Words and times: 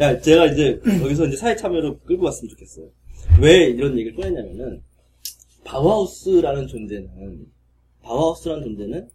야, 0.00 0.18
제가 0.18 0.46
이제 0.46 0.80
여기서 1.02 1.26
이제 1.26 1.36
사회 1.36 1.54
참여로 1.54 1.98
끌고 2.00 2.24
갔으면 2.24 2.48
좋겠어요. 2.50 2.88
왜 3.40 3.66
이런 3.66 3.98
얘기를 3.98 4.16
꺼냈냐면은 4.16 4.82
바우하우스라는 5.64 6.66
존재는 6.66 7.46
바우하우스라는 8.02 8.62
존재는 8.64 9.08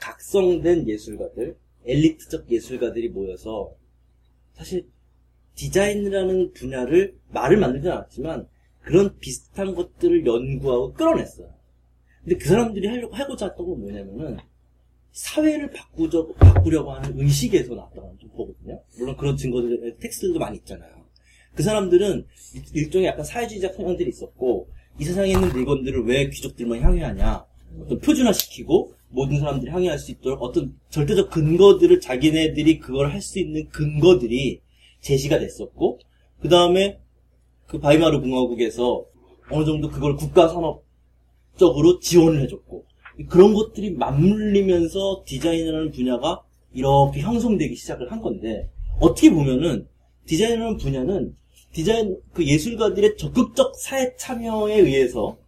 각성된 0.00 0.88
예술가들, 0.88 1.56
엘리트적 1.84 2.50
예술가들이 2.50 3.10
모여서 3.10 3.74
사실 4.54 4.88
디자인이라는 5.54 6.52
분야를 6.52 7.16
말을 7.28 7.58
만들지 7.58 7.88
않았지만 7.88 8.48
그런 8.80 9.16
비슷한 9.18 9.74
것들을 9.74 10.26
연구하고 10.26 10.92
끌어냈어요. 10.94 11.52
근데 12.24 12.36
그 12.36 12.48
사람들이 12.48 12.88
하려고, 12.88 13.14
하고자 13.14 13.48
했던 13.48 13.66
건 13.66 13.80
뭐냐면은 13.80 14.38
사회를 15.12 15.70
바꾸려, 15.70 16.26
바꾸려고 16.38 16.92
하는 16.92 17.18
의식에서 17.18 17.74
나왔다고 17.74 18.16
좀 18.18 18.30
보거든요. 18.30 18.82
물론 18.98 19.16
그런 19.16 19.36
증거들, 19.36 19.96
텍스트들도 20.00 20.38
많이 20.38 20.56
있잖아요. 20.58 20.90
그 21.54 21.62
사람들은 21.62 22.26
일- 22.54 22.76
일종의 22.84 23.08
약간 23.08 23.24
사회주의적 23.24 23.74
성향들이 23.74 24.08
있었고, 24.08 24.68
이 24.98 25.04
세상에 25.04 25.30
있는 25.32 25.48
물건들을 25.50 26.04
왜 26.06 26.28
귀족들만 26.30 26.80
향유하냐. 26.80 27.44
어떤 27.82 28.00
표준화시키고, 28.00 28.94
모든 29.10 29.38
사람들이 29.38 29.70
향유할 29.70 29.98
수 29.98 30.10
있도록 30.12 30.42
어떤 30.42 30.74
절대적 30.88 31.30
근거들을 31.30 32.00
자기네들이 32.00 32.78
그걸 32.78 33.10
할 33.12 33.20
수 33.20 33.38
있는 33.38 33.68
근거들이 33.68 34.62
제시가 35.00 35.38
됐었고, 35.38 36.00
그 36.40 36.48
다음에 36.48 36.98
그 37.66 37.78
바이마르 37.78 38.20
공화국에서 38.20 39.04
어느 39.50 39.64
정도 39.66 39.90
그걸 39.90 40.16
국가 40.16 40.48
산업적으로 40.48 41.98
지원을 42.00 42.40
해줬고, 42.42 42.86
그런 43.28 43.54
것들이 43.54 43.92
맞물리면서 43.92 45.24
디자인이라는 45.26 45.90
분야가 45.92 46.42
이렇게 46.72 47.20
형성되기 47.20 47.76
시작을 47.76 48.10
한 48.10 48.22
건데 48.22 48.70
어떻게 49.00 49.30
보면은 49.30 49.86
디자인이라는 50.26 50.76
분야는 50.78 51.36
디자인 51.72 52.18
그 52.32 52.46
예술가들의 52.46 53.16
적극적 53.16 53.76
사회 53.76 54.14
참여에 54.16 54.78
의해서 54.78 55.38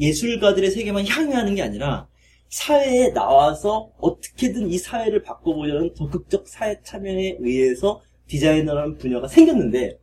예술가들의 0.00 0.70
세계만 0.70 1.06
향유하는 1.06 1.54
게 1.54 1.62
아니라 1.62 2.08
사회에 2.48 3.12
나와서 3.12 3.90
어떻게든 3.98 4.70
이 4.70 4.78
사회를 4.78 5.22
바꿔보려는 5.22 5.94
적극적 5.94 6.48
사회 6.48 6.80
참여에 6.82 7.38
의해서 7.40 8.02
디자이너라는 8.26 8.98
분야가 8.98 9.28
생겼는데 9.28 9.98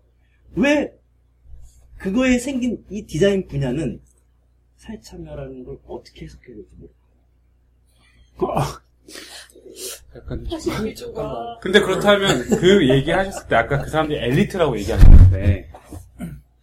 왜 0.55 0.91
그거에 1.97 2.39
생긴 2.39 2.83
이 2.89 3.05
디자인 3.05 3.47
분야는 3.47 4.01
사회 4.77 4.99
참여라는 4.99 5.63
걸 5.63 5.77
어떻게 5.87 6.25
해석해야 6.25 6.55
될지 6.55 6.75
모르겠어요. 6.75 6.98
약간 10.15 10.45
잠깐만. 10.95 11.57
근데 11.61 11.79
그렇다면 11.79 12.47
그 12.59 12.89
얘기 12.89 13.11
하셨을 13.11 13.47
때 13.47 13.55
아까 13.55 13.79
그 13.81 13.89
사람들이 13.89 14.19
엘리트라고 14.19 14.77
얘기하셨는데 14.79 15.69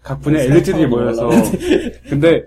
각 0.03 0.21
분야 0.21 0.41
엘리트들이 0.41 0.87
모여서 0.87 1.29
근데 2.09 2.45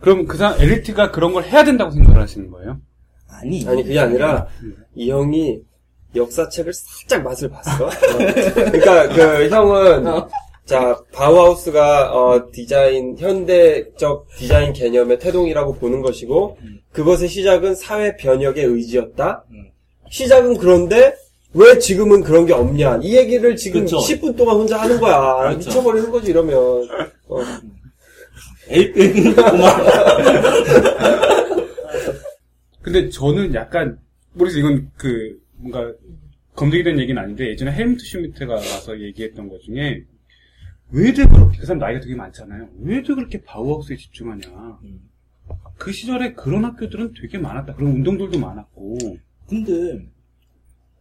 그럼 0.00 0.26
그 0.26 0.36
사람 0.36 0.60
엘리트가 0.60 1.10
그런 1.10 1.32
걸 1.32 1.44
해야 1.44 1.64
된다고 1.64 1.90
생각을 1.90 2.20
하시는 2.20 2.50
거예요? 2.50 2.80
아니 3.28 3.66
아니 3.66 3.82
그게 3.82 3.98
아니라 3.98 4.46
이 4.94 5.10
형이 5.10 5.60
역사책을 6.14 6.72
살짝 6.72 7.22
맛을 7.22 7.50
봤어. 7.50 7.86
어. 7.86 7.90
그러니까 8.54 9.08
그 9.08 9.48
형은 9.50 10.06
자 10.66 11.00
바우하우스가 11.12 12.12
어, 12.12 12.50
디자인 12.52 13.16
현대적 13.16 14.26
디자인 14.36 14.72
개념의 14.72 15.20
태동이라고 15.20 15.74
보는 15.76 16.02
것이고 16.02 16.58
그것의 16.90 17.28
시작은 17.28 17.76
사회 17.76 18.16
변혁의 18.16 18.64
의지였다. 18.64 19.44
음. 19.52 19.70
시작은 20.10 20.58
그런데 20.58 21.14
왜 21.54 21.78
지금은 21.78 22.22
그런 22.22 22.46
게 22.46 22.52
없냐? 22.52 22.98
이 23.02 23.16
얘기를 23.16 23.54
지금 23.54 23.82
그쵸. 23.82 23.98
10분 23.98 24.36
동안 24.36 24.56
혼자 24.56 24.80
하는 24.80 24.98
거야. 25.00 25.50
그렇죠. 25.50 25.58
미쳐버리는 25.58 26.10
거지 26.10 26.30
이러면. 26.32 26.56
어. 27.28 27.38
고마워. 29.34 29.86
근데 32.82 33.08
저는 33.08 33.54
약간 33.54 33.98
모르겠어요. 34.32 34.60
이건 34.60 34.90
그 34.96 35.38
뭔가 35.56 35.92
검증이 36.54 36.82
된 36.82 36.98
얘기는 36.98 37.20
아닌데 37.20 37.50
예전에 37.50 37.72
헬무트 37.72 38.04
슈미트가 38.04 38.54
와서 38.54 39.00
얘기했던 39.00 39.48
것 39.48 39.60
중에 39.62 40.02
왜들 40.90 41.28
그렇게 41.28 41.58
그 41.58 41.66
사람 41.66 41.78
나이가 41.80 42.00
되게 42.00 42.14
많잖아요. 42.14 42.68
왜들 42.80 43.16
그렇게 43.16 43.42
바우하우스에 43.42 43.96
집중하냐. 43.96 44.78
음. 44.84 45.00
그 45.78 45.92
시절에 45.92 46.32
그런 46.34 46.64
학교들은 46.64 47.12
되게 47.20 47.38
많았다. 47.38 47.74
그런 47.74 47.92
운동들도 47.92 48.38
많았고. 48.38 48.98
근데 49.48 50.06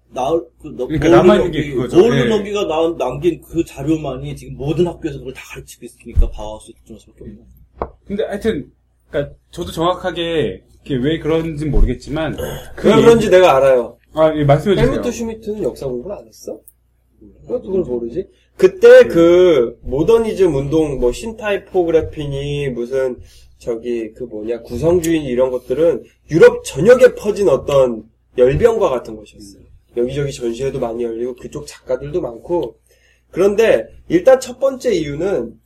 나, 0.09 0.29
그, 0.62 0.68
너, 0.78 0.88
그러니까 0.88 1.09
남아있는 1.09 1.51
게 1.51 1.72
그거죠. 1.72 1.97
모르 1.97 2.16
예. 2.16 2.25
너기가 2.29 2.66
나, 2.68 2.96
남긴 2.97 3.41
그 3.41 3.63
자료만이 3.66 4.35
지금 4.35 4.56
모든 4.56 4.88
학교에서 4.88 5.18
그걸 5.19 5.34
다 5.34 5.41
가르치고 5.53 5.85
있으니까 5.85 6.29
바우하우스 6.29 6.72
집중할 6.73 7.00
수밖에 7.00 7.23
없네. 7.23 7.38
근데 8.06 8.23
하여튼 8.23 8.72
그러니까 9.09 9.35
저도 9.52 9.72
정확하게 9.72 10.63
왜 10.90 11.19
그런지 11.19 11.66
는 11.66 11.72
모르겠지만 11.72 12.35
그 12.75 12.88
왜 12.88 12.96
그런지 13.02 13.29
내가 13.29 13.57
알아요. 13.57 13.97
아, 14.13 14.34
예, 14.35 14.46
말씀해 14.46 14.75
주세요. 14.75 14.91
헬무트 14.91 15.12
슈미트는 15.12 15.63
역사 15.63 15.88
공부를 15.88 16.16
안 16.17 16.25
했어? 16.28 16.59
그것도 17.41 17.63
그걸 17.63 17.81
모르지? 17.81 18.28
그때 18.57 19.05
그 19.05 19.77
모더니즘 19.81 20.55
운동 20.55 20.99
뭐 20.99 21.11
신타이포그래피니 21.11 22.69
무슨 22.69 23.19
저기 23.57 24.13
그 24.13 24.23
뭐냐 24.23 24.61
구성주의 24.61 25.23
이런 25.25 25.51
것들은 25.51 26.03
유럽 26.31 26.63
전역에 26.63 27.16
퍼진 27.16 27.49
어떤 27.49 28.03
열병과 28.38 28.89
같은 28.89 29.16
것이었어요. 29.16 29.63
여기저기 29.97 30.31
전시회도 30.31 30.79
많이 30.79 31.03
열리고 31.03 31.35
그쪽 31.35 31.67
작가들도 31.67 32.21
많고 32.21 32.77
그런데 33.31 33.88
일단 34.07 34.39
첫 34.39 34.59
번째 34.59 34.93
이유는 34.93 35.59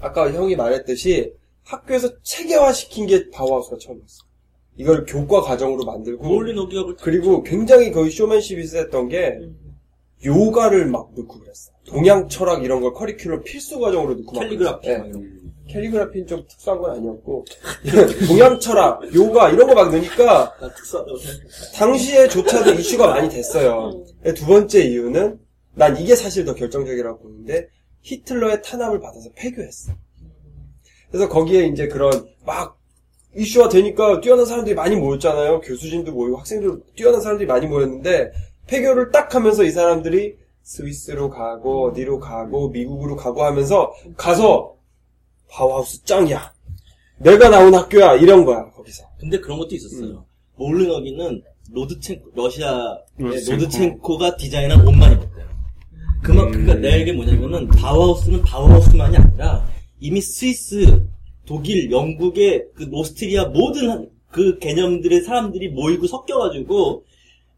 아까 0.00 0.32
형이 0.32 0.56
말했듯이 0.56 1.34
학교에서 1.64 2.20
체계화시킨 2.22 3.06
게 3.06 3.30
바우하우스가 3.30 3.76
처음이었어. 3.78 4.24
이걸 4.76 5.04
교과 5.04 5.42
과정으로 5.42 5.84
만들고 5.84 6.24
그리고 7.00 7.42
굉장히 7.42 7.92
거의 7.92 8.10
쇼맨십이 8.10 8.66
세했던 8.66 9.08
게 9.08 9.38
요가를 10.24 10.86
막 10.86 11.10
넣고 11.16 11.38
그랬어. 11.40 11.72
동양 11.90 12.28
철학 12.28 12.64
이런 12.64 12.80
걸 12.80 12.92
커리큘럼 12.92 13.42
필수 13.44 13.78
과정으로 13.78 14.14
넣고 14.14 14.32
막 14.32 14.40
캘리그라피. 14.42 14.88
막 14.88 15.04
예. 15.06 15.08
이런 15.08 15.12
거. 15.12 15.40
캘리그라피는 15.68 16.26
좀 16.26 16.44
특수한 16.48 16.80
건 16.80 16.90
아니었고 16.96 17.44
동양 18.26 18.58
철학, 18.58 19.14
요가 19.14 19.50
이런 19.50 19.66
거 19.68 19.74
막 19.74 19.90
넣으니까 19.90 20.52
생각해. 20.60 21.14
당시에 21.76 22.28
조차도 22.28 22.72
이슈가 22.74 23.06
많이 23.08 23.28
됐어요. 23.28 24.04
두 24.36 24.46
번째 24.46 24.82
이유는 24.82 25.38
난 25.74 25.96
이게 25.96 26.16
사실 26.16 26.44
더 26.44 26.54
결정적이라고 26.54 27.20
보는데 27.20 27.68
히틀러의 28.02 28.62
탄압을 28.62 28.98
받아서 29.00 29.28
폐교했어. 29.36 29.92
그래서 31.10 31.28
거기에 31.28 31.66
이제 31.66 31.86
그런 31.88 32.26
막 32.44 32.78
이슈화 33.36 33.68
되니까 33.68 34.20
뛰어난 34.20 34.46
사람들이 34.46 34.74
많이 34.74 34.96
모였잖아요. 34.96 35.60
교수진도 35.60 36.12
모이고 36.12 36.36
학생들 36.38 36.80
뛰어난 36.96 37.20
사람들이 37.20 37.46
많이 37.46 37.66
모였는데 37.66 38.32
폐교를 38.66 39.10
딱 39.12 39.34
하면서 39.34 39.62
이 39.62 39.70
사람들이 39.70 40.36
스위스로 40.70 41.28
가고 41.30 41.88
어디로 41.88 42.20
가고 42.20 42.68
미국으로 42.68 43.16
가고 43.16 43.42
하면서 43.42 43.92
가서 44.16 44.76
바우하우스 45.50 46.04
짱이야. 46.04 46.52
내가 47.18 47.48
나온 47.48 47.74
학교야 47.74 48.14
이런 48.14 48.44
거야 48.44 48.70
거기서. 48.70 49.02
근데 49.18 49.40
그런 49.40 49.58
것도 49.58 49.74
있었어요. 49.74 50.24
모홀리 50.54 50.84
너기는 50.84 51.42
로드첸코, 51.72 52.30
러시아의 52.36 52.98
로드첸코. 53.18 53.52
로드첸코 53.56 54.18
가 54.18 54.36
디자인한 54.36 54.86
옷만 54.86 55.12
입었대요. 55.14 55.50
그만, 56.22 56.46
음. 56.46 56.52
그니까 56.52 56.74
내 56.74 57.00
얘기 57.00 57.12
뭐냐면은, 57.12 57.66
바우하우스는 57.68 58.42
바우하우스만이 58.42 59.16
아니라, 59.16 59.66
이미 59.98 60.20
스위스, 60.20 61.02
독일, 61.46 61.90
영국의 61.90 62.66
그 62.74 62.88
오스트리아 62.92 63.46
모든 63.46 63.90
한- 63.90 64.10
그 64.30 64.58
개념들의 64.58 65.22
사람들이 65.22 65.70
모이고 65.70 66.06
섞여가지고, 66.06 67.04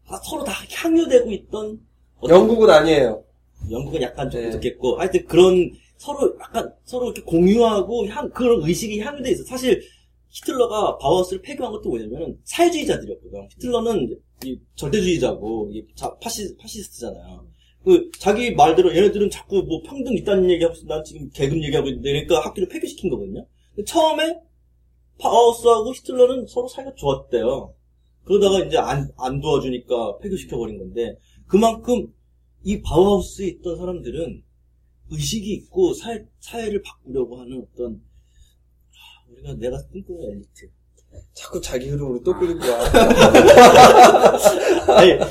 다 0.07 0.19
서로 0.23 0.43
다 0.43 0.53
향유되고 0.71 1.31
있던, 1.31 1.79
어떤- 2.23 2.37
영국은 2.39 2.69
아니에요. 2.69 3.23
영국은 3.71 4.01
약간 4.01 4.29
좀 4.29 4.41
네. 4.41 4.47
부족했고, 4.47 4.97
하여튼 4.99 5.25
그런, 5.25 5.71
서로, 5.97 6.35
약간, 6.39 6.73
서로 6.83 7.05
이렇게 7.05 7.21
공유하고, 7.21 8.07
향, 8.07 8.29
그런 8.31 8.61
의식이 8.63 8.99
향유돼 8.99 9.31
있어. 9.31 9.43
사실, 9.45 9.81
히틀러가 10.29 10.97
바우하우스를 10.97 11.41
폐교한 11.41 11.71
것도 11.73 11.89
뭐냐면은, 11.89 12.37
사회주의자들이었거든. 12.43 13.47
히틀러는 13.51 14.19
이 14.45 14.59
절대주의자고, 14.75 15.69
이 15.71 15.85
자- 15.95 16.13
파시, 16.21 16.55
파시스트잖아요. 16.57 17.45
그, 17.85 18.09
자기 18.19 18.53
말대로 18.53 18.95
얘네들은 18.95 19.29
자꾸 19.29 19.61
뭐 19.63 19.81
평등 19.83 20.13
있다는 20.13 20.49
얘기하고. 20.51 20.75
난 20.87 21.03
지금 21.03 21.29
계급 21.33 21.61
얘기하고 21.63 21.87
있는데, 21.89 22.11
그러니까 22.11 22.39
학교를 22.39 22.67
폐교시킨 22.69 23.09
거거든요. 23.09 23.45
처음에, 23.85 24.39
바우하우스하고 25.19 25.93
히틀러는 25.93 26.47
서로 26.47 26.67
사이가 26.67 26.93
좋았대요. 26.95 27.73
그러다가 28.25 28.59
이제 28.65 28.77
안, 28.77 29.09
안 29.17 29.39
도와주니까 29.41 30.17
폐교시켜버린 30.19 30.79
건데, 30.79 31.17
그만큼 31.53 32.07
이 32.63 32.81
바우하우스에 32.81 33.45
있던 33.45 33.77
사람들은 33.77 34.41
의식이 35.11 35.53
있고 35.53 35.93
사회, 35.93 36.25
사회를 36.39 36.81
바꾸려고 36.81 37.39
하는 37.39 37.61
어떤 37.61 37.91
하, 37.93 39.31
우리가 39.31 39.53
내가 39.59 39.77
꿈꾸는 39.91 40.31
엘리트 40.31 40.67
자꾸 41.35 41.61
자기 41.61 41.89
흐름으로 41.89 42.23
또 42.23 42.35
끌고 42.35 42.59
와. 42.67 42.79
아니 44.97 45.11
어, 45.13 45.27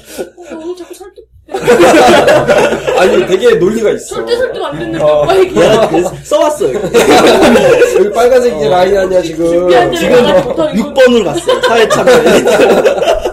오늘 0.62 0.76
자꾸 0.76 0.94
설득 0.94 1.28
아니 2.98 3.26
되게 3.26 3.56
논리가 3.56 3.90
있어. 3.90 4.14
절대 4.14 4.36
설득 4.36 4.62
안 4.62 4.78
됐는데 4.78 5.04
어. 5.04 5.22
오빠 5.22 5.36
얘기 5.36 5.52
내가 5.54 5.88
그래서 5.88 6.14
써왔어요. 6.22 6.78
여기 7.98 8.10
빨간색 8.12 8.56
이제 8.58 8.68
라인 8.68 8.96
아니야 8.96 9.20
지금. 9.22 9.48
지금 9.48 9.68
대로 9.98 10.20
나가지 10.22 10.48
못하는 10.48 10.84
거 10.84 10.94
6번으로 10.94 11.24
갔어요. 11.24 11.60
사회 11.62 11.88
참여 11.88 12.12
엘리트. 12.12 13.31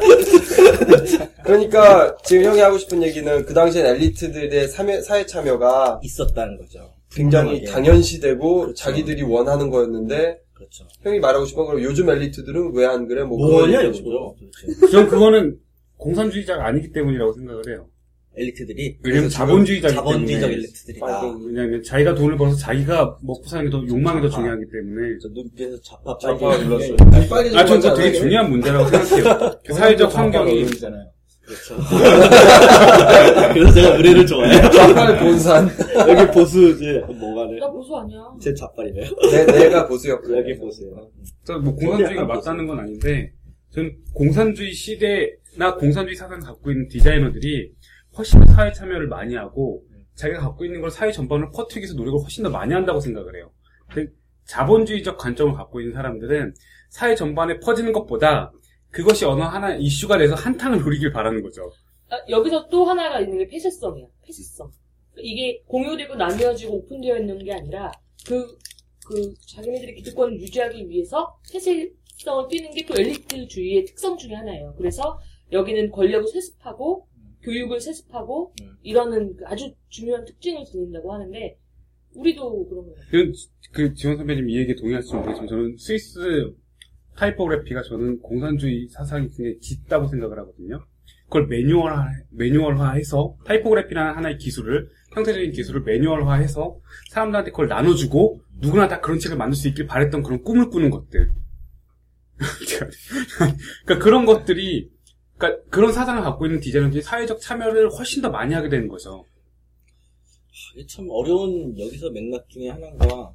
그러니까 1.49 2.15
지금 2.23 2.43
형이 2.45 2.59
하고 2.59 2.77
싶은 2.77 3.01
얘기는 3.01 3.45
그 3.45 3.53
당시엔 3.53 3.85
엘리트들의 3.85 4.67
사회, 4.67 5.01
사회 5.01 5.25
참여가 5.25 5.99
있었다는 6.03 6.57
거죠. 6.57 6.93
굉장히 7.11 7.61
분명하게. 7.61 7.71
당연시되고 7.71 8.59
그렇죠. 8.59 8.73
자기들이 8.75 9.23
원하는 9.23 9.69
거였는데 9.71 10.37
그렇죠. 10.53 10.85
형이 11.01 11.19
말하고 11.19 11.45
싶은 11.45 11.65
건 11.65 11.81
요즘 11.81 12.07
엘리트들은 12.09 12.73
왜 12.75 12.85
안 12.85 13.07
그래? 13.07 13.23
뭐 13.23 13.37
뭐냐. 13.39 13.81
이거죠. 13.81 14.03
도대체. 14.39 14.91
전 14.91 15.07
그거는 15.07 15.57
공산주의자가 15.97 16.67
아니기 16.67 16.91
때문이라고 16.91 17.33
생각을 17.33 17.63
해요. 17.69 17.87
엘리트들이 18.37 18.99
왜냐면 19.03 19.23
그래서 19.23 19.29
자본주의자이기 19.29 19.95
자본주의적. 19.95 20.51
엘리트들이다. 20.51 21.21
왜냐하면 21.47 21.83
자기가 21.83 22.13
돈을 22.13 22.37
벌어서 22.37 22.57
자기가 22.57 23.17
먹고 23.23 23.43
사는 23.47 23.65
게 23.65 23.71
더 23.71 23.83
욕망이 23.87 24.21
더 24.21 24.27
아. 24.27 24.29
중요하기 24.29 24.63
때문에. 24.71 25.17
저 25.21 25.27
눈빛에서 25.29 25.81
좌파 25.81 26.15
빨갱이. 26.17 26.63
눌렀어요. 26.65 26.95
빨리 27.27 27.57
아, 27.57 27.65
전 27.65 27.79
그거 27.81 27.95
되게 27.95 28.13
중요한 28.17 28.51
문제라고 28.51 28.87
생각해요. 28.87 29.59
그 29.65 29.73
사회적 29.73 30.15
환경이 30.15 30.67
잖아요 30.79 31.05
그렇죠. 31.49 31.75
그래서 33.53 33.73
제가 33.73 33.95
의뢰를 33.97 34.25
좋아해요. 34.27 34.69
좌파의 34.69 35.17
본산. 35.19 35.67
여기 36.07 36.31
보수지 36.31 36.99
뭐가네. 37.19 37.59
나 37.59 37.71
보수 37.71 37.95
아니야. 37.97 38.19
제 38.39 38.53
좌빨이래요. 38.53 39.09
내, 39.31 39.45
내가 39.45 39.87
보수였고. 39.87 40.37
여기 40.37 40.55
보세요. 40.57 40.91
뭐 41.63 41.73
공산주의가 41.73 42.25
맞다는 42.25 42.67
건 42.67 42.79
아닌데 42.79 43.31
저는 43.71 43.95
공산주의 44.13 44.71
시대나 44.73 45.75
공산주의 45.79 46.15
사상 46.15 46.39
갖고 46.39 46.69
있는 46.69 46.87
디자이너들이 46.87 47.71
훨씬 48.15 48.39
더 48.45 48.53
사회 48.53 48.71
참여를 48.71 49.07
많이 49.07 49.35
하고 49.35 49.81
자기가 50.15 50.41
갖고 50.41 50.65
있는 50.65 50.81
걸 50.81 50.91
사회 50.91 51.11
전반을 51.11 51.49
퍼뜨리기 51.55 51.79
위해서 51.85 51.95
노력을 51.95 52.19
훨씬 52.21 52.43
더 52.43 52.51
많이 52.51 52.73
한다고 52.73 52.99
생각을 52.99 53.35
해요. 53.35 53.49
근데 53.91 54.11
자본주의적 54.45 55.17
관점을 55.17 55.53
갖고 55.53 55.79
있는 55.81 55.93
사람들은 55.95 56.53
사회 56.89 57.15
전반에 57.15 57.59
퍼지는 57.59 57.91
것보다 57.93 58.51
그것이 58.91 59.25
어느 59.25 59.41
하나 59.41 59.75
이슈가 59.75 60.17
돼서 60.17 60.35
한탕을 60.35 60.79
노리길 60.81 61.11
바라는 61.11 61.41
거죠. 61.43 61.71
아, 62.09 62.17
여기서 62.29 62.67
또 62.69 62.85
하나가 62.85 63.19
있는 63.19 63.37
게 63.37 63.47
폐쇄성이야. 63.47 64.07
폐쇄성. 64.25 64.71
이게 65.17 65.61
공유되고 65.67 66.15
나뉘어지고 66.15 66.73
오픈되어 66.77 67.17
있는 67.19 67.43
게 67.43 67.53
아니라 67.53 67.91
그, 68.25 68.57
그 69.05 69.33
자기네들의 69.47 69.95
기득권을 69.95 70.39
유지하기 70.39 70.89
위해서 70.89 71.37
폐쇄성을 71.51 72.47
띄는 72.49 72.71
게 72.71 72.85
또 72.87 72.95
엘리트주의의 72.99 73.85
특성 73.85 74.17
중에 74.17 74.33
하나예요. 74.33 74.73
그래서 74.77 75.19
여기는 75.51 75.91
권력을 75.91 76.27
세습하고 76.27 77.07
교육을 77.43 77.79
세습하고 77.79 78.53
음. 78.61 78.77
이러는 78.81 79.35
그 79.35 79.45
아주 79.45 79.73
중요한 79.89 80.25
특징을 80.25 80.65
지닌다고 80.65 81.13
하는데 81.13 81.57
우리도 82.15 82.67
그런 82.67 82.85
거예요. 82.85 82.97
그, 83.11 83.31
그 83.71 83.93
지원 83.93 84.17
선배님 84.17 84.49
이 84.49 84.57
얘기에 84.57 84.75
동의하실지 84.75 85.15
모르겠지만 85.15 85.47
저는 85.47 85.77
스위스 85.77 86.19
타이포그래피가 87.19 87.83
저는 87.83 88.21
공산주의 88.21 88.87
사상이 88.89 89.27
굉장히 89.27 89.59
짙다고 89.59 90.07
생각을 90.07 90.39
하거든요. 90.39 90.85
그걸 91.25 91.47
매뉴얼화, 91.47 92.07
매뉴얼화해서 92.31 93.35
타이포그래피라는 93.45 94.15
하나의 94.15 94.37
기술을 94.37 94.89
형태적인 95.13 95.51
기술을 95.51 95.81
매뉴얼화해서 95.81 96.79
사람들한테 97.11 97.51
그걸 97.51 97.67
나눠주고 97.67 98.41
누구나 98.59 98.87
다 98.87 98.99
그런 99.01 99.19
책을 99.19 99.37
만들 99.37 99.55
수 99.55 99.67
있길 99.67 99.85
바랬던 99.85 100.23
그런 100.23 100.41
꿈을 100.41 100.69
꾸는 100.69 100.89
것들. 100.89 101.31
그러니까 103.85 104.03
그런 104.03 104.25
것들이 104.25 104.89
그러니까 105.37 105.61
그런 105.69 105.91
사상을 105.91 106.21
갖고 106.23 106.45
있는 106.45 106.61
디자이너들이 106.61 107.01
사회적 107.01 107.41
참여를 107.41 107.89
훨씬 107.89 108.21
더 108.21 108.29
많이 108.29 108.53
하게 108.53 108.69
되는 108.69 108.87
거죠. 108.87 109.25
이게 110.73 110.85
참 110.85 111.05
어려운 111.09 111.77
여기서 111.77 112.09
맥락 112.11 112.47
중에 112.49 112.69
하나가 112.69 113.33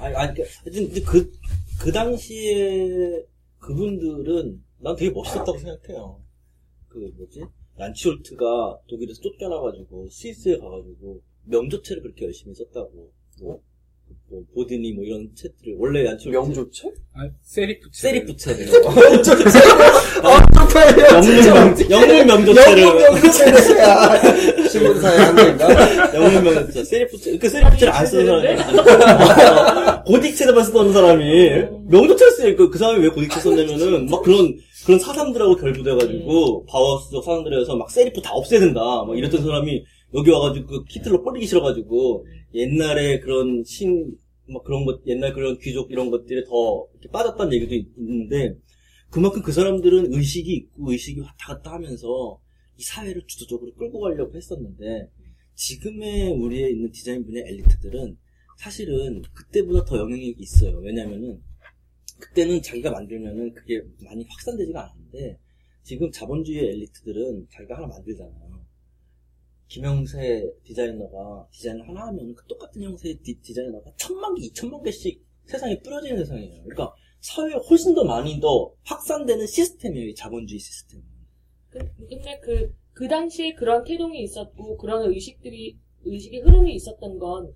아니, 0.00 0.14
아니, 0.16 0.34
그, 0.34 0.42
하여튼, 0.42 0.86
근데 0.86 1.00
그, 1.02 1.30
그 1.80 1.90
당시에 1.92 3.24
그분들은 3.58 4.62
난 4.80 4.96
되게 4.96 5.10
멋있었다고 5.10 5.56
생각해요. 5.58 6.20
그, 6.88 6.98
뭐지? 7.16 7.42
란치홀트가 7.76 8.80
독일에서 8.86 9.20
쫓겨나가지고 9.22 10.08
스위스에 10.10 10.58
가가지고 10.58 11.22
명조체를 11.44 12.02
그렇게 12.02 12.26
열심히 12.26 12.54
썼다고. 12.54 13.10
뭐, 13.40 13.62
뭐 14.30 14.42
보드니 14.54 14.92
뭐 14.92 15.04
이런 15.04 15.28
책들을 15.34 15.74
원래 15.78 16.02
란치홀트 16.04 16.36
명조체? 16.36 16.88
아, 17.14 17.28
세리프 17.42 17.90
책. 17.90 18.00
세리프체를 18.00 18.66
명조체? 19.02 19.58
영문 21.90 21.90
영문 21.90 22.26
명조체를 22.26 22.84
명조체야. 22.94 24.68
신문사의 24.68 25.18
한계인가? 25.18 26.14
영문 26.14 26.44
명조체 26.44 26.84
세리프체 26.84 27.38
그 27.38 27.48
세리프체를 27.48 27.92
안 27.92 28.06
쓰는 28.06 28.26
사람이 28.26 28.60
고딕체에만 30.06 30.64
쓰던 30.64 30.92
사람이 30.92 31.62
명조체를 31.88 32.32
쓰니까 32.32 32.70
그 32.70 32.78
사람이 32.78 33.02
왜 33.04 33.08
고딕체 33.10 33.40
썼냐면은 33.40 34.06
막 34.06 34.22
그런 34.22 34.56
그런 34.86 34.98
사상들하고 34.98 35.56
결부돼가지고 35.56 36.66
바우하우스적 36.66 37.24
사상들에서 37.24 37.76
막 37.76 37.90
세리프 37.90 38.22
다 38.22 38.30
없애야 38.32 38.60
된다 38.60 38.80
막 39.06 39.16
이랬던 39.16 39.42
사람이 39.42 39.84
여기 40.14 40.30
와가지고 40.30 40.66
그 40.66 40.84
키틀러 40.84 41.22
뻗리기 41.22 41.46
싫어가지고 41.46 42.24
옛날에 42.54 43.20
그런 43.20 43.62
신, 43.64 44.16
막 44.48 44.64
그런 44.64 44.84
것, 44.84 45.06
옛날 45.06 45.32
그런 45.32 45.58
귀족 45.58 45.90
이런 45.90 46.10
것들에 46.10 46.44
더 46.44 46.86
이렇게 46.92 47.08
빠졌다는 47.10 47.52
얘기도 47.52 47.74
있- 47.74 47.88
있는데, 47.98 48.56
그만큼 49.10 49.42
그 49.42 49.52
사람들은 49.52 50.12
의식이 50.12 50.52
있고 50.52 50.92
의식이 50.92 51.20
왔다 51.20 51.54
갔다 51.54 51.72
하면서 51.72 52.40
이 52.76 52.82
사회를 52.82 53.22
주도적으로 53.26 53.72
끌고 53.74 54.00
가려고 54.00 54.34
했었는데, 54.36 55.08
지금의 55.54 56.32
우리의 56.32 56.72
있는 56.72 56.90
디자인 56.90 57.24
분야 57.24 57.40
엘리트들은 57.46 58.16
사실은 58.58 59.22
그때보다 59.34 59.84
더 59.84 59.98
영향력이 59.98 60.36
있어요. 60.38 60.78
왜냐면은, 60.78 61.40
그때는 62.18 62.60
자기가 62.62 62.90
만들면은 62.90 63.52
그게 63.54 63.80
많이 64.04 64.24
확산되지가 64.28 64.82
않았는데, 64.82 65.38
지금 65.82 66.10
자본주의 66.10 66.58
엘리트들은 66.58 67.46
자기가 67.50 67.76
하나 67.76 67.86
만들잖아요. 67.86 68.49
김영세 69.70 70.50
디자이너가 70.64 71.46
디자인을 71.52 71.88
하나 71.88 72.08
하면 72.08 72.34
그 72.34 72.44
똑같은 72.46 72.82
형태의 72.82 73.18
디, 73.22 73.40
디자이너가 73.40 73.92
천만 73.96 74.34
개, 74.34 74.42
이천만 74.46 74.82
개씩 74.82 75.22
세상에 75.44 75.78
뿌려지는 75.80 76.18
세상이에요. 76.18 76.64
그러니까 76.64 76.92
사회에 77.20 77.54
훨씬 77.68 77.94
더 77.94 78.04
많이 78.04 78.40
더 78.40 78.72
확산되는 78.84 79.46
시스템이에요, 79.46 80.08
이 80.08 80.14
자본주의 80.14 80.58
시스템. 80.58 81.00
그- 81.70 81.78
근데 82.08 82.38
그, 82.42 82.74
그 82.92 83.06
당시에 83.06 83.54
그런 83.54 83.84
태동이 83.84 84.22
있었고, 84.24 84.76
그런 84.76 85.08
의식들이, 85.08 85.78
의식의 86.04 86.40
흐름이 86.40 86.74
있었던 86.74 87.18
건, 87.18 87.52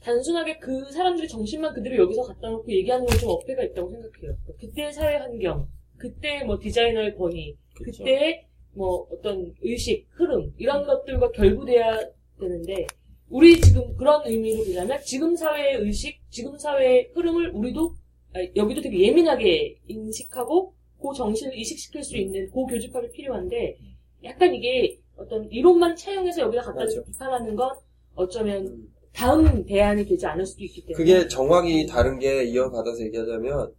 단순하게 0.00 0.58
그 0.58 0.90
사람들의 0.92 1.28
정신만 1.28 1.74
그대로 1.74 2.04
여기서 2.04 2.22
갖다 2.22 2.48
놓고 2.48 2.72
얘기하는 2.72 3.04
건 3.04 3.18
좀 3.18 3.30
어폐가 3.30 3.62
있다고 3.64 3.90
생각해요. 3.90 4.36
그때의 4.58 4.92
사회 4.94 5.16
환경, 5.16 5.68
그때의 5.98 6.46
뭐 6.46 6.58
디자이너의 6.58 7.16
권위. 7.16 7.54
그때의 7.74 8.46
뭐 8.72 9.06
어떤 9.10 9.52
의식, 9.62 10.06
흐름, 10.10 10.52
이런 10.58 10.86
것들과 10.86 11.30
결부돼야 11.32 11.98
되는데, 12.38 12.86
우리 13.28 13.60
지금 13.60 13.96
그런 13.96 14.22
의미로 14.26 14.64
보자면, 14.64 14.98
지금 15.04 15.36
사회의 15.36 15.76
의식, 15.76 16.20
지금 16.30 16.58
사회의 16.58 17.10
흐름을 17.14 17.50
우리도, 17.50 17.94
아니, 18.32 18.50
여기도 18.56 18.80
되게 18.80 19.06
예민하게 19.06 19.78
인식하고, 19.86 20.74
그 21.00 21.08
정신을 21.16 21.56
이식시킬 21.58 22.02
수 22.04 22.16
있는 22.16 22.50
그 22.50 22.66
교집합이 22.66 23.10
필요한데, 23.10 23.76
약간 24.24 24.54
이게 24.54 24.98
어떤 25.16 25.50
이론만 25.50 25.96
차용해서 25.96 26.42
여기다 26.42 26.62
갖다 26.62 26.80
맞아. 26.80 27.02
비판하는 27.04 27.54
건 27.56 27.70
어쩌면 28.14 28.88
다음 29.12 29.64
대안이 29.64 30.04
되지 30.06 30.26
않을 30.26 30.46
수도 30.46 30.64
있기 30.64 30.82
때문에. 30.86 30.94
그게 30.94 31.28
정황이 31.28 31.86
다른 31.86 32.18
게 32.18 32.44
이어받아서 32.44 33.02
얘기하자면 33.04 33.72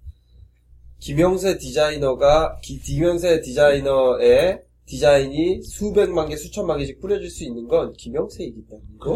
김영세 0.99 1.57
디자이너가 1.57 2.59
기- 2.61 2.79
김영세 2.79 3.41
디자이너의 3.41 4.61
디자인이 4.85 5.61
수백만 5.63 6.29
개, 6.29 6.35
수천만 6.35 6.77
개씩 6.79 6.99
뿌려질 6.99 7.29
수 7.29 7.43
있는 7.43 7.67
건 7.67 7.93
김영세이기 7.93 8.65
때문이고 8.67 9.15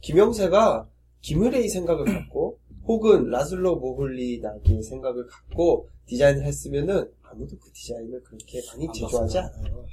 김영세가 0.00 0.88
김의래의 1.20 1.68
생각을 1.68 2.04
갖고 2.04 2.58
혹은 2.84 3.30
라슬로 3.30 3.76
모홀리 3.76 4.40
나기의 4.40 4.82
생각을 4.82 5.26
갖고 5.26 5.88
디자인을 6.06 6.44
했으면은 6.44 7.08
아무도 7.22 7.56
그 7.58 7.70
디자인을 7.72 8.22
그렇게 8.24 8.60
많이 8.68 8.88
안 8.88 8.92
제조하지. 8.92 9.38
않아요. 9.38 9.86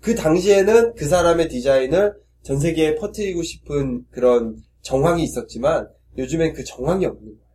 그 0.00 0.14
당시에는 0.14 0.94
그 0.94 1.06
사람의 1.06 1.48
디자인을 1.48 2.14
전 2.42 2.58
세계에 2.58 2.96
퍼뜨리고 2.96 3.42
싶은 3.42 4.06
그런 4.10 4.60
정황이 4.80 5.22
있었지만 5.22 5.88
요즘엔 6.16 6.54
그 6.54 6.64
정황이 6.64 7.06
없는 7.06 7.24
거예요. 7.24 7.48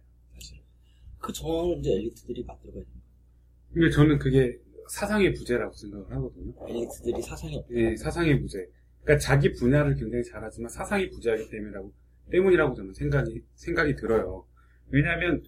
그 1.20 1.34
정황을 1.34 1.80
이제 1.80 1.92
엘리트들이 1.92 2.44
만들어가야 2.44 2.84
돼요. 2.84 2.94
근데 3.74 3.90
저는 3.90 4.20
그게 4.20 4.58
사상의 4.94 5.34
부재라고 5.34 5.74
생각을 5.74 6.06
하거든요. 6.12 6.54
엘리트들이 6.68 7.22
사상이 7.24 7.58
없 7.58 7.66
예, 7.72 7.96
사상의 7.96 8.40
부재. 8.40 8.60
그러니까 9.02 9.26
자기 9.26 9.52
분야를 9.52 9.96
굉장히 9.96 10.24
잘하지만 10.24 10.70
사상이 10.70 11.10
부재하기 11.10 11.50
때문이라고, 11.50 11.92
때문이라고 12.30 12.76
저는 12.76 12.94
생각이, 12.94 13.44
생각이 13.56 13.96
들어요. 13.96 14.46
왜냐하면 14.90 15.42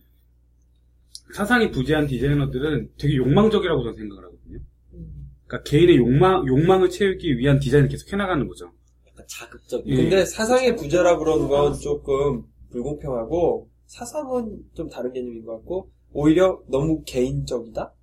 사상이 1.35 1.69
부재한 1.69 2.07
디자이너들은 2.07 2.93
되게 2.97 3.17
욕망적이라고 3.17 3.83
저는 3.83 3.95
생각을 3.95 4.23
하거든요. 4.25 4.59
음. 4.95 5.29
그러니까 5.45 5.69
개인의 5.69 5.97
욕망 5.97 6.47
욕망을 6.47 6.89
채우기 6.89 7.37
위한 7.37 7.59
디자인을 7.59 7.87
계속 7.87 8.11
해나가는 8.11 8.47
거죠. 8.47 8.73
약간 9.07 9.25
자극적인. 9.29 9.93
예. 9.93 9.95
근데 9.95 10.25
사상의 10.25 10.75
부자라 10.75 11.19
그런 11.19 11.47
건 11.47 11.75
조금 11.75 12.45
불공평하고 12.71 13.69
사상은 13.85 14.63
좀 14.73 14.89
다른 14.89 15.13
개념인 15.13 15.45
것 15.45 15.57
같고 15.57 15.91
오히려 16.13 16.63
너무 16.67 17.03
개인적이다. 17.05 17.93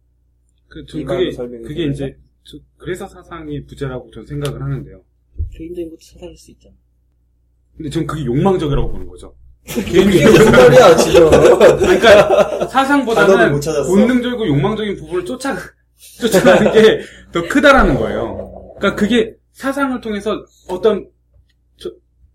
그, 0.73 0.85
말로 1.05 1.19
그게 1.62 1.69
그게. 1.69 1.85
이제 1.87 2.17
저- 2.45 2.59
그래서 2.79 3.07
사상이 3.07 3.64
부자라고 3.67 4.11
저는 4.11 4.26
생각을 4.26 4.62
하는데요. 4.62 5.02
개인적인 5.52 5.91
것도 5.91 5.99
사상일 6.00 6.37
수 6.37 6.50
있잖아. 6.52 6.75
근데 7.76 7.91
전 7.91 8.07
그게 8.07 8.25
욕망적이라고 8.25 8.91
보는 8.91 9.07
거죠. 9.07 9.35
이게 9.67 10.05
무슨 10.26 10.50
말이야 10.50 10.97
지금? 10.97 11.31
그러니까 11.31 12.67
사상보다는. 12.69 13.61
본능적이고 13.87 14.47
욕망적인 14.49 14.97
부분을 14.97 15.25
쫓아 15.25 15.57
쫓아가는 16.21 16.73
게 16.73 17.00
더 17.33 17.43
크다라는 17.49 17.95
거예요. 17.97 18.75
그러니까 18.79 18.95
그게 19.00 19.35
사상을 19.52 20.00
통해서 20.00 20.45
어떤 20.69 21.05
저- 21.05 21.12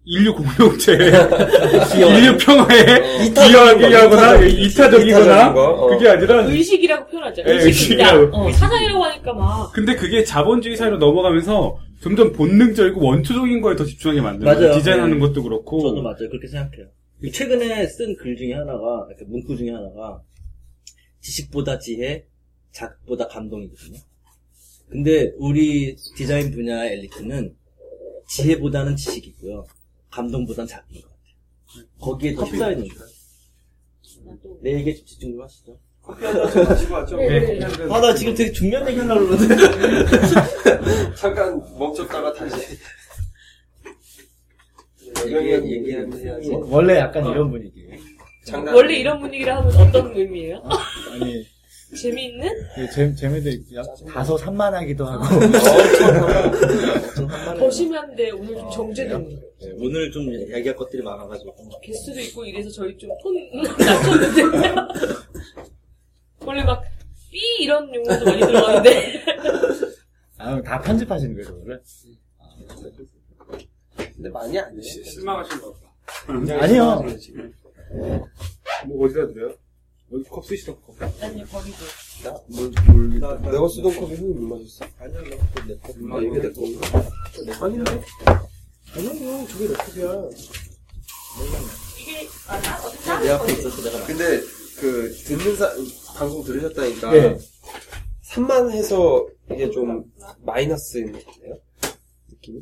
인류 0.09 0.33
공동체, 0.33 0.93
인류 0.93 2.37
평화에 2.37 2.85
거. 2.85 3.23
이타적이거나 3.25 4.41
이타적인 4.45 5.13
거, 5.53 5.69
어. 5.69 5.87
그게 5.89 6.07
아니라 6.07 6.45
의식이라고 6.45 7.07
표현하죠. 7.11 7.43
예, 7.45 7.51
의식이다. 7.51 8.13
의식이라고. 8.15 8.37
어, 8.37 8.51
사상이라고 8.53 9.03
하니까 9.03 9.33
막 9.33 9.71
근데 9.73 9.95
그게 9.95 10.23
자본주의 10.23 10.77
사회로 10.77 10.97
넘어가면서 10.97 11.77
점점 12.01 12.31
본능적이고 12.31 13.05
원초적인 13.05 13.59
거에 13.59 13.75
더 13.75 13.83
집중하게 13.83 14.21
만드는. 14.21 14.71
디자인하는 14.71 15.15
네. 15.15 15.19
것도 15.19 15.43
그렇고 15.43 15.81
저도 15.81 16.01
맞아요. 16.01 16.29
그렇게 16.29 16.47
생각해요. 16.47 16.87
최근에 17.33 17.85
쓴 17.87 18.15
글 18.15 18.37
중에 18.37 18.53
하나가, 18.53 19.07
이렇게 19.09 19.25
문구 19.25 19.57
중에 19.57 19.71
하나가, 19.71 20.21
지식보다 21.19 21.79
지혜, 21.79 22.23
자극보다 22.71 23.27
감동이거든요. 23.27 23.97
근데 24.89 25.33
우리 25.37 25.97
디자인 26.15 26.51
분야 26.51 26.85
엘리트는 26.85 27.53
지혜보다는 28.29 28.95
지식이고요. 28.95 29.65
감동보다는 30.11 30.67
자극인 30.67 31.01
것 31.01 31.09
같아요. 31.09 31.85
거기에 31.99 32.33
더 32.35 32.43
휩싸여 32.43 32.71
있는 32.73 32.87
거예요. 32.87 33.07
내 34.61 34.73
얘기에 34.73 34.95
좀 34.95 35.05
집중 35.05 35.31
좀 35.33 35.41
하시죠. 35.43 35.79
마시고 36.69 36.93
왔죠? 36.93 37.17
네, 37.17 37.39
네. 37.59 37.65
아, 37.91 37.99
나 37.99 38.13
지금 38.15 38.33
되게 38.33 38.51
중요한 38.51 38.87
얘기 38.89 38.99
하려고 38.99 39.27
그러는데. 39.27 39.55
잠깐 41.15 41.59
멈췄다가 41.77 42.33
다시. 42.33 42.77
여경이 45.31 45.71
얘기하면 45.71 46.19
해야지. 46.19 46.49
원래 46.51 46.97
약간 46.97 47.25
이런 47.25 47.49
분위기예요. 47.51 47.97
장난. 48.45 48.73
원래 48.73 48.95
이런 48.95 49.19
분위기라 49.19 49.57
하면 49.57 49.75
어떤 49.75 50.15
의미예요? 50.15 50.63
아니 51.11 51.45
재미있는? 51.95 52.49
그 52.75 52.89
재, 52.91 53.13
재미도 53.15 53.49
약 53.75 53.85
다소 54.11 54.37
산만하기도 54.37 55.05
하고 55.05 55.23
더 57.57 57.71
심한데 57.71 58.31
오늘 58.31 58.55
좀 58.55 58.71
정제된 58.71 59.29
네, 59.61 59.71
오늘 59.77 60.11
좀 60.11 60.31
얘기할 60.33 60.75
것들이 60.75 61.01
많아가지고. 61.01 61.55
게스트도 61.81 62.19
있고 62.21 62.45
이래서 62.45 62.69
저희 62.69 62.97
좀 62.97 63.09
톤 63.21 63.33
낮췄는데 63.63 64.75
원래 66.45 66.63
막 66.63 66.83
삐 67.29 67.39
이런 67.63 67.93
용어도 67.93 68.23
많이 68.25 68.39
들어가는데 68.39 69.21
아, 70.39 70.61
다 70.61 70.79
편집하시는 70.81 71.35
거예요 71.35 71.47
그거를? 71.59 71.81
근데 74.15 74.29
많이 74.29 74.57
안 74.57 74.77
해. 74.77 74.81
실망하신 74.81 75.61
것 75.61 75.73
같다. 75.73 76.63
아니요. 76.63 77.03
뭐 78.85 79.05
어디다 79.05 79.27
드려요? 79.27 79.53
어디 80.11 80.23
컵 80.29 80.45
쓰시던 80.45 80.81
컵. 80.81 80.95
아니 81.21 81.43
버리고 81.45 81.77
나, 82.23 82.33
물, 82.47 82.71
물. 82.87 83.19
내가 83.19 83.67
쓰던 83.67 83.95
컵이 83.99 84.15
형이 84.15 84.33
물 84.33 84.57
마셨어? 84.59 84.85
아니야, 84.99 85.21
내 85.67 85.77
거. 85.77 86.15
아, 86.15 86.21
이게 86.21 86.39
내 86.39 86.51
거. 86.51 87.65
아닌데? 87.65 88.01
아니요, 88.93 89.47
저게 89.47 89.67
내 89.67 89.73
컵이야. 89.73 90.29
이게 91.99 92.27
아 92.47 92.59
나 92.61 92.77
어떻게 92.85 93.19
내 93.25 93.29
앞에 93.31 93.53
있어서 93.53 93.81
내가 93.83 93.99
막 93.99 94.07
근데, 94.07 94.41
그, 94.79 95.13
듣는 95.25 95.55
사, 95.57 95.73
방송 96.17 96.43
들으셨다니까. 96.43 97.11
네. 97.11 97.37
산만해서 98.21 99.27
이게 99.51 99.69
좀 99.71 100.03
마이너스인 100.39 101.11
것 101.11 101.25
같아요? 101.25 101.59
느낌이? 102.29 102.61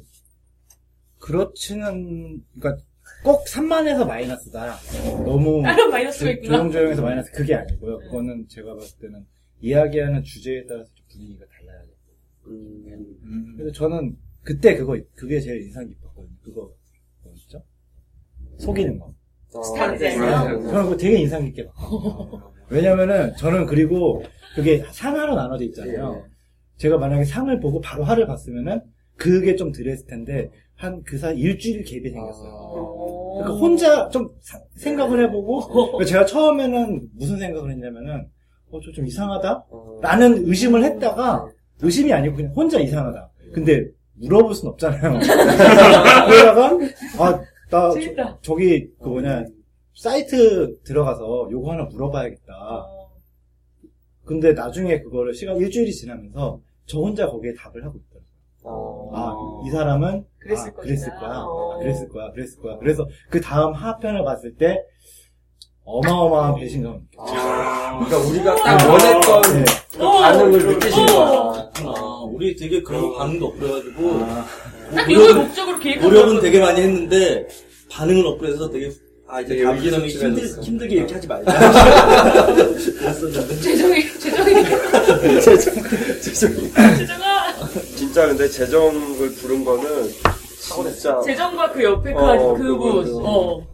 그렇지는 1.20 2.44
그러니까 2.60 2.84
꼭 3.24 3.48
산만해서 3.48 4.06
마이너스다. 4.06 4.76
너무 5.24 5.62
다른 5.64 5.90
마이너스가 5.90 6.32
있구나. 6.32 6.58
조용조용해서 6.58 7.02
마이너스 7.02 7.32
그게 7.32 7.56
아니고요. 7.56 7.98
그거는 8.00 8.46
제가 8.48 8.76
봤을 8.76 9.00
때는 9.00 9.26
이야기하는 9.62 10.24
주제에 10.24 10.66
따라서 10.68 10.90
좀 10.94 11.06
분위기가 11.12 11.46
달라야 11.58 11.82
돼요. 11.82 11.94
음. 12.48 13.56
그래서 13.58 13.72
저는 13.74 14.16
그때 14.44 14.76
그거 14.76 14.98
그게 15.16 15.40
제일 15.40 15.64
인상 15.64 15.88
깊었거든요. 15.88 16.36
그거 16.44 16.72
뭐였죠? 17.24 17.64
속이는 18.60 19.00
거. 19.00 19.14
스타일 19.64 19.92
네, 19.92 20.10
디자이너? 20.10 20.46
저는 20.68 20.84
그거 20.84 20.98
되게 20.98 21.18
인상 21.20 21.44
깊게 21.46 21.66
봤거든요. 21.68 22.52
왜냐면은 22.70 23.36
저는 23.38 23.66
그리고 23.66 24.24
그게 24.56 24.84
상하로 24.92 25.36
나눠져 25.36 25.64
있잖아요. 25.66 26.26
제가 26.78 26.98
만약에 26.98 27.24
상을 27.24 27.58
보고 27.60 27.80
바로 27.82 28.04
화를 28.04 28.28
봤으면은 28.28 28.82
그게 29.16 29.56
좀 29.56 29.72
덜했을 29.72 30.06
텐데 30.08 30.52
한 30.77 31.01
그 31.03 31.17
사이 31.17 31.38
일주일 31.38 31.84
갭이 31.84 32.12
생겼어요. 32.12 32.51
어. 32.51 33.38
그러니까 33.39 33.60
혼자 33.60 34.10
좀 34.10 34.29
사- 34.41 34.60
생각을 34.75 35.24
해보고 35.25 36.03
제가 36.03 36.25
처음에는 36.25 37.08
무슨 37.15 37.38
생각을 37.39 37.72
했냐면은 37.72 38.27
어 38.72 38.79
저 38.82 38.91
좀 38.91 39.05
이상하다 39.08 39.65
어. 39.70 40.00
라는 40.01 40.46
의심을 40.48 40.84
했다가 40.84 41.48
의심이 41.82 42.12
아니고 42.12 42.36
그냥 42.36 42.51
혼자 42.53 42.79
이상하다. 42.79 43.29
근데 43.53 43.86
물어볼 44.15 44.53
순 44.53 44.70
없잖아요. 44.70 45.20
그러다가 46.29 46.77
아나 47.20 47.91
재밌다. 47.94 48.38
저기 48.41 48.88
그 49.01 49.08
뭐냐 49.10 49.46
사이트 49.94 50.77
들어가서 50.84 51.48
요거 51.51 51.72
하나 51.72 51.84
물어봐야겠다. 51.86 52.53
어. 52.53 53.10
근데 54.25 54.53
나중에 54.53 55.00
그거를 55.01 55.34
시간 55.34 55.55
일주일이 55.58 55.94
지나면서 55.94 56.60
저 56.86 57.00
혼자 57.00 57.27
거기에 57.27 57.53
답을 57.53 57.84
하고 57.86 57.98
있더라고요. 58.00 58.14
어. 58.67 59.12
아, 59.13 59.34
이 59.67 59.72
사람은 59.72 60.24
그랬을 60.39 60.69
아. 60.69 60.81
그랬을 60.81 61.10
거야. 61.19 61.29
어. 61.39 61.74
아, 61.75 61.77
그랬을 61.79 62.10
거야. 62.10 62.31
그랬을 62.31 62.62
거야. 62.62 62.77
그래서 62.79 63.07
그 63.29 63.39
다음 63.41 63.74
하편을 63.74 64.24
봤을 64.24 64.55
때 64.55 64.79
어마어마한 65.86 66.55
배신감을 66.55 67.00
느꼈죠. 67.12 67.34
그러니까 67.34 68.17
우리가 68.17 68.55
딱 68.55 68.89
원했던 68.89 69.41
네. 69.53 69.65
그 69.91 70.00
반응을 70.00 70.65
느끼신 70.67 71.10
어. 71.10 71.51
거야. 71.53 71.72
아, 71.86 72.24
우리 72.31 72.55
되게 72.55 72.81
그런 72.81 73.01
거 73.03 73.17
반응도 73.19 73.45
없어가지고 73.48 74.19
딱 74.95 75.10
이걸 75.12 75.34
목적으로 75.36 75.77
계획한 75.79 76.03
노력은. 76.10 76.41
되게 76.41 76.60
많이 76.60 76.81
했는데 76.81 77.48
반응은 77.91 78.25
없고서 78.25 78.69
되게 78.72 78.89
아 79.27 79.41
이제 79.41 79.55
의기소침해졌어. 79.55 80.62
힘들, 80.62 80.63
힘들게 80.63 80.95
이렇게 80.98 81.13
하지 81.15 81.27
말자 81.27 81.51
그랬었는데 82.55 83.55
재정이 83.62 84.01
재정이 84.19 84.53
재정아 86.22 87.25
진짜 88.15 88.27
근데 88.29 88.48
재정을 88.48 89.29
부른 89.34 89.65
거는 89.65 90.10
진짜 90.10 91.19
재정과 91.19 91.74
그 91.74 91.84
옆에 91.84 92.13
그 92.13 92.17
어, 92.17 92.29
아주 92.31 92.43
그거, 92.63 92.77
그분 92.77 93.03
그거. 93.03 93.22
어 93.25 93.67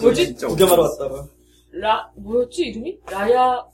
뭐지? 0.00 0.26
진짜 0.26 0.46
구경하러 0.46 0.82
왔다가 0.84 1.26
라 1.72 2.08
뭐였지 2.14 2.62
이름이? 2.66 2.98
라야 3.10 3.64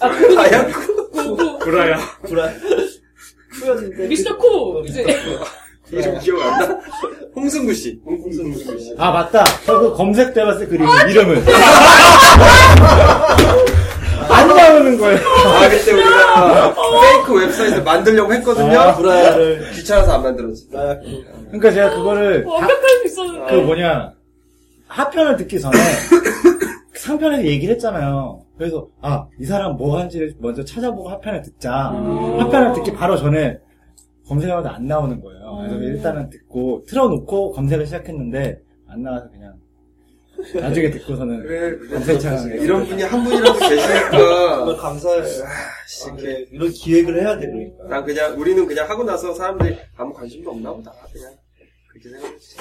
아 0.00 0.08
그분 0.16 0.38
하얀 0.38 0.72
그, 0.72 1.58
브라야. 1.58 1.98
불안 2.22 2.58
쿠였는데 3.60 4.06
미스터 4.08 4.34
코 4.38 4.82
이제 4.86 5.04
이름 5.90 6.18
기억 6.18 6.40
안 6.40 6.58
나? 6.58 6.80
홍승구 7.36 7.74
씨. 7.74 8.00
홍승구 8.02 8.78
씨. 8.78 8.94
아 8.96 9.10
맞다. 9.10 9.44
저그 9.66 9.92
검색 9.92 10.32
돼봤을 10.32 10.66
그리고 10.70 10.86
이름을 11.06 11.44
안 14.30 14.48
나오는 14.48 14.98
거예요. 14.98 15.18
아 15.18 15.68
그때 15.68 15.92
우리가 15.92 16.74
페이크 16.74 17.34
웹사이트 17.40 17.80
만들려고 17.80 18.32
했거든요. 18.34 18.78
아, 18.78 18.94
불안을 18.94 19.70
귀찮아서 19.72 20.14
안 20.14 20.22
만들었지. 20.22 20.68
나야 20.72 20.98
그러니까 21.46 21.70
제가 21.70 21.90
그거를 21.96 22.44
다- 22.44 22.50
완벽할 22.50 22.88
수 23.00 23.06
있었는데 23.06 23.54
그 23.54 23.60
뭐냐 23.62 24.12
하편을 24.88 25.36
듣기 25.36 25.60
전에 25.60 25.76
상편에서 26.94 27.44
얘기를 27.44 27.74
했잖아요. 27.74 28.42
그래서 28.58 28.88
아 29.02 29.26
이 29.38 29.44
사람 29.44 29.76
뭐 29.76 29.96
하는지를 29.96 30.34
먼저 30.38 30.64
찾아보고 30.64 31.08
하편을 31.10 31.42
듣자. 31.42 31.90
음. 31.90 32.40
하편을 32.40 32.72
듣기 32.74 32.92
바로 32.92 33.16
전에 33.16 33.58
검색하다 34.28 34.74
안 34.74 34.86
나오는 34.86 35.20
거예요. 35.20 35.56
그래서 35.58 35.76
음. 35.76 35.82
일단은 35.82 36.30
듣고 36.30 36.84
틀어놓고 36.88 37.52
검색을 37.52 37.86
시작했는데 37.86 38.58
안 38.88 39.02
나와서 39.02 39.28
그냥 39.30 39.54
나중에 40.54 40.90
듣고서는 40.90 41.42
그래, 41.42 41.78
검색창 41.88 42.48
이런 42.52 42.86
분이 42.86 43.02
한 43.02 43.24
분이라도 43.24 43.58
계시니까. 43.58 44.76
감사해 44.76 45.22
이렇게 46.06 46.46
이런 46.50 46.70
기획을 46.70 47.20
해야 47.20 47.38
돼 47.38 47.46
그러니까 47.46 47.84
난 47.88 48.04
그냥, 48.04 48.38
우리는 48.40 48.66
그냥 48.66 48.88
하고 48.88 49.04
나서 49.04 49.34
사람들이 49.34 49.78
아무 49.96 50.12
관심도 50.12 50.50
없나 50.50 50.72
보다. 50.72 50.92
그냥 51.12 51.34
그렇게 51.90 52.08
생각했지. 52.10 52.56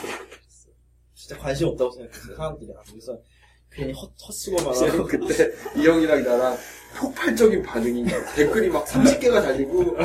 진짜 1.15 1.37
관심 1.37 1.67
없다고 1.69 1.91
생각했어요 1.91 2.35
사람들이 2.35 2.71
아, 2.77 2.81
그래서 2.89 3.17
괜히 3.71 3.93
헛, 3.93 4.09
헛수고만 4.27 4.73
그래서 4.73 4.87
하고. 4.87 5.05
그때 5.05 5.51
이 5.75 5.87
형이랑 5.87 6.23
나랑 6.23 6.57
폭발적인 6.97 7.61
반응인 7.63 8.05
거야. 8.07 8.25
댓글이 8.35 8.69
막 8.69 8.85
30개가 8.85 9.41
달리고 9.41 9.97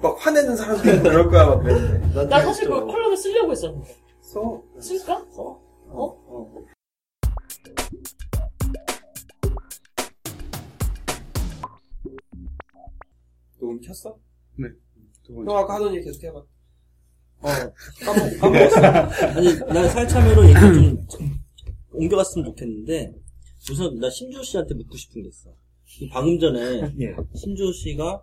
막 0.00 0.16
화내는 0.18 0.54
사람도 0.54 0.90
있고 0.90 1.02
그럴 1.02 1.28
거야 1.28 1.46
막 1.46 1.62
그랬는데. 1.62 2.24
나 2.28 2.40
사실 2.42 2.68
그 2.68 2.86
컬럼을 2.86 3.16
쓰려고 3.16 3.50
했었는데. 3.52 3.96
써. 4.20 4.62
쓸까? 4.80 5.14
어? 5.36 5.60
어? 5.88 6.04
어. 6.28 6.52
녹음 13.58 13.80
켰어? 13.80 14.18
네. 14.56 14.68
형 15.28 15.56
아까 15.56 15.74
하던 15.74 15.94
일 15.94 16.02
계속 16.02 16.22
해봐. 16.22 16.38
어, 16.38 17.48
까먹, 18.04 18.38
까먹었어. 18.40 18.80
아니, 19.36 19.54
난 19.72 19.88
사회참여로 19.88 20.48
얘기 20.48 20.54
좀 21.08 21.38
옮겨갔으면 21.92 22.44
좋겠는데, 22.46 23.14
우선 23.70 23.98
나 23.98 24.08
심주호 24.08 24.42
씨한테 24.42 24.74
묻고 24.74 24.96
싶은 24.96 25.22
게 25.22 25.28
있어. 25.28 25.50
이 26.00 26.08
방금 26.08 26.38
전에 26.38 26.94
예. 27.00 27.16
심주호 27.34 27.72
씨가 27.72 28.22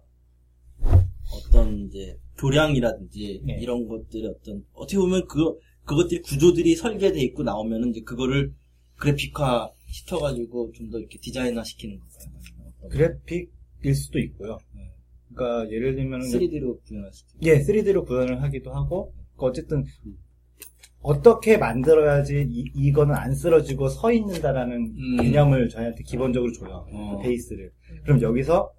어떤 1.32 1.88
이제 1.88 2.18
교량이라든지 2.38 3.42
네. 3.46 3.60
이런 3.62 3.88
것들이 3.88 4.28
어떤 4.28 4.66
어떻게 4.74 4.98
보면 4.98 5.28
그 5.28 5.58
그것들이 5.86 6.22
구조들이 6.22 6.76
설계돼 6.76 7.20
있고 7.22 7.44
나오면은 7.44 7.90
이제 7.90 8.02
그거를 8.02 8.54
그래픽화 8.98 9.70
시켜가지고 9.88 10.72
좀 10.74 10.90
더 10.92 11.00
이렇게 11.00 11.18
디자인화 11.20 11.64
시키는 11.64 12.00
건가요? 12.00 12.90
그래픽일 12.90 13.96
수도 13.96 14.20
있고요. 14.20 14.58
네. 14.76 14.92
그러니까 15.34 15.72
예를 15.72 15.96
들면은 15.96 16.26
3D로 16.28 16.84
구현할 16.84 17.12
수도 17.14 17.30
있고. 17.36 17.46
예, 17.48 17.60
3D로 17.62 18.06
구현을 18.06 18.42
하기도 18.42 18.72
하고, 18.74 19.14
그 19.38 19.46
어쨌든, 19.46 19.84
어떻게 21.02 21.58
만들어야지 21.58 22.48
이, 22.50 22.72
이거는 22.76 23.14
안 23.14 23.34
쓰러지고 23.36 23.90
서 23.90 24.12
있는다라는 24.12 24.78
음. 24.96 25.18
개념을 25.18 25.68
저희한테 25.70 26.02
기본적으로 26.04 26.52
줘요. 26.54 26.86
어. 26.92 27.18
그 27.18 27.24
베이스를. 27.24 27.72
그럼 28.04 28.22
여기서 28.22 28.72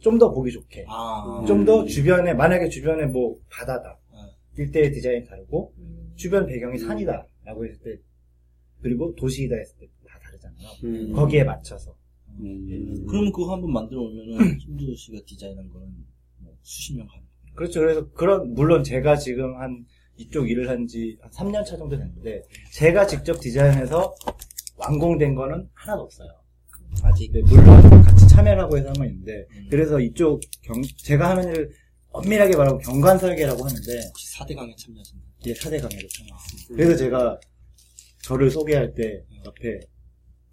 좀 0.00 0.18
더 0.18 0.30
보기 0.32 0.52
좋게. 0.52 0.84
아, 0.88 1.44
좀더 1.48 1.84
주변에, 1.86 2.34
만약에 2.34 2.68
주변에 2.68 3.06
뭐 3.06 3.36
바다다. 3.50 3.98
어. 4.10 4.18
일대의 4.56 4.92
디자인이 4.92 5.24
다르고, 5.26 5.72
음. 5.78 6.12
주변 6.14 6.46
배경이 6.46 6.78
산이다. 6.78 7.26
라고 7.44 7.64
했을 7.66 7.78
때, 7.82 7.96
그리고 8.86 9.12
도시이다 9.16 9.56
했을 9.56 9.76
때 9.80 9.86
다 10.06 10.18
다르잖아요. 10.22 10.68
음. 10.84 11.12
거기에 11.12 11.42
맞춰서. 11.42 11.96
음. 12.38 13.04
그러면 13.08 13.32
그거 13.32 13.52
한번 13.54 13.72
만들어 13.72 14.00
놓으면은 14.00 14.58
심주호 14.60 14.94
씨가 14.94 15.18
디자인한 15.26 15.68
거는 15.68 15.88
뭐 16.38 16.56
수십 16.62 16.96
년 16.96 17.06
가는 17.08 17.20
거예요. 17.22 17.54
그렇죠. 17.56 17.80
그래서 17.80 18.08
그런, 18.12 18.54
물론 18.54 18.84
제가 18.84 19.16
지금 19.16 19.56
한 19.56 19.84
이쪽 20.16 20.48
일을 20.48 20.68
한 20.68 20.86
지 20.86 21.18
한 21.20 21.30
3년 21.30 21.64
차 21.64 21.76
정도 21.76 21.96
됐는데, 21.98 22.42
제가 22.72 23.06
직접 23.06 23.40
디자인해서 23.40 24.14
완공된 24.76 25.34
거는 25.34 25.68
하나도 25.74 26.02
없어요. 26.02 26.28
아직 27.02 27.32
네, 27.32 27.40
물론 27.42 27.66
같이 28.02 28.28
참여를 28.28 28.62
하고 28.62 28.78
해서 28.78 28.88
한번 28.88 29.08
있는데, 29.08 29.46
음. 29.56 29.66
그래서 29.70 29.98
이쪽 30.00 30.40
경, 30.62 30.80
제가 30.98 31.30
하는 31.30 31.48
일을 31.50 31.70
엄밀하게 32.10 32.56
말하면 32.56 32.80
경관 32.80 33.18
설계라고 33.18 33.64
하는데, 33.64 34.06
혹시 34.08 34.38
4대 34.38 34.54
강에 34.54 34.74
참여하신다. 34.76 35.24
이제 35.40 35.52
4대 35.54 35.80
강의로 35.82 36.08
참여했습니다. 36.08 36.74
그래서 36.74 36.96
제가 36.96 37.38
저를 38.26 38.50
소개할 38.50 38.92
때 38.92 39.22
옆에 39.44 39.78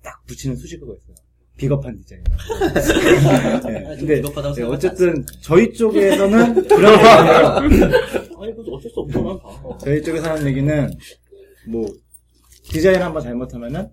딱 0.04 0.24
붙이는 0.28 0.56
수식어가 0.56 0.94
있어요. 0.94 1.16
비겁한 1.58 1.98
디자인. 1.98 2.24
네, 3.66 3.84
근데 3.98 4.16
비겁하다고 4.22 4.56
네, 4.56 4.62
어쨌든. 4.64 5.26
저희 5.42 5.74
쪽에서는 5.74 6.68
그런. 6.68 6.94
아니, 7.04 8.54
그래도 8.54 8.76
어쩔 8.76 8.92
수 8.92 9.00
없잖아. 9.00 9.28
어. 9.28 9.78
저희 9.82 10.04
쪽에서 10.04 10.30
하는 10.30 10.46
얘기는 10.48 10.98
뭐 11.68 11.88
디자인 12.64 13.02
한번 13.02 13.24
잘못하면은 13.24 13.90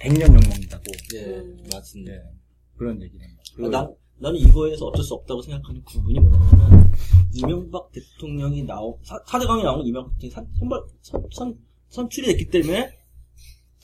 100년 0.00 0.26
욕먹는다고 0.26 0.84
예, 1.14 1.24
음. 1.24 1.64
맞습니다. 1.72 2.12
네, 2.12 2.20
그런 2.76 3.00
얘기를 3.00 3.24
합니다. 3.24 3.42
아, 3.58 3.68
난, 3.68 3.94
나는 4.18 4.38
이거에서 4.38 4.86
어쩔 4.86 5.02
수 5.02 5.14
없다고 5.14 5.40
생각하는 5.40 5.82
부분이 5.84 6.20
뭐냐면은, 6.20 6.92
이명박 7.32 7.90
대통령이 7.90 8.64
나오, 8.64 8.98
사, 9.02 9.16
4대강이 9.24 9.62
나온 9.62 9.86
이명박 9.86 10.12
대통령이 10.18 10.30
선, 10.30 10.46
선발, 10.58 10.80
선, 11.00 11.26
선, 11.32 11.58
선출이 11.88 12.26
됐기 12.26 12.50
때문에 12.50 13.03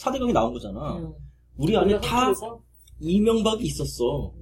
4대강이 0.00 0.32
나온 0.32 0.52
거잖아. 0.52 0.96
음. 0.98 1.12
우리 1.56 1.76
안에 1.76 2.00
다 2.00 2.32
이명박이 3.00 3.64
있었어. 3.64 4.32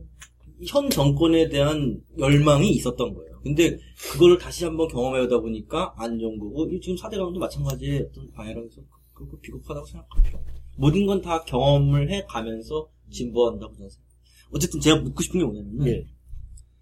현 0.67 0.91
정권에 0.91 1.49
대한 1.49 2.01
열망이 2.19 2.71
있었던 2.71 3.15
거예요. 3.15 3.41
근데 3.43 3.77
그거를 4.13 4.39
다시 4.39 4.65
한번 4.65 4.89
경험해오다 4.89 5.41
보니까 5.41 5.95
안 5.97 6.19
좋은 6.19 6.39
거고, 6.39 6.69
이 6.71 6.81
지금 6.81 6.97
4대강도 6.97 7.39
마찬가지의 7.39 8.09
어떤 8.11 8.31
방해라고 8.33 8.67
해서 8.67 8.83
그거 9.13 9.37
비겁하다고 9.41 9.87
생각합니다. 9.87 10.41
모든 10.77 11.07
건 11.07 11.23
다 11.23 11.43
경험을 11.45 12.11
해 12.11 12.25
가면서 12.29 12.89
진보한다고 13.11 13.75
저는 13.75 13.89
생각해요. 13.91 14.09
어쨌든 14.51 14.81
제가 14.81 14.97
묻고 15.01 15.23
싶은 15.23 15.41
게 15.41 15.45
뭐냐면은, 15.47 15.87
예. 15.89 16.07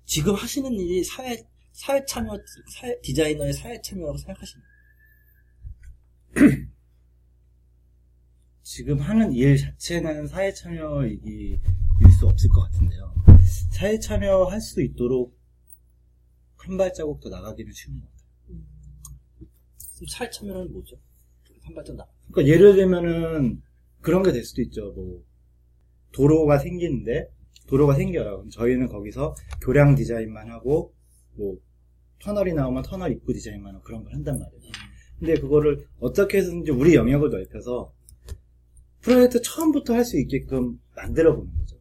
지금 0.04 0.34
하시는 0.34 0.70
일이 0.72 1.02
사회, 1.04 1.36
사회 1.72 2.04
참여, 2.04 2.30
사회, 2.74 2.98
디자이너의 3.02 3.52
사회 3.52 3.80
참여라고 3.80 4.16
생각하십니까? 4.18 4.68
지금 8.66 8.98
하는 8.98 9.32
일 9.32 9.56
자체는 9.56 10.26
사회 10.26 10.52
참여 10.52 11.06
얘기일 11.06 11.60
수 12.18 12.26
없을 12.26 12.50
것 12.50 12.62
같은데요. 12.62 13.14
사회 13.70 13.96
참여할 13.96 14.60
수 14.60 14.82
있도록 14.82 15.38
한 16.56 16.76
발자국 16.76 17.20
더 17.20 17.28
나가기는 17.28 17.72
쉬운 17.72 18.00
것 18.00 18.08
같아요. 18.10 18.26
그럼 19.94 20.08
사회 20.08 20.28
참여는 20.30 20.72
뭐죠? 20.72 20.96
한 21.62 21.74
발짝 21.76 21.94
나. 21.94 22.06
그러니까 22.32 22.52
예를 22.52 22.74
들면은 22.74 23.62
그런 24.00 24.24
게 24.24 24.32
될 24.32 24.42
수도 24.42 24.62
있죠. 24.62 24.92
뭐 24.94 25.22
도로가 26.10 26.58
생기는데 26.58 27.30
도로가 27.68 27.94
생겨요. 27.94 28.46
저희는 28.50 28.88
거기서 28.88 29.36
교량 29.62 29.94
디자인만 29.94 30.50
하고 30.50 30.92
뭐 31.34 31.56
터널이 32.20 32.52
나오면 32.52 32.82
터널 32.82 33.12
입구 33.12 33.32
디자인만 33.32 33.76
하고 33.76 33.84
그런 33.84 34.02
걸 34.02 34.12
한단 34.12 34.40
말이에요. 34.40 34.72
근데 35.20 35.34
그거를 35.40 35.86
어떻게 36.00 36.38
해서든지 36.38 36.72
우리 36.72 36.96
영역을 36.96 37.30
넓혀서 37.30 37.94
프로젝트 39.06 39.40
처음부터 39.40 39.94
할 39.94 40.04
수 40.04 40.18
있게끔 40.18 40.78
만들어 40.96 41.36
보는 41.36 41.50
거죠. 41.58 41.76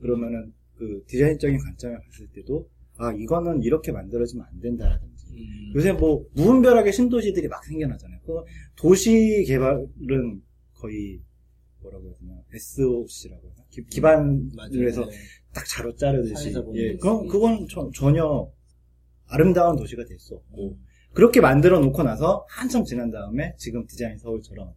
그러면은 0.00 0.52
그 0.76 1.04
디자인적인 1.06 1.58
관점을 1.58 1.98
봤을 2.00 2.26
때도 2.34 2.68
아 2.96 3.12
이거는 3.12 3.62
이렇게 3.62 3.92
만들어지면 3.92 4.46
안 4.50 4.60
된다라든지 4.60 5.26
음. 5.32 5.72
요새 5.76 5.92
뭐 5.92 6.24
무분별하게 6.34 6.90
신도시들이 6.92 7.48
막 7.48 7.64
생겨나잖아요. 7.64 8.20
그 8.24 8.32
도시 8.76 9.44
개발은 9.46 10.42
거의 10.74 11.20
뭐라고 11.82 12.08
해야 12.08 12.14
되나 12.18 12.42
SOC라고 12.54 13.42
해야 13.46 13.54
되나? 13.54 13.66
기, 13.70 13.84
기반을 13.84 14.48
맞아요. 14.56 14.86
해서 14.86 15.04
네. 15.06 15.12
딱 15.52 15.64
자로 15.66 15.94
자르듯이 15.96 16.48
예, 16.74 16.92
게 16.92 16.96
그건. 16.96 17.28
그건 17.28 17.66
저- 17.68 17.90
전혀 17.94 18.50
아름다운 19.26 19.76
도시가 19.76 20.04
될 20.04 20.18
수 20.18 20.34
없고 20.34 20.72
음. 20.72 20.86
그렇게 21.12 21.40
만들어 21.40 21.80
놓고 21.80 22.02
나서 22.04 22.44
한참 22.48 22.84
지난 22.84 23.10
다음에 23.10 23.54
지금 23.58 23.86
디자인 23.86 24.16
서울처럼 24.18 24.68
음? 24.68 24.72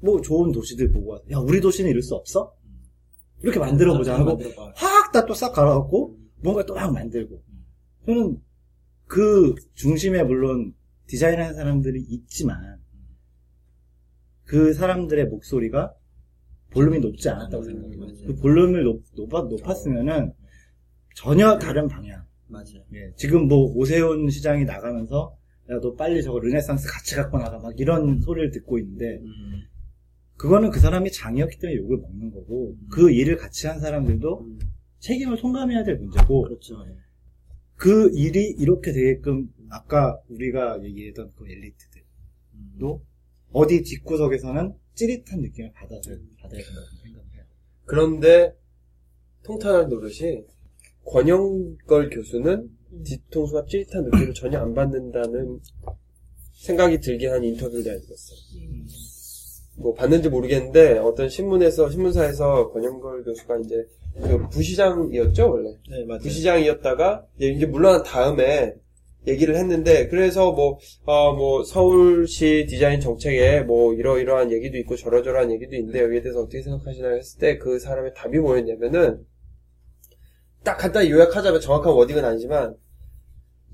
뭐 0.00 0.20
좋은 0.20 0.52
도시들 0.52 0.92
보고 0.92 1.12
와서 1.12 1.24
야 1.30 1.38
우리 1.38 1.60
도시는 1.60 1.90
이럴 1.90 2.02
수 2.02 2.14
없어? 2.14 2.54
이렇게 3.42 3.58
만들어 3.58 3.96
보자 3.96 4.14
하고 4.14 4.36
만들어봐. 4.36 4.72
확다 4.76 5.26
또 5.26 5.34
싹 5.34 5.52
갈아갖고 5.52 6.16
뭔가 6.42 6.64
또막 6.64 6.92
만들고 6.92 7.42
저는 8.06 8.38
그 9.06 9.54
중심에 9.74 10.22
물론 10.22 10.74
디자인하는 11.06 11.54
사람들이 11.54 12.00
있지만 12.08 12.80
그 14.44 14.72
사람들의 14.74 15.26
목소리가 15.26 15.92
볼륨이 16.70 17.00
높지 17.00 17.28
않았다고 17.28 17.64
음, 17.64 17.90
생각해요. 17.90 18.26
그 18.26 18.34
볼륨을 18.36 18.84
높, 18.84 19.02
높아, 19.16 19.42
높았으면은 19.42 20.32
전혀 21.14 21.58
다른 21.58 21.88
방향. 21.88 22.24
맞아요. 22.48 22.84
예, 22.94 23.12
지금 23.16 23.48
뭐 23.48 23.72
오세훈 23.74 24.28
시장이 24.30 24.64
나가면서 24.64 25.36
야 25.70 25.80
너 25.80 25.94
빨리 25.94 26.22
저거 26.22 26.38
르네상스 26.38 26.86
같이 26.88 27.16
갖고 27.16 27.38
나가 27.38 27.58
막 27.58 27.72
이런 27.80 28.20
소리를 28.20 28.50
듣고 28.52 28.78
있는데 28.78 29.18
음. 29.22 29.62
그거는 30.36 30.70
그 30.70 30.80
사람이 30.80 31.12
장이었기 31.12 31.58
때문에 31.58 31.78
욕을 31.78 31.98
먹는 31.98 32.30
거고 32.30 32.76
그 32.90 33.10
일을 33.10 33.36
같이 33.36 33.66
한 33.66 33.80
사람들도 33.80 34.40
음. 34.40 34.58
책임을 34.98 35.38
통감해야 35.38 35.84
될 35.84 35.96
문제고 35.96 36.42
그렇죠. 36.42 36.84
예. 36.88 36.96
그 37.76 38.10
일이 38.14 38.54
이렇게 38.58 38.92
되게끔 38.92 39.52
아까 39.70 40.20
우리가 40.28 40.82
얘기했던 40.82 41.32
그 41.36 41.48
엘리트들도 41.48 42.94
음. 42.94 43.06
어디 43.52 43.82
뒷구석에서는 43.82 44.74
찌릿한 44.94 45.40
느낌을 45.40 45.72
받아서 45.72 46.10
받아야 46.40 46.62
된다고 46.62 46.86
생각해요. 47.02 47.44
그런데 47.84 48.54
통탄할 49.44 49.88
노릇이 49.88 50.44
권영걸 51.04 52.10
교수는 52.10 52.70
음. 52.92 53.02
뒤통수가 53.04 53.66
찌릿한 53.66 54.04
느낌을 54.04 54.34
전혀 54.34 54.58
안 54.58 54.74
받는다는 54.74 55.60
생각이 56.54 57.00
들게 57.00 57.28
한 57.28 57.44
인터뷰를 57.44 57.84
내가 57.84 58.00
들었어요. 58.00 58.38
음. 59.78 59.82
뭐 59.82 59.94
봤는지 59.94 60.28
모르겠는데 60.28 60.98
어떤 60.98 61.28
신문에서 61.28 61.90
신문사에서 61.90 62.70
권영걸 62.72 63.24
교수가 63.24 63.58
이제 63.58 63.86
그 64.22 64.48
부시장이었죠 64.48 65.50
원래 65.50 65.70
네, 65.90 66.04
맞아요. 66.06 66.20
부시장이었다가 66.20 67.26
이제 67.38 67.66
물러난 67.66 68.02
다음에 68.02 68.74
얘기를 69.26 69.56
했는데 69.56 70.06
그래서 70.08 70.52
뭐, 70.52 70.78
어, 71.04 71.32
뭐 71.34 71.64
서울시 71.64 72.66
디자인 72.68 73.00
정책에 73.00 73.60
뭐 73.62 73.92
이러이러한 73.92 74.52
얘기도 74.52 74.78
있고 74.78 74.96
저러저러한 74.96 75.50
얘기도 75.50 75.74
있는데 75.76 76.00
여기에 76.02 76.22
대해서 76.22 76.40
어떻게 76.40 76.62
생각하시나요? 76.62 77.16
했을 77.16 77.40
때 77.40 77.58
그 77.58 77.78
사람의 77.78 78.14
답이 78.14 78.38
뭐였냐면은 78.38 79.26
딱 80.62 80.76
간단히 80.76 81.10
요약하자면 81.10 81.60
정확한 81.60 81.92
워딩은 81.92 82.24
아니지만 82.24 82.76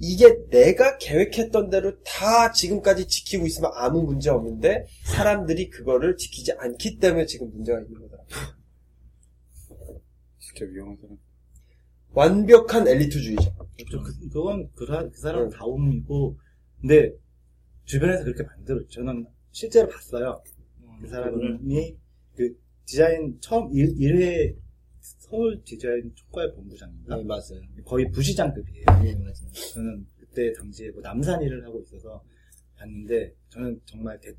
이게 0.04 0.36
내가 0.50 0.98
계획했던 0.98 1.70
대로 1.70 1.92
다 2.02 2.50
지금까지 2.50 3.06
지키고 3.06 3.46
있으면 3.46 3.70
아무 3.74 4.02
문제 4.02 4.30
없는데 4.30 4.84
사람들이 5.04 5.70
그거를 5.70 6.16
지키지 6.16 6.52
않기 6.58 6.98
때문에 6.98 7.24
지금 7.26 7.52
문제가 7.52 7.80
있는 7.80 8.00
거더라. 8.00 8.24
진짜 10.40 10.64
위험한 10.72 10.96
사람. 11.00 11.16
완벽한 12.14 12.88
엘리트주의자. 12.88 13.54
그, 13.92 14.28
그건 14.28 14.68
그, 14.74 14.86
사- 14.86 15.08
그 15.08 15.18
사람 15.20 15.44
응. 15.44 15.50
다움이고, 15.50 16.36
근데 16.80 17.12
주변에서 17.84 18.24
그렇게 18.24 18.42
만들었죠. 18.42 18.88
저는 18.90 19.24
실제로 19.52 19.88
봤어요. 19.88 20.42
그 21.00 21.06
사람이 21.08 21.96
그 22.34 22.58
디자인 22.86 23.38
처음 23.40 23.72
1, 23.72 23.94
1회 23.94 24.56
서울 25.32 25.62
디자인 25.64 26.12
총괄 26.14 26.52
본부장인가? 26.52 27.16
네, 27.16 27.24
맞아요. 27.24 27.62
거의 27.86 28.10
부시장급이에요. 28.10 28.84
네, 29.02 29.14
맞아요. 29.14 29.50
저는 29.72 30.06
그때 30.18 30.52
당시에 30.52 30.90
뭐 30.90 31.00
남산 31.00 31.40
일을 31.40 31.64
하고 31.64 31.80
있어서 31.80 32.22
봤는데 32.76 33.34
저는 33.48 33.80
정말 33.86 34.20
대- 34.20 34.34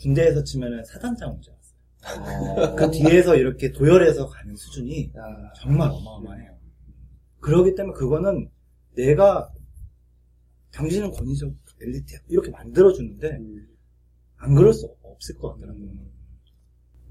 군대에서 0.00 0.42
치면은 0.42 0.84
사단장인 0.84 1.40
줄 1.40 1.52
알았어요. 1.52 2.74
그 2.76 2.90
뒤에서 2.90 3.36
이렇게 3.36 3.70
도열해서 3.70 4.26
가는 4.28 4.56
수준이 4.56 5.12
아, 5.14 5.52
정말 5.54 5.88
어마어마해요. 5.88 6.58
그러기 7.38 7.76
때문에 7.76 7.94
그거는 7.96 8.50
내가 8.96 9.52
당신은 10.72 11.12
권위적 11.12 11.54
엘리트야 11.80 12.18
이렇게 12.28 12.50
만들어주는데 12.50 13.38
안 14.38 14.54
그럴 14.56 14.72
수 14.72 14.92
없을 15.02 15.36
것 15.36 15.54
같더라고요. 15.54 15.90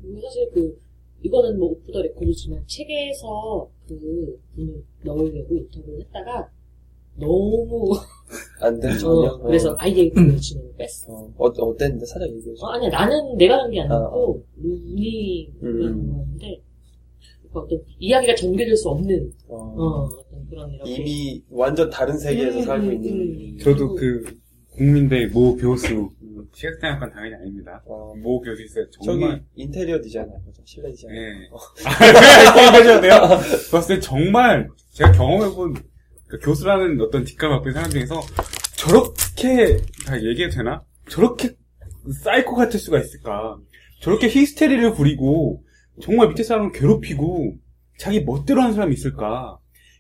그리고 0.02 0.22
사실 0.22 0.52
그 0.54 0.87
이거는 1.24 1.58
뭐 1.60 1.70
오프 1.72 1.92
더 1.92 2.02
레코드지만 2.02 2.64
책에서 2.68 3.70
그 3.88 4.40
분을 4.56 4.84
넣으려고 5.04 5.56
인터뷰를 5.58 6.02
했다가 6.02 6.50
너무 7.20 7.92
안 8.62 8.80
돼, 8.80 8.90
어. 9.04 9.40
그래서 9.40 9.76
아예 9.80 10.10
그 10.10 10.38
질문을 10.40 10.74
뺐어. 10.78 11.12
어, 11.12 11.32
어, 11.38 11.46
어땠는데? 11.48 12.06
살짝 12.06 12.30
얘기해줘. 12.30 12.64
어, 12.66 12.70
아니야 12.72 12.90
나는 12.90 13.36
내가 13.38 13.58
한 13.64 13.72
게 13.72 13.82
아, 13.82 13.86
아니고. 13.86 14.44
그런 15.60 15.80
거였는데 15.80 16.62
그러니까 17.50 17.60
어떤 17.60 17.82
이야기가 18.00 18.36
전개될 18.36 18.76
수 18.76 18.90
없는 18.90 19.32
어, 19.48 19.56
어, 19.56 20.04
어떤 20.06 20.48
그런 20.48 20.72
이렇게 20.72 20.92
이미 20.96 21.42
완전 21.50 21.90
다른 21.90 22.18
세계에서 22.18 22.60
음, 22.60 22.64
살고 22.64 22.88
음, 22.88 22.94
있는. 22.94 23.12
음. 23.54 23.58
저도 23.60 23.96
그 23.96 24.24
국민대 24.76 25.28
모 25.28 25.56
교수 25.56 26.10
시각디자인학과는 26.54 27.12
당연히 27.12 27.36
아닙니다. 27.36 27.82
어, 27.86 28.14
모 28.22 28.40
교수 28.42 28.64
있어요. 28.64 28.86
저기 28.92 29.06
정말 29.06 29.44
인테리어 29.56 30.02
디자이너 30.02 30.32
거죠? 30.46 30.62
실내 30.66 30.92
디자이너. 30.92 31.16
예. 31.16 31.50
아, 31.86 32.08
얘기하셔도 32.08 33.02
돼요? 33.02 33.22
봤을 33.72 33.96
때 33.96 34.02
정말 34.02 34.68
제가 34.92 35.12
경험해본 35.14 35.76
그 36.28 36.40
교수라는 36.40 37.00
어떤 37.02 37.24
뒷감 37.24 37.50
갖고 37.52 37.70
있는 37.70 37.74
사람 37.74 37.90
중에서 37.92 38.22
저렇게 38.78 39.78
다 40.06 40.22
얘기해도 40.22 40.56
되나? 40.58 40.84
저렇게 41.10 41.56
사이코 42.24 42.56
같을 42.56 42.80
수가 42.80 43.00
있을까? 43.00 43.58
저렇게 44.02 44.28
히스테리를 44.28 44.94
부리고 44.94 45.64
정말 46.02 46.28
밑에 46.30 46.44
사람을 46.44 46.72
괴롭히고 46.74 47.56
자기 47.98 48.24
멋대로 48.24 48.62
하는 48.62 48.74
사람이 48.76 48.94
있을까? 48.94 49.58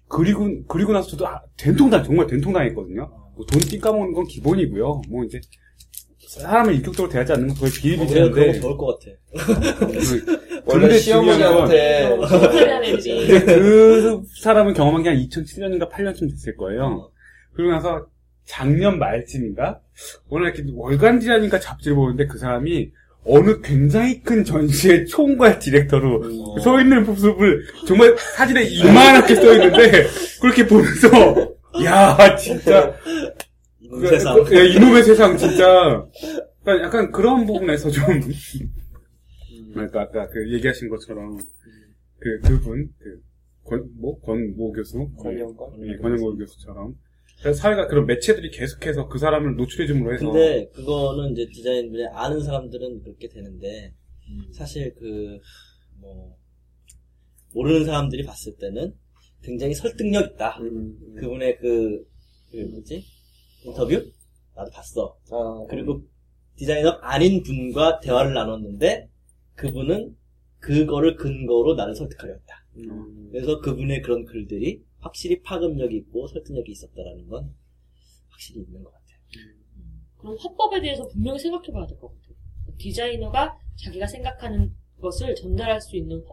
그리고 0.10 0.48
그리고 0.68 0.94
나서 0.94 1.10
저도 1.10 1.28
아, 1.28 1.42
된통당 1.58 2.04
정말 2.04 2.28
된통당했거든요. 2.28 3.08
뭐 3.36 3.46
돈 3.46 3.60
띵까먹는 3.62 4.14
건 4.14 4.26
기본이고요. 4.26 5.02
뭐 5.10 5.24
이제 5.24 5.40
사람을 6.28 6.76
인격적으로 6.76 7.10
대하지 7.12 7.34
않는 7.34 7.48
건 7.50 7.58
거의 7.58 7.72
그런 7.72 7.82
비일비재인데 7.98 8.60
거 8.60 8.60
배울 8.62 8.78
것 8.78 9.00
같아. 9.00 9.12
그- 9.88 10.62
원래 10.66 10.98
시어머니한테 10.98 12.18
그 13.46 14.22
사람은 14.42 14.74
경험한 14.74 15.04
게 15.04 15.10
한 15.10 15.18
2007년인가 15.20 15.90
8년쯤 15.90 16.30
됐을 16.32 16.56
거예요. 16.58 17.10
그러고 17.54 17.72
나서 17.74 18.06
작년 18.46 19.00
말쯤인가? 19.00 19.80
오늘 20.30 20.48
이렇게 20.48 20.64
월간 20.74 21.20
디자인인가 21.20 21.60
잡지를 21.60 21.96
보는데 21.96 22.28
그 22.28 22.38
사람이 22.38 22.92
어느 23.26 23.60
굉장히 23.62 24.22
큰 24.22 24.44
전시의 24.46 25.06
총괄 25.08 25.60
디렉터로 25.60 26.60
서 26.62 26.80
있는 26.80 27.06
모습을 27.06 27.64
정말 27.86 28.16
사진에 28.18 28.64
이만하게 28.64 29.36
써 29.36 29.54
있는데 29.54 30.08
그렇게 30.42 30.66
보면서 30.66 31.52
야 31.84 32.36
진짜 32.38 32.94
이놈 33.90 34.06
세상. 34.08 34.44
그- 34.44 34.56
야, 34.56 34.64
이놈의 34.64 35.04
세상 35.04 35.38
진짜 35.38 36.06
그러니까 36.64 36.88
약간 36.88 37.12
그런 37.12 37.46
부분에서 37.46 37.90
좀 37.90 38.04
그러니까 39.74 40.02
아까 40.02 40.28
그 40.28 40.54
얘기하신 40.54 40.90
것처럼 40.90 41.38
그 42.20 42.40
그분 42.42 42.90
그 43.00 43.22
권 43.64 43.84
뭐 44.00 44.18
권모 44.22 44.72
교수 44.72 45.10
권영권? 45.18 45.86
예, 45.88 45.98
권영권 45.98 46.38
교수처럼 46.38 46.96
사회가 47.54 47.88
그런 47.88 48.06
매체들이 48.06 48.50
계속해서 48.52 49.10
그 49.10 49.20
사람을 49.20 49.58
노출해줌으로 49.58 50.14
해서 50.14 50.32
근데 50.32 50.70
그거는 50.74 51.34
이제 51.34 51.46
디자인분에 51.52 52.06
아는 52.14 52.42
사람들은 52.42 53.04
그렇게 53.04 53.28
되는데 53.28 53.94
사실 54.54 54.94
그 54.96 55.40
뭐 56.00 56.38
모르는 57.54 57.86
사람들이 57.86 58.24
봤을 58.24 58.56
때는 58.58 58.94
굉장히 59.42 59.74
설득력 59.74 60.32
있다. 60.34 60.60
음, 60.62 60.68
음. 61.02 61.16
그분의 61.16 61.58
그, 61.58 62.06
그 62.52 62.58
뭐지 62.72 63.04
인터뷰 63.64 64.12
나도 64.56 64.72
봤어. 64.72 65.18
아, 65.32 65.66
그리고 65.70 66.02
디자이너 66.56 66.90
아닌 67.02 67.44
분과 67.44 68.00
대화를 68.00 68.34
나눴는데 68.34 69.10
그분은 69.56 70.16
그거를 70.60 71.16
근거로 71.16 71.76
나를 71.76 71.96
설득하려 71.96 72.34
했다. 72.34 72.66
음, 72.78 73.30
그래서 73.32 73.60
그분의 73.62 74.02
그런 74.02 74.26
글들이 74.26 74.84
확실히 75.00 75.42
파급력이 75.42 75.96
있고 75.98 76.28
설득력이 76.28 76.72
있었다라는 76.72 77.28
건 77.28 77.54
확실히 78.30 78.62
있는 78.62 78.84
것 78.84 78.92
같아요. 78.92 79.18
그럼 80.18 80.36
화법에 80.40 80.82
대해서 80.82 81.08
분명히 81.08 81.38
생각해 81.40 81.72
봐야 81.72 81.86
될 81.86 81.98
것 82.00 82.08
같아요. 82.08 82.36
디자이너가 82.78 83.58
자기가 83.76 84.08
생각하는 84.08 84.74
것을 85.00 85.36
전달할 85.36 85.80
수 85.80 85.96
있는. 85.96 86.24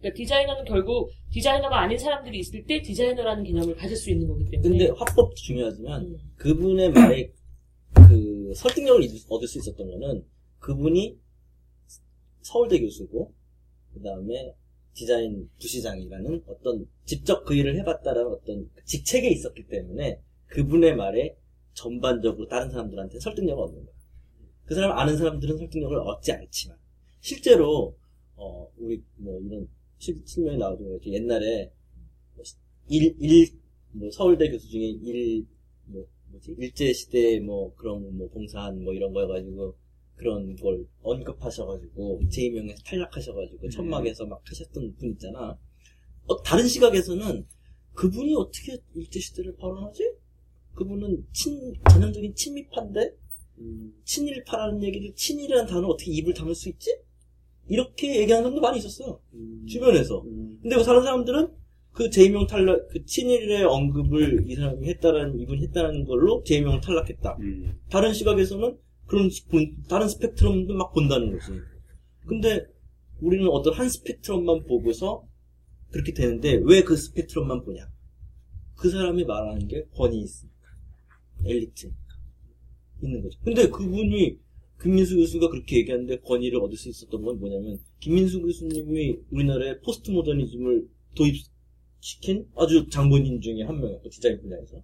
그러니까 0.00 0.16
디자이너는 0.16 0.64
결국 0.64 1.10
디자이너가 1.30 1.80
아닌 1.80 1.98
사람들이 1.98 2.38
있을 2.38 2.64
때 2.64 2.80
디자이너라는 2.80 3.44
개념을 3.44 3.76
가질 3.76 3.96
수 3.96 4.10
있는 4.10 4.26
거기 4.26 4.44
때문에. 4.50 4.68
근데 4.68 4.88
화법도 4.90 5.34
중요하지만 5.34 6.02
음. 6.02 6.18
그분의 6.36 6.90
말에 6.90 7.32
그 7.92 8.52
설득력을 8.54 9.00
얻을- 9.02 9.46
수 9.46 9.58
있었던 9.58 9.90
거는 9.90 10.24
그분이 10.58 11.18
서울대 12.40 12.80
교수고 12.80 13.34
그 13.92 14.02
다음에 14.02 14.54
디자인 14.94 15.48
부시장이라는 15.60 16.44
어떤 16.46 16.86
직접 17.04 17.44
그 17.44 17.54
일을 17.54 17.76
해봤다라는 17.80 18.32
어떤 18.32 18.70
직책에 18.84 19.28
있었기 19.28 19.68
때문에 19.68 20.20
그분의 20.46 20.96
말에 20.96 21.36
전반적으로 21.74 22.48
다른 22.48 22.70
사람들한테 22.70 23.20
설득력을 23.20 23.62
얻는 23.62 23.84
거야. 23.84 23.94
그 24.64 24.74
사람 24.74 24.96
아는 24.98 25.16
사람들은 25.16 25.58
설득력을 25.58 25.96
얻지 25.96 26.32
않지만 26.32 26.76
실제로 27.20 27.96
어 28.36 28.68
우리 28.78 29.02
뭐 29.16 29.40
이런 29.40 29.68
실, 30.00 30.20
실명이 30.24 30.58
나오죠. 30.58 30.84
이렇게 30.84 31.12
옛날에 31.12 31.70
뭐 32.34 32.44
일, 32.88 33.14
일, 33.20 33.46
뭐 33.92 34.10
서울대 34.10 34.50
교수 34.50 34.68
중에 34.68 34.82
일, 34.82 35.46
뭐, 35.84 36.04
뭐지, 36.30 36.56
일제시대 36.58 37.40
뭐 37.40 37.72
그런 37.76 38.16
뭐 38.16 38.28
봉사한 38.30 38.82
뭐 38.82 38.92
이런 38.94 39.12
거 39.12 39.20
해가지고 39.20 39.76
그런 40.16 40.56
걸 40.56 40.86
언급하셔가지고 41.02 42.22
제2명에서 42.30 42.84
탈락하셔가지고 42.84 43.68
천막에서 43.68 44.26
막 44.26 44.42
하셨던 44.44 44.96
분 44.96 45.10
있잖아. 45.12 45.56
어, 46.26 46.42
다른 46.42 46.66
시각에서는 46.66 47.46
그분이 47.94 48.34
어떻게 48.36 48.78
일제시대를 48.94 49.56
발언하지? 49.56 50.14
그분은 50.74 51.26
친, 51.32 51.74
전형적인 51.90 52.34
친미파인데 52.34 53.16
음, 53.58 53.94
친일파라는 54.04 54.82
얘기를 54.82 55.12
친일이라는 55.14 55.66
단어 55.70 55.88
어떻게 55.88 56.10
입을 56.12 56.32
담을 56.32 56.54
수 56.54 56.70
있지? 56.70 56.98
이렇게 57.70 58.20
얘기하는 58.20 58.42
사람도 58.44 58.60
많이 58.60 58.78
있었어. 58.78 59.20
음, 59.34 59.64
주변에서. 59.66 60.22
음, 60.22 60.58
근데 60.60 60.76
그 60.76 60.82
다른 60.82 61.02
사람들은 61.02 61.48
그 61.92 62.08
제2명 62.10 62.46
탈락, 62.48 62.88
그 62.88 63.04
친일의 63.04 63.64
언급을 63.64 64.44
이 64.48 64.54
사람이 64.54 64.88
했다라는, 64.88 65.38
이분이 65.40 65.62
했다는 65.62 66.04
걸로 66.04 66.42
제2명을 66.44 66.82
탈락했다. 66.82 67.36
음. 67.40 67.78
다른 67.90 68.12
시각에서는 68.12 68.76
그런, 69.06 69.30
다른 69.88 70.08
스펙트럼도 70.08 70.74
막 70.74 70.92
본다는 70.92 71.32
거지. 71.32 71.52
근데 72.26 72.64
우리는 73.20 73.46
어떤 73.48 73.74
한 73.74 73.88
스펙트럼만 73.88 74.64
보고서 74.66 75.24
그렇게 75.90 76.12
되는데 76.12 76.60
왜 76.64 76.82
그 76.82 76.96
스펙트럼만 76.96 77.64
보냐? 77.64 77.88
그 78.76 78.88
사람이 78.88 79.24
말하는 79.24 79.66
게 79.66 79.84
권위 79.94 80.20
있으니까. 80.20 80.56
엘리트. 81.44 81.90
있는 83.02 83.22
거죠. 83.22 83.38
근데 83.44 83.68
그분이 83.68 84.38
김민수 84.82 85.16
교수가 85.16 85.48
그렇게 85.50 85.78
얘기하는데 85.78 86.20
권위를 86.20 86.58
얻을 86.60 86.76
수 86.76 86.88
있었던 86.88 87.22
건 87.22 87.38
뭐냐면 87.38 87.78
김민수 88.00 88.40
교수님이 88.40 89.18
우리나라에 89.30 89.78
포스트 89.80 90.10
모더니즘을 90.10 90.88
도입시킨 91.14 92.48
아주 92.56 92.88
장본인 92.88 93.40
중에 93.40 93.62
한 93.62 93.78
명이었고 93.80 94.08
디자인 94.08 94.40
분야에서 94.40 94.82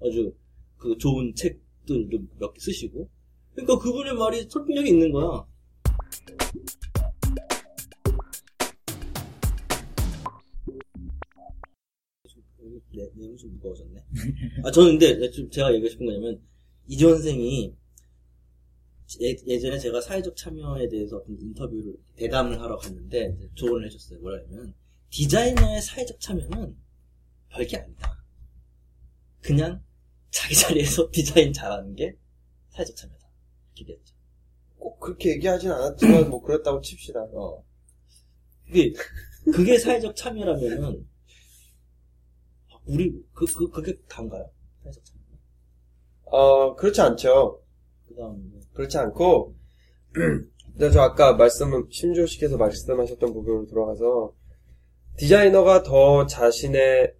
아주 0.00 0.34
그 0.78 0.96
좋은 0.98 1.34
책들도 1.34 2.18
몇 2.38 2.54
개 2.54 2.60
쓰시고 2.60 3.08
그러니까 3.54 3.78
그분의 3.78 4.14
말이 4.14 4.46
설득력이 4.48 4.88
있는 4.90 5.12
거야. 5.12 5.46
네, 12.96 13.08
내용 13.14 13.36
좀 13.36 13.52
무거워졌네. 13.54 14.00
아, 14.64 14.70
저는 14.70 14.98
근데 14.98 15.30
좀 15.30 15.50
제가 15.50 15.68
얘기하고 15.74 15.90
싶은 15.90 16.06
거냐면, 16.06 16.40
이지원 16.86 17.14
선생이 17.14 17.74
예, 19.20 19.36
예전에 19.46 19.78
제가 19.78 20.00
사회적 20.00 20.36
참여에 20.36 20.88
대해서 20.88 21.16
어떤 21.16 21.38
인터뷰를, 21.40 21.94
대담을 22.16 22.60
하러 22.60 22.76
갔는데, 22.76 23.36
조언을 23.54 23.86
해줬어요. 23.86 24.20
뭐라냐면, 24.20 24.74
디자이너의 25.10 25.82
사회적 25.82 26.20
참여는 26.20 26.76
별게 27.50 27.76
아니다. 27.76 28.24
그냥 29.40 29.84
자기 30.30 30.54
자리에서 30.56 31.10
디자인 31.12 31.52
잘하는 31.52 31.94
게 31.94 32.16
사회적 32.70 32.96
참여다. 32.96 33.28
얘기했죠. 33.78 34.14
꼭 34.78 34.98
그렇게 34.98 35.30
얘기하진 35.30 35.70
않았지만 35.70 36.30
뭐 36.30 36.42
그랬다고 36.42 36.80
칩시다. 36.80 37.20
어. 37.20 37.64
그게, 38.66 38.92
그게 39.52 39.78
사회적 39.78 40.16
참여라면은, 40.16 41.06
우리, 42.86 43.12
그, 43.32 43.46
그, 43.46 43.70
그게 43.70 43.94
다인가요? 44.08 44.50
사회적 44.82 45.04
참여. 45.04 45.24
어 46.24 46.74
그렇지 46.74 47.00
않죠. 47.00 47.63
그 48.14 48.74
그렇지 48.74 48.98
않고 48.98 49.54
근데 50.72 50.90
저 50.90 51.02
아까 51.02 51.34
말씀 51.34 51.88
심주호 51.90 52.26
씨께서 52.26 52.56
말씀하셨던 52.56 53.32
부분으로 53.32 53.66
들어가서 53.66 54.34
디자이너가 55.18 55.82
더 55.84 56.26
자신의 56.26 57.14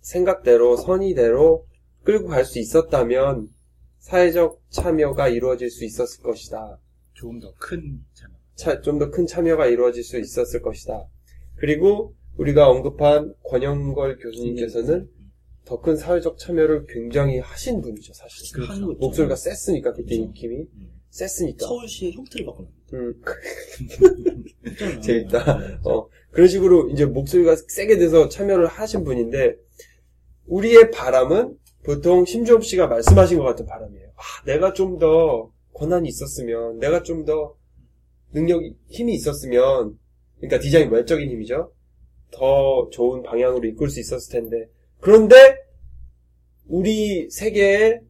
생각대로 0.00 0.76
선의대로 0.76 1.66
끌고 2.04 2.28
갈 2.28 2.44
수 2.44 2.58
있었다면 2.58 3.48
사회적 4.00 4.60
참여가 4.68 5.28
이루어질 5.28 5.70
수 5.70 5.84
있었을 5.86 6.22
것이다. 6.22 6.78
조금 7.14 7.40
더 7.40 7.54
큰 7.58 8.04
참여. 8.12 8.82
좀 8.82 8.98
더 8.98 9.10
큰 9.10 9.26
참여가 9.26 9.66
이루어질 9.66 10.04
수 10.04 10.18
있었을 10.18 10.60
것이다. 10.60 11.06
그리고 11.56 12.14
우리가 12.36 12.68
언급한 12.68 13.32
권영걸 13.44 14.18
교수님께서는 14.18 15.08
더 15.64 15.80
큰 15.80 15.96
사회적 15.96 16.38
참여를 16.38 16.86
굉장히 16.86 17.38
하신 17.38 17.80
분이죠, 17.80 18.12
사실. 18.12 18.52
그렇죠. 18.54 18.92
목소리가 18.94 19.34
셌으니까 19.36 19.92
그때 19.92 20.16
그렇죠. 20.16 20.26
느낌이 20.28 20.56
음. 20.56 21.00
셌으니까. 21.10 21.66
서울시의 21.66 22.12
형태를 22.12 22.46
바꾸는 22.46 22.70
음. 22.92 23.14
재밌다. 25.02 25.58
네. 25.58 25.78
어, 25.84 26.08
그런 26.30 26.48
식으로 26.48 26.90
이제 26.90 27.04
목소리가 27.06 27.56
세게 27.68 27.96
돼서 27.98 28.28
참여를 28.28 28.66
하신 28.66 29.04
분인데, 29.04 29.56
우리의 30.46 30.90
바람은 30.90 31.56
보통 31.84 32.24
심주업 32.24 32.64
씨가 32.64 32.86
말씀하신 32.88 33.38
것 33.38 33.44
같은 33.44 33.66
바람이에요. 33.66 34.08
아, 34.16 34.44
내가 34.46 34.72
좀 34.72 34.98
더 34.98 35.50
권한이 35.72 36.08
있었으면, 36.08 36.78
내가 36.78 37.02
좀 37.02 37.24
더 37.24 37.56
능력이, 38.32 38.76
힘이 38.88 39.14
있었으면, 39.14 39.98
그러니까 40.38 40.58
디자인 40.60 40.90
외적인 40.90 41.30
힘이죠. 41.30 41.72
더 42.32 42.88
좋은 42.92 43.22
방향으로 43.22 43.66
이끌 43.68 43.88
수 43.88 44.00
있었을 44.00 44.32
텐데. 44.32 44.68
그런데, 45.04 45.36
우리 46.64 47.28
세계의 47.30 48.00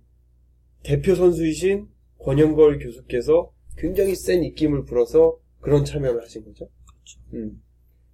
대표 0.85 1.17
선수이신 1.17 1.89
권영걸 2.21 2.79
교수께서 2.79 3.53
굉장히 3.77 4.15
센 4.15 4.45
입김을 4.45 4.85
불어서 4.85 5.37
그런 5.59 5.85
참여를 5.85 6.23
하신 6.23 6.45
거죠. 6.45 6.71
음. 7.33 7.61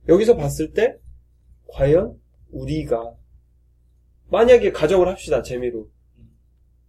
여기서 0.09 0.39
봤을 0.39 0.73
때, 0.73 0.97
과연 1.69 2.19
우리가, 2.53 3.15
만약에 4.31 4.73
가정을 4.73 5.09
합시다, 5.09 5.43
재미로. 5.43 5.91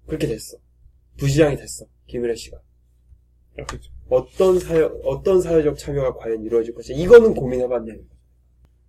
그렇게 0.05 0.27
됐어. 0.27 0.57
부시장이 1.17 1.57
됐어, 1.57 1.85
김일혜 2.07 2.35
씨가. 2.35 2.57
그렇죠. 3.67 3.91
어떤 4.07 4.59
사회, 4.59 4.81
어떤 5.03 5.41
사회적 5.41 5.77
참여가 5.77 6.13
과연 6.13 6.45
이루어질 6.45 6.73
것이냐. 6.73 6.97
이거는 7.03 7.33
고민해봤냐. 7.33 7.95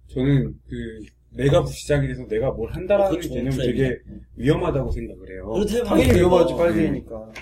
저는 0.07 0.61
그 0.69 1.07
내가 1.35 1.63
부시장이 1.63 2.07
돼서 2.09 2.27
내가 2.29 2.51
뭘 2.51 2.71
한다라는 2.73 3.17
어, 3.17 3.21
개념이 3.21 3.51
프레임이네. 3.57 3.89
되게 3.89 3.99
위험하다고 4.37 4.91
생각을 4.91 5.31
해요. 5.31 5.49
그렇다. 5.53 5.85
당연히 5.85 6.19
위험하지, 6.19 6.53
어. 6.53 6.57
빨리니까. 6.57 7.33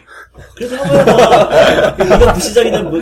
그래서 0.57 0.77
한번 0.77 2.09
내가 2.09 2.33
부시장이든 2.35 2.85
뭐 2.91 3.01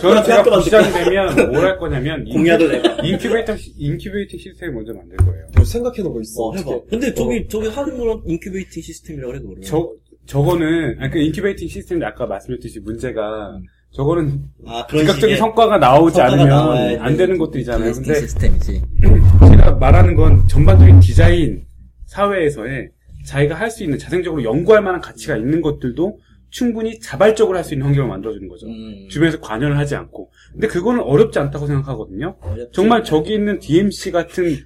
저는 0.00 0.24
제가 0.24 0.42
부시장이? 0.42 0.90
되면 0.92 1.34
뭘 1.52 1.64
할 1.64 1.78
거냐면 1.78 2.24
공야도 2.32 2.66
내가. 2.68 2.94
인큐베이터 3.02 3.56
시- 3.56 3.72
incubating 3.76 4.38
시스템을 4.38 4.74
먼저 4.74 4.94
만들 4.94 5.16
거예요. 5.18 5.46
뭐 5.54 5.64
생각해 5.64 6.02
놓은 6.02 6.12
거 6.14 6.20
있어. 6.22 6.42
어, 6.44 6.54
해봐. 6.56 6.70
어떻게. 6.70 6.90
근데 6.90 7.14
저기 7.14 7.46
저기 7.48 7.68
하는 7.68 7.98
거는 7.98 8.22
incubating 8.26 8.82
시스템이라고 8.82 9.32
그래 9.32 9.40
그거를. 9.42 9.62
저 9.62 9.90
저거는 10.26 10.96
아니 11.00 11.10
그 11.12 11.18
incubating 11.18 11.68
시스템이 11.68 12.02
아까 12.04 12.26
말씀드렸듯이 12.26 12.80
문제가 12.80 13.58
저거는 13.92 14.40
아 14.66 14.86
즉각적인 14.90 15.36
성과가 15.36 15.78
나오지 15.78 16.20
않으면 16.20 16.48
나와야 16.48 17.02
안 17.04 17.16
되는 17.16 17.36
것도 17.38 17.58
있잖아요. 17.58 17.92
testing 17.92 18.04
근데 18.04 18.20
시스템이지. 18.20 18.82
제가 19.50 19.72
말하는 19.72 20.14
건 20.16 20.46
전반적인 20.48 21.00
디자인 21.00 21.64
사회에서의 22.06 22.88
자기가 23.26 23.54
할 23.54 23.70
수 23.70 23.84
있는 23.84 23.98
자생적으로 23.98 24.42
연구할 24.44 24.82
만한 24.82 25.00
가치가 25.00 25.36
있는 25.36 25.60
것들도 25.60 26.18
충분히 26.50 26.98
자발적으로 27.00 27.56
할 27.56 27.64
수 27.64 27.74
있는 27.74 27.86
환경을 27.86 28.08
만들어주는 28.08 28.48
거죠. 28.48 28.66
음. 28.66 29.06
주변에서 29.10 29.40
관여를 29.40 29.76
하지 29.78 29.94
않고. 29.94 30.30
근데 30.52 30.66
그거는 30.68 31.00
어렵지 31.02 31.38
않다고 31.38 31.66
생각하거든요. 31.66 32.36
어렵지. 32.40 32.72
정말 32.72 33.04
저기 33.04 33.34
있는 33.34 33.58
DMC 33.58 34.10
같은 34.10 34.56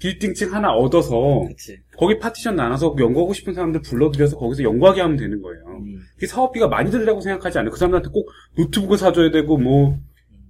빌딩층 0.00 0.52
하나 0.54 0.70
얻어서 0.72 1.44
그치. 1.48 1.78
거기 1.96 2.18
파티션 2.18 2.56
나눠서 2.56 2.96
연구하고 2.98 3.32
싶은 3.32 3.54
사람들 3.54 3.80
불러들여서 3.82 4.36
거기서 4.36 4.62
연구하게 4.64 5.00
하면 5.00 5.16
되는 5.16 5.40
거예요. 5.40 5.60
음. 5.78 6.00
그게 6.14 6.26
사업비가 6.26 6.66
많이 6.68 6.90
들다고 6.90 7.20
생각하지 7.20 7.58
않아요. 7.58 7.70
그 7.70 7.78
사람들한테 7.78 8.10
꼭 8.12 8.28
노트북을 8.56 8.98
사줘야 8.98 9.30
되고 9.30 9.56
뭐, 9.56 9.96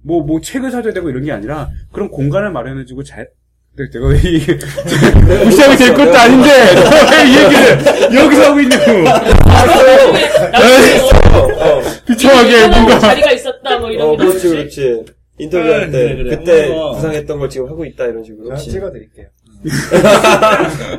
뭐, 0.03 0.23
뭐 0.23 0.41
책을 0.41 0.71
사줘야 0.71 0.93
되고 0.93 1.09
이런 1.09 1.23
게 1.23 1.31
아니라 1.31 1.69
그런 1.91 2.09
공간을 2.09 2.51
마련해주고 2.51 3.03
잘, 3.03 3.29
네, 3.77 3.89
제가 3.91 4.07
왜 4.07 4.17
이게 4.19 4.57
무시하게 5.43 5.75
될 5.75 5.93
것도 5.93 6.15
아닌데 6.17 6.47
왜 7.11 7.25
이 7.25 7.37
얘기를 7.37 8.15
여기서 8.23 8.51
하고 8.51 8.61
있냐고 8.61 8.85
비참하게 12.07 12.67
뭔가 12.67 12.99
자리가 12.99 13.31
있었다 13.33 13.79
뭐 13.79 13.89
이런 13.91 14.07
어, 14.07 14.11
게 14.11 14.17
그렇지. 14.17 14.47
그렇지. 14.49 15.05
인터뷰할 15.37 15.91
네, 15.91 15.91
때, 15.91 16.15
그래, 16.15 16.23
그래. 16.23 16.37
그때 16.37 16.71
어. 16.73 16.91
구상했던 16.93 17.39
걸 17.39 17.49
지금 17.49 17.67
하고 17.67 17.83
있다, 17.85 18.05
이런 18.05 18.23
식으로. 18.23 18.45
제가 18.45 18.57
찍어드릴게요. 18.57 19.27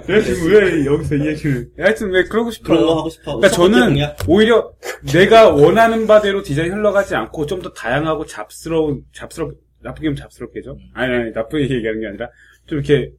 내가 0.06 0.20
지금 0.22 0.50
왜 0.52 0.84
여기서 0.86 1.14
이 1.16 1.26
얘기를 1.26 1.68
하여튼 1.78 2.10
왜 2.10 2.24
그러고 2.24 2.50
싶어요 2.50 2.76
그런 2.78 2.86
거 2.86 2.98
하고 2.98 3.08
싶어. 3.10 3.36
그러니까 3.36 3.48
저는. 3.48 3.96
오히려 4.26 4.72
내가 5.12 5.50
원하는 5.50 6.06
바대로 6.06 6.42
디자인 6.42 6.72
흘러가지 6.72 7.14
않고 7.14 7.46
좀 7.46 7.56
더 7.62 7.72
다양하고 7.72 8.26
잡스러운 8.26 9.02
잡스럽 9.14 9.52
나쁘게 9.82 10.08
하면 10.08 10.16
잡스럽게죠. 10.16 10.76
아니 10.94 11.14
아니 11.14 11.30
나쁘게 11.30 11.62
얘기하는 11.74 12.00
게 12.00 12.06
아니라 12.08 12.28
좀 12.66 12.78
이렇게 12.78 13.10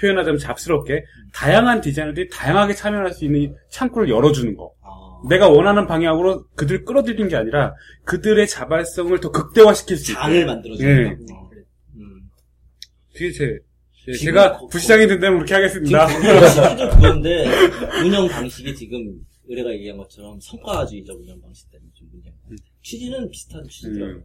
표현하자면 0.00 0.38
잡스럽게 0.38 1.04
다양한 1.32 1.80
디자이너들이 1.80 2.28
다양하게 2.28 2.74
참여할 2.74 3.12
수 3.12 3.24
있는 3.24 3.54
창구를 3.70 4.08
열어주는 4.10 4.54
거. 4.56 4.72
아, 5.24 5.28
내가 5.28 5.48
원하는 5.48 5.86
방향으로 5.86 6.46
그들을 6.56 6.84
끌어들이는 6.84 7.28
게 7.28 7.36
아니라 7.36 7.74
그들의 8.04 8.46
자발성을 8.48 9.18
더 9.20 9.30
극대화시킬 9.30 9.96
수 9.96 10.12
있게. 10.12 10.20
장을 10.20 10.46
만들어주는 10.46 10.90
예. 10.90 11.04
거. 11.26 11.34
어. 11.34 11.50
음. 11.96 12.30
그게 13.12 13.32
제 13.32 13.58
예, 14.08 14.12
지금 14.12 14.32
제가 14.32 14.58
거- 14.58 14.66
부시장이 14.68 15.06
된다면 15.06 15.38
그렇게 15.40 15.54
하겠습니다. 15.54 16.06
취지도 16.06 16.90
그건데 16.90 17.44
운영 18.04 18.26
방식이 18.28 18.74
지금 18.74 19.20
의뢰가 19.46 19.70
얘기한 19.72 19.98
것처럼 19.98 20.38
성과주의적 20.40 21.20
운영 21.20 21.40
방식 21.40 21.70
때문에 21.70 21.90
좀 21.94 22.08
문제가 22.10 22.34
많아요. 22.44 22.56
취지는 22.82 23.28
비슷한 23.30 23.62
취지더라고요. 23.68 24.16
음. 24.16 24.24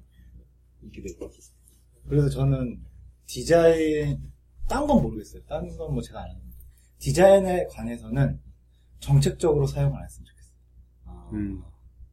인큐베이터 0.84 1.30
시스템. 1.34 1.56
그래서 2.08 2.30
저는 2.30 2.78
디자인, 3.26 4.20
딴 4.70 4.86
건 4.88 5.02
모르겠어요. 5.02 5.42
딴 5.48 5.68
건 5.78 5.94
뭐 5.94 6.02
제가 6.02 6.20
안 6.20 6.26
하는데. 6.30 6.46
디자인에 7.00 7.66
관해서는 7.72 8.40
정책적으로 9.00 9.66
사용 9.68 9.94
안. 9.96 10.04
아, 10.04 10.08
음. 11.34 11.62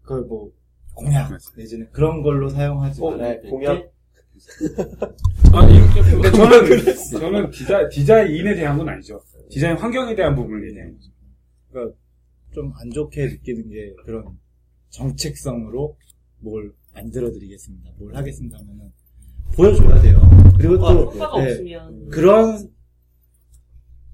그걸 0.02 0.22
뭐, 0.22 0.50
공약. 0.94 1.30
내지는 1.56 1.88
그런 1.92 2.22
걸로 2.22 2.48
사용하지 2.48 3.02
어, 3.02 3.10
말아야 3.12 3.40
될 3.40 3.50
공약? 3.50 3.74
게 3.76 3.90
아, 5.52 5.66
이렇게, 5.68 6.02
근데 6.10 6.30
저는, 6.32 6.94
저는 7.20 7.50
디자, 7.50 7.88
디자인에 7.88 8.54
대한 8.54 8.76
건 8.78 8.88
아니죠. 8.88 9.20
디자인 9.50 9.76
환경에 9.76 10.14
대한 10.14 10.34
부분을 10.34 10.68
얘기하는 10.70 10.94
거죠. 10.94 11.10
그러니까 11.70 11.96
좀 12.54 12.72
안 12.76 12.90
좋게 12.90 13.26
느끼는 13.28 13.68
게 13.70 13.94
그런 14.04 14.24
정책성으로 14.90 15.96
뭘 16.40 16.72
만들어드리겠습니다. 16.94 17.90
뭘 17.98 18.14
하겠습니다 18.16 18.58
하면은 18.58 18.92
보여줘야 19.54 20.00
돼요. 20.02 20.20
그리고 20.58 20.78
또 20.78 20.86
효과가 21.12 21.42
네, 21.42 21.50
없으면 21.52 22.08
그런 22.10 22.68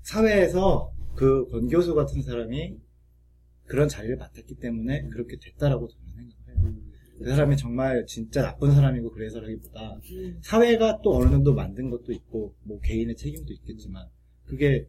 사회에서 0.02 0.92
그 1.14 1.48
권 1.50 1.68
교수 1.68 1.94
같은 1.94 2.22
사람이 2.22 2.76
그런 3.68 3.88
자리를 3.88 4.16
맡았기 4.16 4.57
때문에 4.57 5.09
그렇게 5.09 5.38
됐다라고 5.38 5.88
저는 5.88 6.07
생각해요. 6.14 6.74
그 7.18 7.24
사람이 7.24 7.57
정말 7.57 8.07
진짜 8.07 8.42
나쁜 8.42 8.72
사람이고 8.72 9.11
그래서라기보다 9.11 9.96
음. 9.96 10.38
사회가 10.42 11.00
또 11.02 11.16
어느 11.16 11.31
정도 11.31 11.52
만든 11.52 11.90
것도 11.90 12.12
있고 12.12 12.54
뭐 12.62 12.81
개인의 12.81 13.16
책임도 13.16 13.52
있겠지만 13.52 14.09
그게 14.44 14.88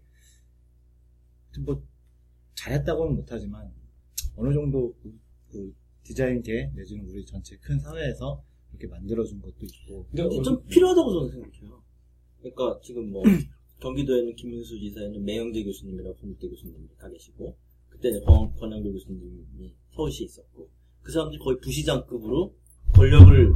뭐 1.66 1.84
잘했다고는 2.56 3.16
못하지만 3.16 3.72
어느 4.36 4.54
정도 4.54 4.94
그, 5.02 5.20
그 5.52 5.74
디자인계 6.04 6.72
내지는 6.76 7.06
우리 7.10 7.26
전체 7.26 7.58
큰 7.58 7.80
사회에서 7.80 8.44
이렇게 8.72 8.88
만들어준 8.88 9.42
것도 9.42 9.58
있고 9.62 10.06
근데 10.16 10.42
좀 10.44 10.64
필요하다고 10.68 11.12
저는 11.12 11.32
생각해요. 11.32 11.84
그러니까 12.40 12.80
지금 12.84 13.12
뭐 13.12 13.24
경기도에는 13.82 14.36
김윤수 14.36 14.80
지사에는 14.80 15.24
매영재 15.24 15.64
교수님이라고 15.64 16.18
홍대 16.22 16.48
교수님이 16.48 16.88
가 16.98 17.10
계시고 17.10 17.58
그때는 18.00 18.24
권, 18.24 18.54
권영교 18.56 18.92
교수님이 18.92 19.74
서울시에 19.96 20.26
있었고 20.26 20.70
그 21.02 21.12
사람들이 21.12 21.40
거의 21.40 21.58
부시장급으로 21.60 22.54
권력을 22.94 23.54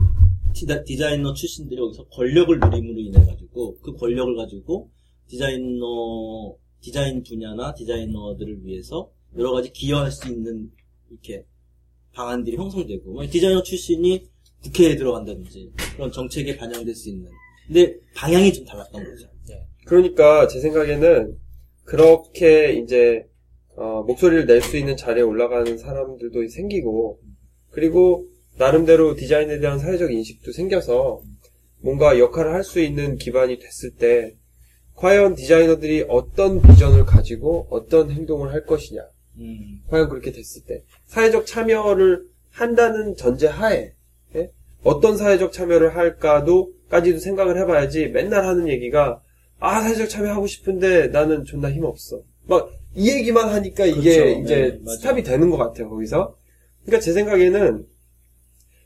디자, 0.53 0.83
디자 0.83 1.13
이너 1.13 1.33
출신들이 1.33 1.81
여기서 1.81 2.05
권력을 2.09 2.59
누림으로 2.59 2.99
인해 2.99 3.25
가지고 3.25 3.77
그 3.79 3.95
권력을 3.95 4.35
가지고 4.35 4.91
디자이너 5.27 6.55
디자인 6.81 7.23
분야나 7.23 7.73
디자이너들을 7.73 8.65
위해서 8.65 9.09
여러 9.37 9.51
가지 9.51 9.71
기여할 9.71 10.11
수 10.11 10.27
있는 10.27 10.69
이렇게 11.09 11.45
방안들이 12.13 12.57
형성되고 12.57 13.13
뭐 13.13 13.25
디자이너 13.25 13.63
출신이 13.63 14.27
국회에 14.61 14.95
들어간다든지 14.95 15.71
그런 15.95 16.11
정책에 16.11 16.55
반영될 16.57 16.93
수 16.93 17.09
있는 17.09 17.31
근데 17.67 17.97
방향이 18.15 18.53
좀 18.53 18.65
달랐던 18.65 19.03
거죠. 19.03 19.27
그러니까 19.85 20.47
제 20.47 20.59
생각에는 20.59 21.37
그렇게 21.83 22.73
이제 22.73 23.27
어, 23.75 24.03
목소리를 24.03 24.45
낼 24.45 24.61
수 24.61 24.77
있는 24.77 24.95
자리에 24.95 25.23
올라가는 25.23 25.77
사람들도 25.77 26.47
생기고 26.49 27.19
그리고 27.71 28.25
나름대로 28.57 29.15
디자인에 29.15 29.59
대한 29.59 29.79
사회적 29.79 30.11
인식도 30.11 30.51
생겨서 30.51 31.21
뭔가 31.81 32.19
역할을 32.19 32.53
할 32.53 32.63
수 32.63 32.79
있는 32.79 33.17
기반이 33.17 33.59
됐을 33.59 33.91
때 33.95 34.35
과연 34.95 35.35
디자이너들이 35.35 36.05
어떤 36.07 36.61
비전을 36.61 37.05
가지고 37.05 37.67
어떤 37.71 38.11
행동을 38.11 38.53
할 38.53 38.65
것이냐 38.65 39.01
음. 39.39 39.81
과연 39.87 40.07
그렇게 40.09 40.31
됐을 40.31 40.61
때 40.65 40.83
사회적 41.05 41.47
참여를 41.47 42.23
한다는 42.51 43.15
전제 43.15 43.47
하에 43.47 43.93
예? 44.35 44.51
어떤 44.83 45.17
사회적 45.17 45.51
참여를 45.51 45.95
할까도 45.95 46.71
까지도 46.89 47.17
생각을 47.19 47.59
해봐야지 47.61 48.09
맨날 48.09 48.45
하는 48.45 48.67
얘기가 48.69 49.19
아 49.59 49.81
사회적 49.81 50.09
참여하고 50.09 50.45
싶은데 50.45 51.07
나는 51.07 51.43
존나 51.43 51.71
힘 51.71 51.85
없어 51.85 52.21
막 52.45 52.69
이 52.95 53.09
얘기만 53.09 53.49
하니까 53.49 53.85
이게 53.85 54.17
그렇죠. 54.17 54.39
이제 54.41 54.79
네. 54.83 54.91
스탑이 54.95 55.23
되는 55.23 55.49
것 55.49 55.57
같아요 55.57 55.89
거기서 55.89 56.37
그러니까 56.85 57.03
제 57.03 57.13
생각에는 57.13 57.85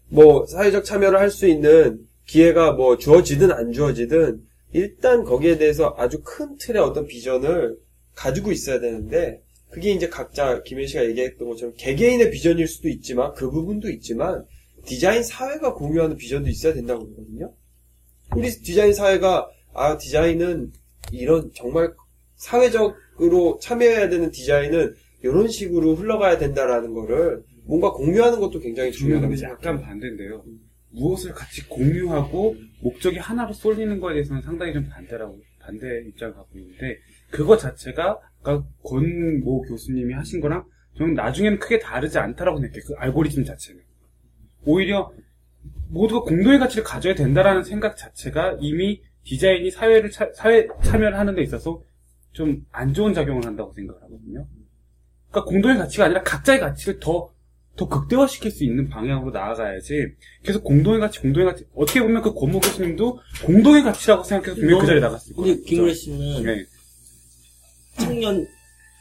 뭐 0.09 0.45
사회적 0.45 0.85
참여를 0.85 1.19
할 1.19 1.29
수 1.29 1.47
있는 1.47 1.99
기회가 2.25 2.71
뭐 2.73 2.97
주어지든 2.97 3.51
안 3.51 3.71
주어지든 3.71 4.41
일단 4.73 5.23
거기에 5.23 5.57
대해서 5.57 5.95
아주 5.97 6.21
큰 6.23 6.57
틀의 6.57 6.81
어떤 6.81 7.07
비전을 7.07 7.77
가지고 8.15 8.51
있어야 8.51 8.79
되는데 8.79 9.41
그게 9.69 9.91
이제 9.91 10.07
각자 10.07 10.61
김현 10.63 10.87
씨가 10.87 11.05
얘기했던 11.05 11.47
것처럼 11.47 11.73
개개인의 11.77 12.31
비전일 12.31 12.67
수도 12.67 12.87
있지만 12.89 13.33
그 13.33 13.49
부분도 13.49 13.89
있지만 13.91 14.45
디자인 14.85 15.23
사회가 15.23 15.73
공유하는 15.73 16.15
비전도 16.15 16.49
있어야 16.49 16.73
된다고 16.73 17.05
그러거든요. 17.05 17.53
우리 18.35 18.49
디자인 18.49 18.93
사회가 18.93 19.49
아 19.73 19.97
디자인은 19.97 20.71
이런 21.11 21.51
정말 21.53 21.93
사회적 22.37 22.95
으로 23.21 23.57
참여해야 23.61 24.09
되는 24.09 24.29
디자인은 24.31 24.93
이런 25.23 25.47
식으로 25.47 25.95
흘러가야 25.95 26.37
된다라는 26.37 26.93
거를 26.93 27.43
뭔가 27.65 27.91
공유하는 27.91 28.39
것도 28.39 28.59
굉장히 28.59 28.91
중요하다고 28.91 29.35
생각해요. 29.35 29.57
약간 29.57 29.81
반대인데요. 29.81 30.43
무엇을 30.91 31.33
같이 31.33 31.67
공유하고 31.67 32.55
목적이 32.81 33.17
하나로 33.17 33.53
쏠리는 33.53 33.99
거에 33.99 34.13
대해서는 34.13 34.41
상당히 34.41 34.73
좀 34.73 34.87
반대라고 34.87 35.37
반대 35.59 35.85
입장을 36.07 36.33
갖고 36.33 36.57
있는데 36.59 36.97
그거 37.31 37.57
자체가 37.57 38.19
아까 38.41 38.63
권모 38.83 39.63
교수님이 39.63 40.13
하신 40.13 40.39
거랑 40.39 40.63
저는 40.97 41.13
나중에는 41.15 41.59
크게 41.59 41.79
다르지 41.79 42.17
않다라고 42.17 42.59
생각해요. 42.59 42.83
그 42.87 42.93
알고리즘 42.97 43.43
자체는 43.43 43.81
오히려 44.65 45.11
모두가 45.89 46.21
공동의 46.21 46.59
가치를 46.59 46.83
가져야 46.83 47.15
된다라는 47.15 47.63
생각 47.63 47.97
자체가 47.97 48.57
이미 48.61 49.01
디자인이 49.23 49.69
사회를 49.71 50.09
차- 50.11 50.31
사회 50.33 50.67
참여를 50.83 51.17
하는 51.19 51.35
데 51.35 51.41
있어서 51.43 51.81
좀 52.37 52.61
안 52.71 52.93
좋은 52.93 53.13
작용을 53.15 53.43
한다고 53.45 53.73
생각을 53.73 53.99
하거든요. 54.03 54.45
그러니까 55.31 55.49
공동의 55.49 55.77
가치가 55.79 56.05
아니라 56.05 56.21
각자의 56.21 56.59
가치를 56.59 56.99
더, 56.99 57.29
더 57.75 57.87
극대화시킬 57.87 58.51
수 58.51 58.63
있는 58.63 58.87
방향으로 58.89 59.31
나아가야지. 59.31 60.07
계속 60.43 60.63
공동의 60.63 60.99
가치, 60.99 61.19
공동의 61.19 61.47
가치. 61.49 61.65
어떻게 61.75 61.99
보면 62.01 62.21
그 62.21 62.33
권모 62.33 62.59
교수님도 62.59 63.19
공동의 63.43 63.81
가치라고 63.83 64.23
생각해서 64.23 64.55
분명히 64.55 64.81
그 64.81 64.85
자리에 64.87 65.01
나갔을 65.01 65.35
거예요. 65.35 65.51
우리 65.53 65.61
김그래 65.63 65.93
씨는 65.93 66.43
네. 66.43 66.65
청년 67.99 68.47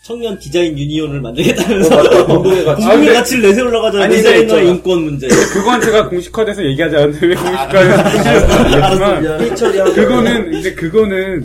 청년 0.04 0.38
디자인 0.38 0.78
유니온을 0.78 1.20
만들겠다면서 1.20 1.96
맞다. 1.96 2.26
공동의 2.26 2.64
가치. 2.64 2.80
공동의 2.82 2.98
근데- 3.06 3.12
가치를 3.14 3.42
내세우려고 3.50 3.86
하잖아요. 3.86 4.04
아니, 4.06 4.16
디자이너의 4.16 4.46
근데 4.46 4.54
있잖아. 4.62 4.74
인권 4.76 5.02
문제. 5.04 5.28
그건 5.28 5.80
제가 5.80 6.08
공식화돼서 6.08 6.64
얘기하지 6.64 6.96
않았는데 6.96 7.26
왜 7.26 7.34
공식화돼서 7.34 8.58
모르겠지만. 8.58 9.56
처리하고 9.56 9.92
그거는 9.94 10.54
이제 10.54 10.74
그거는 10.74 11.42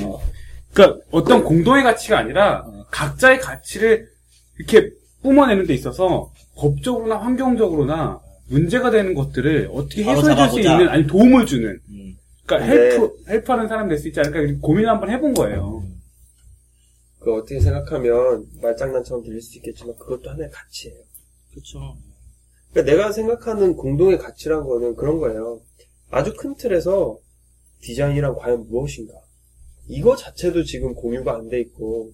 그러니까 0.73 0.99
어떤 1.12 1.43
공동의 1.43 1.84
가치가 1.84 2.17
아니라 2.19 2.65
각자의 2.91 3.39
가치를 3.39 4.07
이렇게 4.57 4.91
뿜어내는 5.21 5.65
데 5.67 5.73
있어서 5.73 6.31
법적으로나 6.55 7.17
환경적으로나 7.17 8.21
문제가 8.47 8.89
되는 8.91 9.13
것들을 9.13 9.69
어떻게 9.71 10.03
해소해 10.03 10.36
줄 10.36 10.49
수. 10.49 10.60
있는 10.60 10.89
아니 10.89 11.07
도움을 11.07 11.45
주는 11.45 11.79
음. 11.89 12.17
그러니까 12.45 12.67
네. 12.67 12.73
help 12.73 13.12
help하는 13.29 13.67
사람 13.67 13.88
될 13.88 13.97
수 13.97 14.07
있지 14.07 14.19
않을까 14.19 14.60
고민을 14.62 14.89
한번 14.89 15.10
해본 15.10 15.34
거예요. 15.34 15.84
그 17.19 17.34
어떻게 17.36 17.60
생각하면 17.60 18.45
말장난처럼 18.62 19.23
들릴 19.23 19.41
수 19.41 19.57
있겠지만 19.57 19.95
그것도 19.97 20.29
하나의 20.31 20.49
가치예요. 20.51 20.97
그렇죠. 21.51 21.95
그러니까 22.71 22.91
내가 22.91 23.12
생각하는 23.12 23.75
공동의 23.75 24.17
가치란 24.17 24.63
거는 24.63 24.95
그런 24.95 25.19
거예요. 25.19 25.62
아주 26.10 26.34
큰 26.36 26.55
틀에서 26.55 27.17
디자인이란 27.81 28.36
과연 28.36 28.67
무엇인가? 28.69 29.13
이거 29.87 30.15
자체도 30.15 30.63
지금 30.63 30.93
공유가 30.93 31.35
안 31.35 31.49
돼 31.49 31.59
있고 31.61 32.13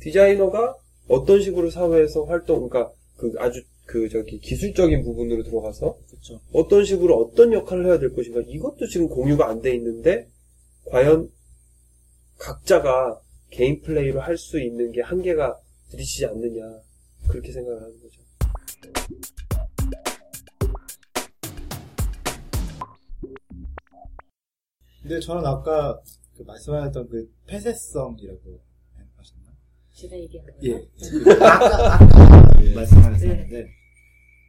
디자이너가 0.00 0.76
어떤 1.08 1.40
식으로 1.40 1.70
사회에서 1.70 2.24
활동, 2.24 2.68
그러니까 2.68 2.92
그 3.16 3.32
아주 3.38 3.62
그 3.84 4.08
저기 4.08 4.38
기술적인 4.38 5.02
부분으로 5.02 5.42
들어가서 5.42 5.96
그렇죠. 6.08 6.40
어떤 6.52 6.84
식으로 6.84 7.16
어떤 7.18 7.52
역할을 7.52 7.86
해야 7.86 7.98
될 7.98 8.14
것인가 8.14 8.40
이것도 8.46 8.86
지금 8.88 9.08
공유가 9.08 9.48
안 9.48 9.60
돼 9.60 9.74
있는데 9.74 10.28
과연 10.86 11.30
각자가 12.38 13.20
개인 13.50 13.80
플레이로 13.82 14.20
할수 14.20 14.60
있는 14.60 14.92
게 14.92 15.02
한계가 15.02 15.58
들이치지 15.90 16.26
않느냐 16.26 16.62
그렇게 17.28 17.52
생각을 17.52 17.82
하는 17.82 17.94
거죠. 18.00 18.22
근데 25.02 25.20
저는 25.20 25.44
아까 25.44 26.00
그 26.42 26.46
말씀하셨던 26.46 27.08
그 27.08 27.32
폐쇄성이라고 27.46 28.60
하셨나? 29.16 29.52
제가 29.92 30.18
얘기한 30.18 30.46
거예요. 30.46 30.76
예. 30.76 30.88
그 31.24 31.32
아까, 31.44 31.94
아까 31.94 32.74
말씀하셨는데, 32.74 33.68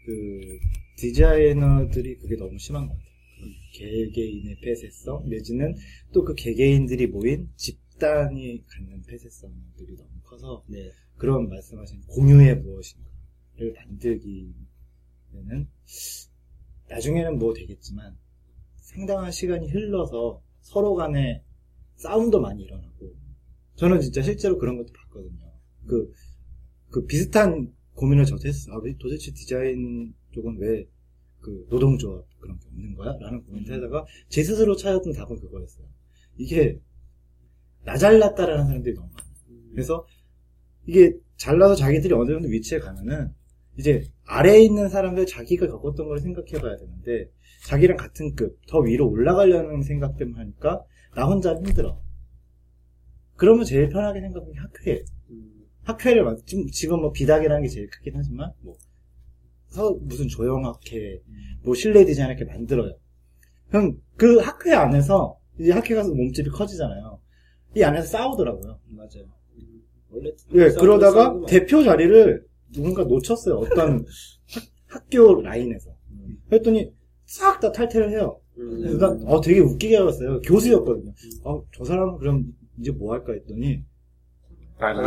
그, 0.05 0.59
디자이너들이 0.97 2.17
그게 2.17 2.35
너무 2.35 2.57
심한 2.57 2.87
것 2.87 2.93
같아요. 2.93 3.13
그 3.39 3.77
개개인의 3.77 4.57
폐쇄성, 4.61 5.29
내지는 5.29 5.75
또 6.13 6.23
그 6.23 6.33
개개인들이 6.35 7.07
모인 7.07 7.49
집단이 7.55 8.63
갖는 8.67 9.03
폐쇄성들이 9.03 9.95
너무 9.97 10.09
커서, 10.23 10.63
네. 10.67 10.91
그런 11.17 11.47
말씀하신 11.49 12.01
공유의 12.07 12.57
무엇인가를 12.61 13.73
만들기에는, 13.75 15.67
나중에는 16.89 17.37
뭐 17.39 17.53
되겠지만, 17.53 18.17
상당한 18.77 19.31
시간이 19.31 19.69
흘러서 19.69 20.41
서로 20.61 20.95
간에 20.95 21.43
싸움도 21.95 22.41
많이 22.41 22.63
일어나고, 22.63 23.13
저는 23.75 24.01
진짜 24.01 24.21
실제로 24.21 24.57
그런 24.57 24.77
것도 24.77 24.93
봤거든요. 24.93 25.51
그, 25.87 26.11
그 26.89 27.05
비슷한 27.05 27.73
고민을 27.93 28.25
저도 28.25 28.47
했어요. 28.47 28.75
아, 28.75 28.79
왜 28.83 28.95
도대체 28.99 29.31
디자인 29.31 30.13
쪽은 30.31 30.57
왜 30.59 30.87
그 31.43 31.67
노동조합 31.69 32.25
그런 32.39 32.57
게 32.57 32.65
없는 32.67 32.95
거야? 32.95 33.15
라는 33.19 33.43
고민을 33.43 33.75
하다가 33.75 34.05
제 34.29 34.43
스스로 34.43 34.75
찾았던 34.75 35.13
답은 35.13 35.39
그거였어요. 35.41 35.85
이게 36.37 36.79
나 37.83 37.97
잘났다라는 37.97 38.65
사람들이 38.65 38.95
너무 38.95 39.09
많아요. 39.09 39.33
그래서 39.71 40.07
이게 40.87 41.13
잘나서 41.35 41.75
자기들이 41.75 42.13
어느 42.13 42.31
정도 42.31 42.47
위치에 42.47 42.79
가면은 42.79 43.33
이제 43.77 44.03
아래에 44.25 44.63
있는 44.63 44.87
사람들 44.87 45.25
자기가 45.25 45.67
겪었던 45.67 46.07
걸 46.07 46.19
생각해 46.19 46.61
봐야 46.61 46.77
되는데 46.77 47.29
자기랑 47.67 47.97
같은 47.97 48.35
급, 48.35 48.57
더 48.67 48.79
위로 48.79 49.09
올라가려는 49.09 49.81
생각 49.81 50.17
때문에 50.17 50.39
하니까 50.39 50.83
나 51.15 51.25
혼자 51.25 51.53
힘들어. 51.55 52.01
그러면 53.35 53.65
제일 53.65 53.89
편하게 53.89 54.21
생각하는 54.21 54.53
게 54.53 54.59
학회. 54.59 55.03
학회를 55.83 56.23
막, 56.23 56.45
지금, 56.45 56.65
지금 56.67 57.01
뭐 57.01 57.11
비닥이라는 57.11 57.61
게 57.63 57.67
제일 57.67 57.89
크긴 57.89 58.13
하지만, 58.15 58.51
뭐, 58.61 58.73
서, 59.67 59.93
무슨 60.01 60.27
조형학회, 60.27 61.21
뭐 61.63 61.75
실내 61.75 62.05
디자인학회 62.05 62.45
만들어요. 62.45 62.95
그럼 63.69 63.99
그 64.15 64.37
학회 64.37 64.73
안에서, 64.73 65.37
이제 65.59 65.71
학회 65.71 65.93
가서 65.95 66.13
몸집이 66.13 66.49
커지잖아요. 66.51 67.19
이 67.75 67.83
안에서 67.83 68.07
싸우더라고요. 68.07 68.79
맞아요. 68.89 69.25
원래 70.09 70.29
예, 70.53 70.69
그러다가 70.71 71.23
싸우고 71.23 71.39
막. 71.41 71.47
대표 71.47 71.83
자리를 71.83 72.45
누군가 72.71 73.03
놓쳤어요. 73.03 73.55
어떤 73.55 74.05
학, 74.53 74.63
학교 74.87 75.41
라인에서. 75.41 75.91
그랬더니 76.49 76.93
싹 77.25 77.59
다 77.59 77.71
탈퇴를 77.71 78.11
해요. 78.11 78.39
그래서 78.55 78.97
난, 78.97 79.21
어, 79.25 79.41
되게 79.41 79.59
웃기게 79.59 79.97
알았어요. 79.97 80.41
교수였거든요. 80.41 81.11
어, 81.43 81.63
저 81.75 81.83
사람은 81.83 82.17
그럼 82.19 82.45
이제 82.79 82.91
뭐 82.91 83.13
할까 83.13 83.33
했더니. 83.33 83.83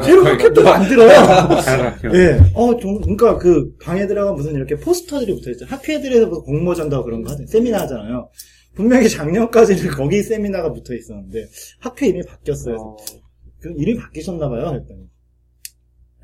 새로 0.03 0.25
학교도 0.25 0.63
만들어요. 0.63 1.11
알아. 1.67 1.99
예. 2.15 2.39
어, 2.55 2.77
좀, 2.79 3.01
그러니까 3.01 3.37
그 3.39 3.77
방에 3.83 4.07
들어가 4.07 4.33
무슨 4.33 4.55
이렇게 4.55 4.77
포스터들이 4.77 5.35
붙어 5.35 5.51
있죠. 5.51 5.67
학회들에서 5.67 6.27
무슨 6.29 6.43
공모 6.45 6.75
전다고 6.75 7.05
그런 7.05 7.23
거 7.23 7.31
하잖아요. 7.31 7.47
세미나 7.47 7.81
하잖아요. 7.83 8.31
분명히 8.75 9.09
작년까지는 9.09 9.91
거기 9.97 10.23
세미나가 10.23 10.73
붙어 10.73 10.95
있었는데 10.95 11.47
학회 11.81 12.09
이름이 12.09 12.25
바뀌었어요. 12.27 12.97
그래서 12.97 13.23
그 13.61 13.75
이름이 13.77 13.99
바뀌셨나 13.99 14.49
봐요. 14.49 14.67
했더니 14.75 15.09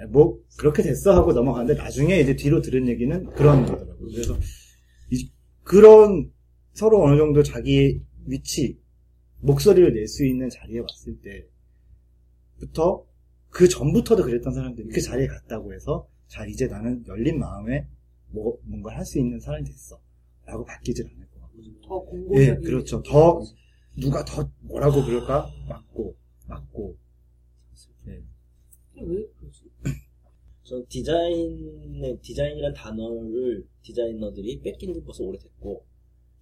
예, 0.00 0.06
뭐 0.06 0.38
그렇게 0.58 0.82
됐어 0.82 1.14
하고 1.14 1.32
넘어가는데 1.32 1.80
나중에 1.80 2.20
이제 2.20 2.36
뒤로 2.36 2.60
들은 2.62 2.88
얘기는 2.88 3.24
그런 3.32 3.66
거더라고요. 3.66 4.08
그래서 4.12 4.36
이- 5.10 5.30
그런 5.64 6.30
서로 6.72 7.02
어느 7.04 7.16
정도 7.16 7.42
자기 7.42 8.00
위치 8.26 8.78
목소리를 9.40 9.92
낼 9.94 10.06
수 10.08 10.24
있는 10.24 10.48
자리에 10.48 10.80
왔을 10.80 11.18
때부터 12.58 13.04
그 13.50 13.68
전부터도 13.68 14.22
그랬던 14.24 14.52
사람들이 14.54 14.88
그 14.88 15.00
자리에 15.00 15.26
갔다고 15.26 15.74
해서 15.74 16.08
자 16.26 16.46
이제 16.46 16.66
나는 16.68 17.04
열린 17.06 17.38
마음에 17.38 17.86
뭐 18.30 18.58
뭔가 18.64 18.96
할 18.96 19.04
수 19.04 19.18
있는 19.18 19.40
사람이 19.40 19.64
됐어 19.64 20.00
라고 20.46 20.64
바뀌질 20.64 21.06
않을 21.06 21.26
것 21.30 21.40
같고 21.40 21.58
더 21.86 22.00
공공적인. 22.00 22.40
예 22.48 22.54
그렇죠 22.56 23.02
더 23.02 23.42
누가 24.00 24.24
더 24.24 24.50
뭐라고 24.60 25.04
그럴까 25.04 25.50
맞고 25.68 26.16
맞고 26.46 26.96
예. 28.08 28.22
왜 29.02 29.26
그러지? 29.38 29.64
전 30.64 30.86
디자인의 30.88 32.18
디자인이라는 32.22 32.74
단어를 32.74 33.66
디자이너들이 33.82 34.60
뺏긴 34.62 34.94
지 34.94 35.02
벌써 35.02 35.24
오래됐고 35.24 35.84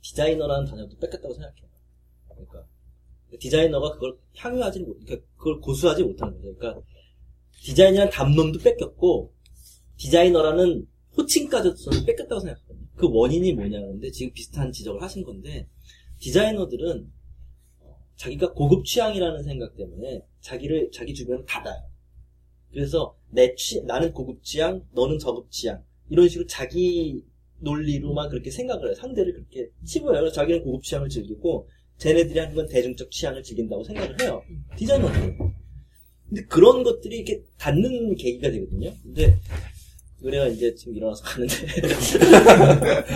디자이너라는 0.02 0.66
단어도 0.66 0.96
뺏겼다고 0.98 1.34
생각해요. 1.34 1.68
그러니까 2.28 2.66
디자이너가 3.38 3.92
그걸 3.92 4.18
향유하지 4.36 4.80
못, 4.80 4.98
그러니까 5.04 5.26
그걸 5.36 5.60
고수하지 5.60 6.02
못하는 6.04 6.40
거죠. 6.40 6.56
그러니까 6.56 6.82
디자인이라는 7.62 8.10
담론도 8.10 8.60
뺏겼고 8.60 9.32
디자이너라는 9.96 10.86
호칭까지도 11.16 11.74
저는 11.74 12.06
뺏겼다고 12.06 12.40
생각하거든요. 12.40 12.86
그 12.96 13.08
원인이 13.10 13.52
뭐냐는데 13.52 14.10
지금 14.10 14.32
비슷한 14.32 14.72
지적을 14.72 15.02
하신 15.02 15.24
건데 15.24 15.68
디자이너들은 16.18 17.12
어, 17.80 17.98
자기가 18.16 18.52
고급 18.52 18.84
취향이라는 18.84 19.42
생각 19.42 19.76
때문에 19.76 20.24
자기를 20.40 20.90
자기 20.92 21.14
주변을 21.14 21.44
닫아요. 21.44 21.82
그래서 22.70 23.16
내 23.30 23.54
취, 23.54 23.82
나는 23.84 24.12
고급 24.12 24.42
취향, 24.42 24.86
너는 24.92 25.18
저급 25.18 25.50
취향 25.50 25.82
이런 26.08 26.28
식으로 26.28 26.46
자기 26.46 27.24
논리로만 27.60 28.28
그렇게 28.28 28.50
생각을 28.50 28.88
해요. 28.88 28.94
상대를 28.94 29.32
그렇게 29.32 29.68
치부해요. 29.84 30.20
그래서 30.20 30.34
자기는 30.34 30.62
고급 30.62 30.82
취향을 30.82 31.08
즐기고 31.08 31.68
쟤네들이 31.98 32.38
하는 32.38 32.54
건 32.54 32.66
대중적 32.66 33.10
취향을 33.10 33.42
즐긴다고 33.42 33.84
생각을 33.84 34.20
해요. 34.22 34.42
디자이너들은. 34.76 35.38
근데 36.28 36.42
그런 36.46 36.82
것들이 36.82 37.16
이렇게 37.16 37.42
닿는 37.58 38.14
계기가 38.14 38.50
되거든요. 38.50 38.92
근데 39.02 39.36
의뢰가 40.22 40.48
이제 40.48 40.74
지금 40.74 40.96
일어나서 40.96 41.24
가는데 41.24 41.54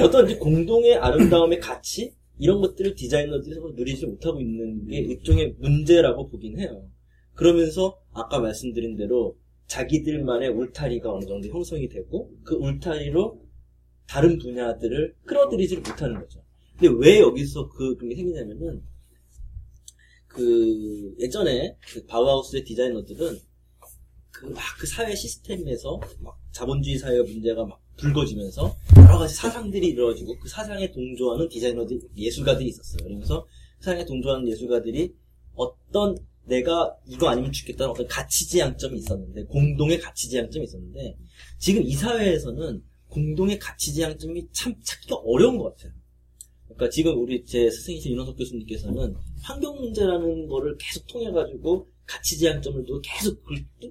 어떤 0.02 0.26
이제 0.26 0.36
공동의 0.36 0.96
아름다움의 0.96 1.60
가치 1.60 2.12
이런 2.38 2.60
것들을 2.60 2.94
디자이너들이 2.94 3.54
서로 3.54 3.72
누리지 3.72 4.06
못하고 4.06 4.40
있는 4.40 4.86
게 4.86 4.98
일종의 4.98 5.54
문제라고 5.58 6.28
보긴 6.28 6.58
해요. 6.58 6.88
그러면서 7.34 7.98
아까 8.12 8.40
말씀드린 8.40 8.96
대로 8.96 9.36
자기들만의 9.66 10.48
울타리가 10.50 11.12
어느 11.12 11.24
정도 11.26 11.48
형성이 11.48 11.88
되고 11.88 12.30
그 12.42 12.54
울타리로 12.56 13.43
다른 14.06 14.38
분야들을 14.38 15.14
끌어들이지를 15.24 15.82
못하는 15.82 16.20
거죠. 16.20 16.42
근데 16.78 16.94
왜 16.98 17.20
여기서 17.20 17.68
그 17.68 17.96
그런 17.96 18.10
게 18.10 18.16
생기냐면은 18.16 18.82
그 20.26 21.14
예전에 21.20 21.76
그 21.80 22.04
바우하우스의 22.06 22.64
디자이너들은 22.64 23.38
그 24.30 24.46
막 24.48 24.62
그 24.78 24.86
사회 24.86 25.14
시스템에서 25.14 26.00
막 26.20 26.36
자본주의 26.52 26.98
사회의 26.98 27.22
문제가 27.22 27.64
막 27.64 27.80
불거지면서 27.96 28.76
여러 28.98 29.18
가지 29.18 29.34
사상들이 29.34 29.86
이루어지고 29.88 30.36
그 30.40 30.48
사상에 30.48 30.90
동조하는 30.90 31.48
디자이너들 31.48 32.00
예술가들이 32.16 32.68
있었어요. 32.68 33.04
그러면서 33.04 33.46
그 33.78 33.84
사상에 33.84 34.04
동조하는 34.04 34.48
예술가들이 34.48 35.14
어떤 35.54 36.16
내가 36.46 36.94
이거 37.06 37.28
아니면 37.28 37.52
죽겠다는 37.52 37.92
어떤 37.92 38.06
가치지향점이 38.08 38.98
있었는데 38.98 39.44
공동의 39.44 40.00
가치지향점이 40.00 40.64
있었는데 40.64 41.16
지금 41.58 41.82
이 41.82 41.92
사회에서는 41.92 42.82
공동의 43.14 43.58
가치 43.60 43.92
지향점이 43.92 44.48
참 44.50 44.74
찾기가 44.82 45.16
어려운 45.24 45.56
것 45.58 45.76
같아요. 45.76 45.92
그러니까 46.64 46.90
지금 46.90 47.22
우리 47.22 47.44
제 47.44 47.70
스승이신 47.70 48.12
윤원석 48.12 48.36
교수님께서는 48.36 49.14
환경 49.40 49.76
문제라는 49.76 50.48
거를 50.48 50.76
계속 50.78 51.06
통해 51.06 51.30
가지고 51.30 51.88
가치 52.06 52.36
지향점을 52.36 52.84
두고 52.84 53.00
계속 53.00 53.40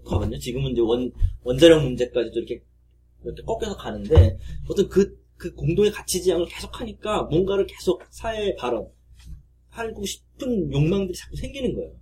하거든요. 0.06 0.38
지금은 0.38 0.72
이제 0.72 0.82
원 0.82 1.12
원자력 1.44 1.84
문제까지도 1.84 2.40
이렇게 2.40 2.62
이렇게 3.24 3.42
꺾여서 3.44 3.78
가는데 3.78 4.38
어떤 4.68 4.90
그, 4.90 5.18
그 5.38 5.54
공동의 5.56 5.92
가치 5.92 6.22
지향을 6.22 6.46
계속 6.48 6.82
하니까 6.82 7.24
뭔가를 7.24 7.66
계속 7.66 8.04
사회에 8.10 8.56
발언 8.56 8.90
하고 9.70 10.06
싶은 10.06 10.72
욕망들이 10.72 11.18
자꾸 11.18 11.38
생기는 11.38 11.74
거예요. 11.74 11.96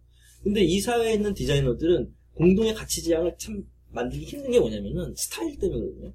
근데 0.44 0.62
이 0.64 0.80
사회에 0.80 1.14
있는 1.14 1.34
디자이너들은 1.36 2.12
공동의 2.34 2.74
가치 2.74 3.04
지향을 3.04 3.36
참 3.38 3.64
만들기 3.90 4.26
힘든 4.26 4.52
게 4.52 4.60
뭐냐면은 4.60 5.14
스타일 5.16 5.58
때문이거든요. 5.60 6.14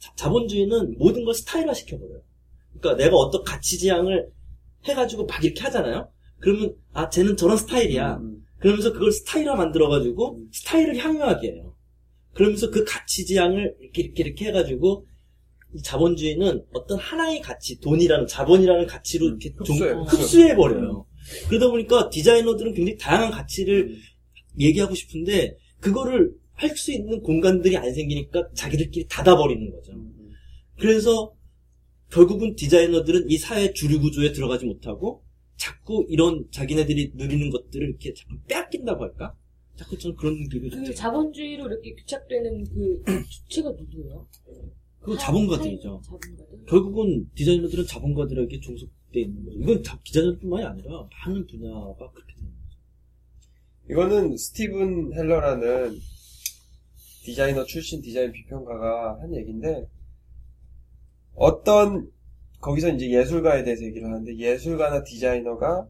자- 0.00 0.12
자본주의는 0.16 0.96
모든 0.98 1.24
걸 1.24 1.34
스타일화 1.34 1.72
시켜버려요. 1.74 2.20
그러니까 2.78 3.02
내가 3.04 3.16
어떤 3.16 3.44
가치 3.44 3.78
지향을 3.78 4.28
해가지고 4.86 5.26
막 5.26 5.44
이렇게 5.44 5.60
하잖아요. 5.62 6.10
그러면 6.38 6.74
아 6.92 7.08
쟤는 7.10 7.36
저런 7.36 7.56
스타일이야. 7.56 8.16
음. 8.16 8.42
그러면서 8.58 8.92
그걸 8.92 9.12
스타일화 9.12 9.54
만들어가지고 9.56 10.40
스타일을 10.52 10.96
향유하게 10.96 11.52
해요. 11.52 11.76
그러면서 12.32 12.70
그 12.70 12.84
가치 12.84 13.24
지향을 13.26 13.76
이렇게 13.80 14.02
이렇게 14.02 14.22
이렇게 14.24 14.44
해가지고 14.46 15.06
이 15.74 15.82
자본주의는 15.82 16.64
어떤 16.72 16.98
하나의 16.98 17.40
가치, 17.42 17.78
돈이라는 17.80 18.26
자본이라는 18.26 18.86
가치로 18.86 19.26
이렇게 19.26 19.50
종- 19.64 19.76
흡수해요. 19.76 20.02
흡수해 20.02 20.56
버려요. 20.56 21.06
그러다 21.48 21.68
보니까 21.70 22.08
디자이너들은 22.10 22.74
굉장히 22.74 22.96
다양한 22.98 23.30
가치를 23.30 23.94
얘기하고 24.58 24.94
싶은데 24.94 25.56
그거를 25.80 26.32
할 26.60 26.76
수 26.76 26.92
있는 26.92 27.20
공간들이 27.22 27.76
안 27.76 27.92
생기니까 27.92 28.50
자기들끼리 28.54 29.06
닫아버리는 29.08 29.70
거죠. 29.70 29.92
그래서 30.78 31.34
결국은 32.10 32.54
디자이너들은 32.56 33.30
이 33.30 33.38
사회 33.38 33.72
주류 33.72 34.00
구조에 34.00 34.32
들어가지 34.32 34.66
못하고 34.66 35.22
자꾸 35.56 36.06
이런 36.08 36.46
자기네들이 36.50 37.12
누리는 37.14 37.50
것들을 37.50 37.88
이렇게 37.88 38.12
자꾸 38.14 38.34
빼앗긴다고 38.48 39.02
할까? 39.04 39.34
자꾸 39.76 39.96
좀 39.96 40.14
그런 40.16 40.34
느낌이 40.40 40.68
그 40.70 40.76
들죠. 40.76 40.94
자본주의로 40.94 41.66
이렇게 41.66 41.94
규착되는 41.94 42.64
그 42.64 43.02
주체가 43.28 43.70
누구예요? 43.70 44.26
그거 45.00 45.16
자본가들이죠. 45.16 46.02
자본가들. 46.04 46.64
결국은 46.68 47.30
디자이너들은 47.34 47.86
자본가들에게 47.86 48.60
종속돼 48.60 49.20
있는 49.20 49.44
거죠. 49.46 49.58
이건 49.60 49.82
자- 49.82 49.98
디자이너뿐만이 50.04 50.64
아니라 50.66 51.08
많은 51.26 51.46
분야가 51.46 52.10
그렇게 52.12 52.34
되는 52.36 52.50
거죠. 52.50 52.78
이거는 53.90 54.36
스티븐 54.36 55.12
헬러라는 55.14 55.96
디자이너 57.22 57.64
출신 57.64 58.00
디자인 58.00 58.32
비평가가 58.32 59.20
한 59.20 59.34
얘기인데 59.34 59.86
어떤 61.34 62.10
거기서 62.60 62.90
이제 62.90 63.10
예술가에 63.10 63.64
대해서 63.64 63.84
얘기를 63.84 64.06
하는데 64.06 64.36
예술가나 64.36 65.02
디자이너가 65.02 65.86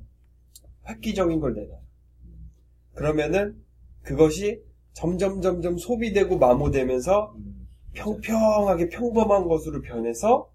획기적인 0.89 1.41
걸 1.41 1.55
내놔. 1.55 1.77
그러면은 2.95 3.57
그것이 4.03 4.63
점점 4.93 5.41
점점 5.41 5.79
소비되고 5.79 6.39
마모되면서 6.39 7.35
음, 7.37 7.69
평평하게 7.95 8.89
평범한 8.89 9.47
것으로 9.49 9.83
변해서 9.83 10.51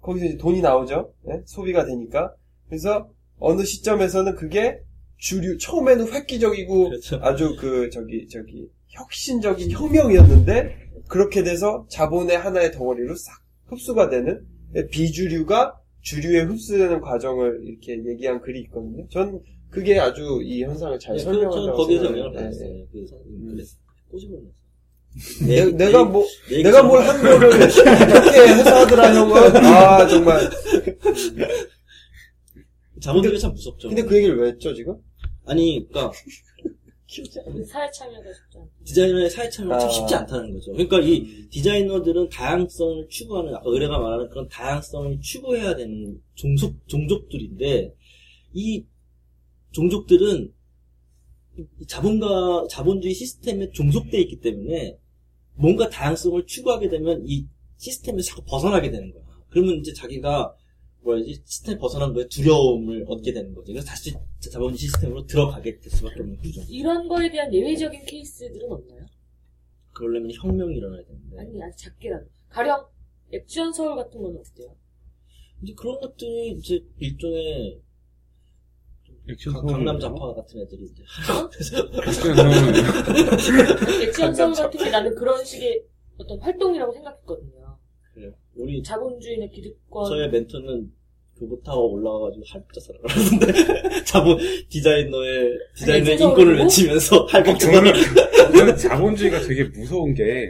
거기서 0.00 0.26
이제 0.26 0.36
돈이 0.36 0.60
나오죠. 0.60 1.12
예? 1.28 1.42
소비가 1.46 1.84
되니까. 1.84 2.34
그래서 2.68 3.08
어느 3.38 3.64
시점에서는 3.64 4.36
그게 4.36 4.80
주류 5.16 5.58
처음에는 5.58 6.12
획기적이고 6.12 6.88
그렇죠. 6.90 7.16
아주 7.22 7.56
그 7.58 7.88
저기 7.90 8.28
저기 8.28 8.68
혁신적인 8.94 9.70
혁명이었는데 9.70 10.76
그렇게 11.08 11.42
돼서 11.42 11.86
자본의 11.90 12.38
하나의 12.38 12.72
덩어리로 12.72 13.14
싹 13.16 13.34
흡수가 13.66 14.08
되는 14.10 14.44
비주류가 14.90 15.78
주류에 16.02 16.42
흡수되는 16.42 17.00
과정을 17.00 17.60
이렇게 17.64 17.98
얘기한 18.10 18.40
글이 18.40 18.60
있거든요. 18.62 19.06
전 19.10 19.40
그게 19.70 19.98
아주 19.98 20.40
이 20.42 20.62
현상을 20.62 20.98
잘 20.98 21.16
네, 21.16 21.22
설명한다고 21.22 21.76
거기에서. 21.76 22.04
영향을 22.06 22.32
네, 22.32 22.38
받았어요. 22.38 22.68
음. 22.70 23.48
그래서 23.52 23.76
꼬집어냈어. 24.10 24.50
내, 25.46 25.64
내가 25.72 26.04
뭐 26.04 26.24
내 26.50 26.62
내가 26.62 26.82
뭘 26.82 27.00
한 27.02 27.22
거를 27.22 27.48
이렇게 27.54 28.40
해서 28.52 28.74
하더라 28.80 29.14
형은 29.14 29.56
아 29.64 30.06
정말 30.08 30.40
자본주의가 33.00 33.38
참 33.38 33.52
무섭죠. 33.52 33.88
근데 33.88 34.02
그 34.02 34.16
얘기를 34.16 34.36
왜 34.38 34.48
했죠 34.50 34.74
지금? 34.74 34.96
아니, 35.46 35.86
그러니까 35.90 36.12
쉽지 37.14 37.40
않아요. 37.40 37.64
사회 37.64 37.90
참여가 37.90 38.32
쉽지 38.32 38.58
않다. 38.58 38.70
디자이너의 38.84 39.30
사회 39.30 39.48
참여가 39.48 39.78
참 39.78 39.88
아. 39.88 39.92
쉽지 39.92 40.14
않다는 40.14 40.54
거죠. 40.54 40.72
그러니까 40.72 41.00
이 41.00 41.48
디자이너들은 41.50 42.28
다양성을 42.28 43.08
추구하는, 43.08 43.54
아까 43.54 43.62
의뢰가 43.66 43.98
말하는 43.98 44.28
그런 44.30 44.48
다양성을 44.48 45.20
추구해야 45.20 45.76
되는 45.76 46.20
종속, 46.34 46.86
종족들인데, 46.88 47.94
이 48.52 48.84
종족들은 49.72 50.52
이 51.80 51.86
자본가, 51.86 52.66
자본주의 52.68 53.14
시스템에 53.14 53.70
종속돼 53.70 54.20
있기 54.22 54.40
때문에 54.40 54.98
뭔가 55.54 55.88
다양성을 55.88 56.44
추구하게 56.46 56.88
되면 56.88 57.22
이 57.26 57.46
시스템에서 57.76 58.30
자꾸 58.30 58.42
벗어나게 58.44 58.90
되는 58.90 59.12
거야. 59.12 59.24
그러면 59.50 59.76
이제 59.76 59.92
자기가 59.92 60.54
뭐야지 61.04 61.42
시스템 61.44 61.78
벗어난 61.78 62.12
거에 62.14 62.26
두려움을 62.28 63.04
얻게 63.08 63.32
되는 63.32 63.54
거지. 63.54 63.72
그래서 63.72 63.86
다시 63.86 64.14
자본주의 64.40 64.78
시스템으로 64.78 65.26
들어가게 65.26 65.78
될 65.78 65.90
수밖에 65.90 66.20
없는 66.20 66.36
구조. 66.38 66.62
이런 66.68 67.06
거에 67.08 67.30
대한 67.30 67.52
예외적인 67.52 68.04
케이스들은 68.06 68.70
없나요? 68.72 69.04
그러려면 69.92 70.30
혁명이 70.32 70.76
일어나야 70.76 71.04
되는데. 71.04 71.38
아니, 71.38 71.62
아주 71.62 71.76
작게라도. 71.84 72.26
가령, 72.48 72.84
액션 73.32 73.72
서울 73.72 73.96
같은 73.96 74.20
건 74.22 74.36
어때요? 74.36 74.74
이제 75.62 75.72
그런 75.76 76.00
것들이 76.00 76.52
이제 76.52 76.80
일종의 76.98 77.80
액션 79.28 79.52
강- 79.54 79.66
강남 79.66 79.98
좌파 79.98 80.34
같은 80.34 80.60
애들이 80.62 80.84
이제 80.84 81.02
액션 82.02 82.34
서울은 82.34 82.74
액션 84.02 84.34
서울 84.34 84.52
같은 84.54 84.84
게 84.84 84.90
나는 84.90 85.14
그런 85.14 85.44
식의 85.44 85.84
어떤 86.18 86.40
활동이라고 86.40 86.92
생각했거든요. 86.92 87.63
우리 88.56 88.82
자본주의나 88.82 89.46
기득권. 89.46 90.08
저의 90.08 90.30
멘토는 90.30 90.90
교보타워 91.38 91.86
올라와가지고 91.92 92.44
할복자사를 92.46 93.00
하는데 93.08 94.04
자본 94.06 94.38
디자이너의 94.68 95.58
디자이너의 95.76 96.20
인권을? 96.20 96.58
외치면서 96.58 97.24
할복자사를 97.24 97.92
저는 98.56 98.76
자본주의가 98.76 99.40
되게 99.40 99.64
무서운 99.64 100.14
게, 100.14 100.48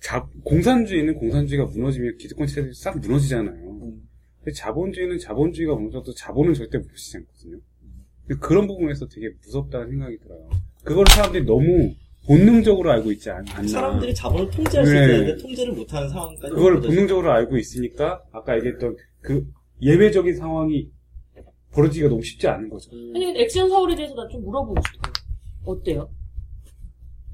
자, 0.00 0.26
공산주의는 0.44 1.14
공산주의가 1.16 1.66
무너지면 1.66 2.16
기득권 2.16 2.46
체제들이 2.46 2.72
싹 2.72 2.98
무너지잖아요. 3.00 3.74
근데 4.38 4.52
자본주의는 4.54 5.18
자본주의가 5.18 5.74
무너져도 5.74 6.14
자본은 6.14 6.54
절대 6.54 6.78
무너지지 6.78 7.18
않거든요. 7.18 7.58
그런 8.40 8.66
부분에서 8.66 9.06
되게 9.08 9.28
무섭다는 9.44 9.90
생각이 9.90 10.18
들어요. 10.20 10.48
그걸 10.82 11.04
사람들이 11.10 11.44
너무 11.44 11.94
본능적으로 12.26 12.90
알고 12.92 13.12
있지 13.12 13.30
않, 13.30 13.44
않나. 13.54 13.68
사람들이 13.68 14.14
자본을 14.14 14.50
통제할 14.50 14.86
수 14.86 14.92
네. 14.92 15.04
있는데 15.18 15.36
통제를 15.42 15.72
못하는 15.74 16.08
상황까지 16.08 16.54
그걸. 16.54 16.80
본능적으로 16.80 17.30
알고 17.30 17.56
있으니까, 17.58 18.22
아까 18.32 18.56
얘기했던 18.56 18.96
그 19.20 19.44
예외적인 19.82 20.36
상황이 20.36 20.88
벌어지기가 21.72 22.08
너무 22.08 22.22
쉽지 22.22 22.46
않은 22.48 22.68
거죠. 22.70 22.90
음, 22.94 23.12
아니, 23.14 23.26
근데 23.26 23.40
액션 23.42 23.68
서울에 23.68 23.94
대해서 23.94 24.14
나 24.14 24.26
좀 24.28 24.42
물어보고 24.44 24.80
싶어요. 24.86 25.12
어때요? 25.66 26.08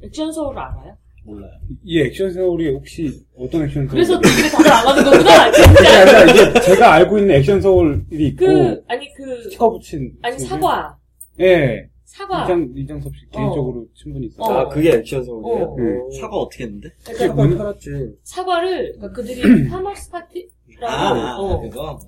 액션 0.02 0.32
서울을 0.32 0.58
알아요? 0.58 0.96
몰라요. 1.24 1.52
이 1.84 2.00
액션 2.00 2.32
서울이 2.32 2.70
혹시 2.70 3.12
어떤 3.36 3.64
액션 3.64 3.86
서울? 3.86 3.88
그래서 3.90 4.18
되게 4.20 4.48
다들 4.48 4.72
안 4.72 4.86
하는 4.88 5.04
거구나, 5.04 5.52
진짜. 5.52 6.00
아니라 6.00 6.24
이게 6.52 6.60
제가 6.62 6.92
알고 6.94 7.18
있는 7.18 7.34
액션 7.36 7.60
서울이 7.60 8.02
있고, 8.10 8.46
그, 8.46 8.82
아니, 8.88 9.06
그, 9.14 9.48
붙인. 9.58 10.12
아니. 10.22 10.38
사과. 10.38 10.96
예. 11.40 11.86
사과. 12.10 12.42
이장, 12.44 12.72
이장섭 12.76 13.14
씨 13.14 13.28
개인적으로 13.30 13.86
친분이 13.94 14.26
있어요. 14.26 14.44
어. 14.44 14.52
아, 14.52 14.68
그게 14.68 14.90
액션 14.94 15.22
서울이에요? 15.24 15.64
어. 15.64 15.76
음. 15.78 16.10
사과 16.10 16.36
어떻게 16.38 16.64
했는데? 16.64 16.88
그러니까 17.04 17.26
사과- 17.28 17.56
팔았지. 17.56 17.88
사과를, 18.24 18.92
그러니까 18.96 19.12
그들이 19.12 19.68
파머스 19.68 20.10
파티라고, 20.10 20.86
아, 20.86 21.34
아, 21.34 21.38
어, 21.38 21.60
그거. 21.60 21.98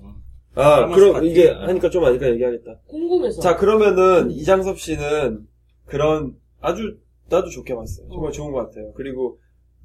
아, 0.55 0.81
파머스 0.81 0.99
그럼 0.99 1.13
파티. 1.13 1.27
이게 1.29 1.49
하니까 1.49 1.89
좀 1.89 2.03
아니까 2.03 2.29
얘기하겠다. 2.31 2.81
궁금해서. 2.87 3.41
자, 3.41 3.55
그러면은 3.55 4.29
이장섭 4.31 4.77
씨는 4.77 5.47
그런 5.85 6.35
아주 6.59 6.97
나도 7.29 7.49
좋게 7.49 7.73
봤어요. 7.73 8.07
정말 8.09 8.27
어. 8.29 8.31
좋은 8.33 8.51
것 8.51 8.65
같아요. 8.65 8.91
그리고 8.93 9.39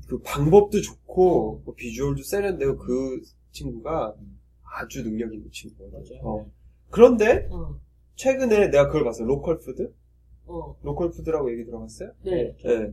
그 0.08 0.18
방법도 0.22 0.80
좋고 0.80 1.62
뭐 1.64 1.74
비주얼도 1.76 2.22
세련되고 2.24 2.76
그 2.76 3.20
친구가 3.52 4.14
아주 4.80 5.04
능력 5.04 5.32
있는. 5.32 5.48
맞아요. 5.92 6.20
어. 6.24 6.46
그런데 6.90 7.46
어, 7.52 7.76
최근에 8.16 8.68
내가 8.70 8.86
그걸 8.88 9.04
봤어요. 9.04 9.28
로컬 9.28 9.58
푸드? 9.60 9.92
어, 10.48 10.76
로컬 10.82 11.10
푸드라고 11.10 11.50
얘기 11.52 11.64
들어봤어요? 11.64 12.10
네. 12.24 12.54
예. 12.64 12.92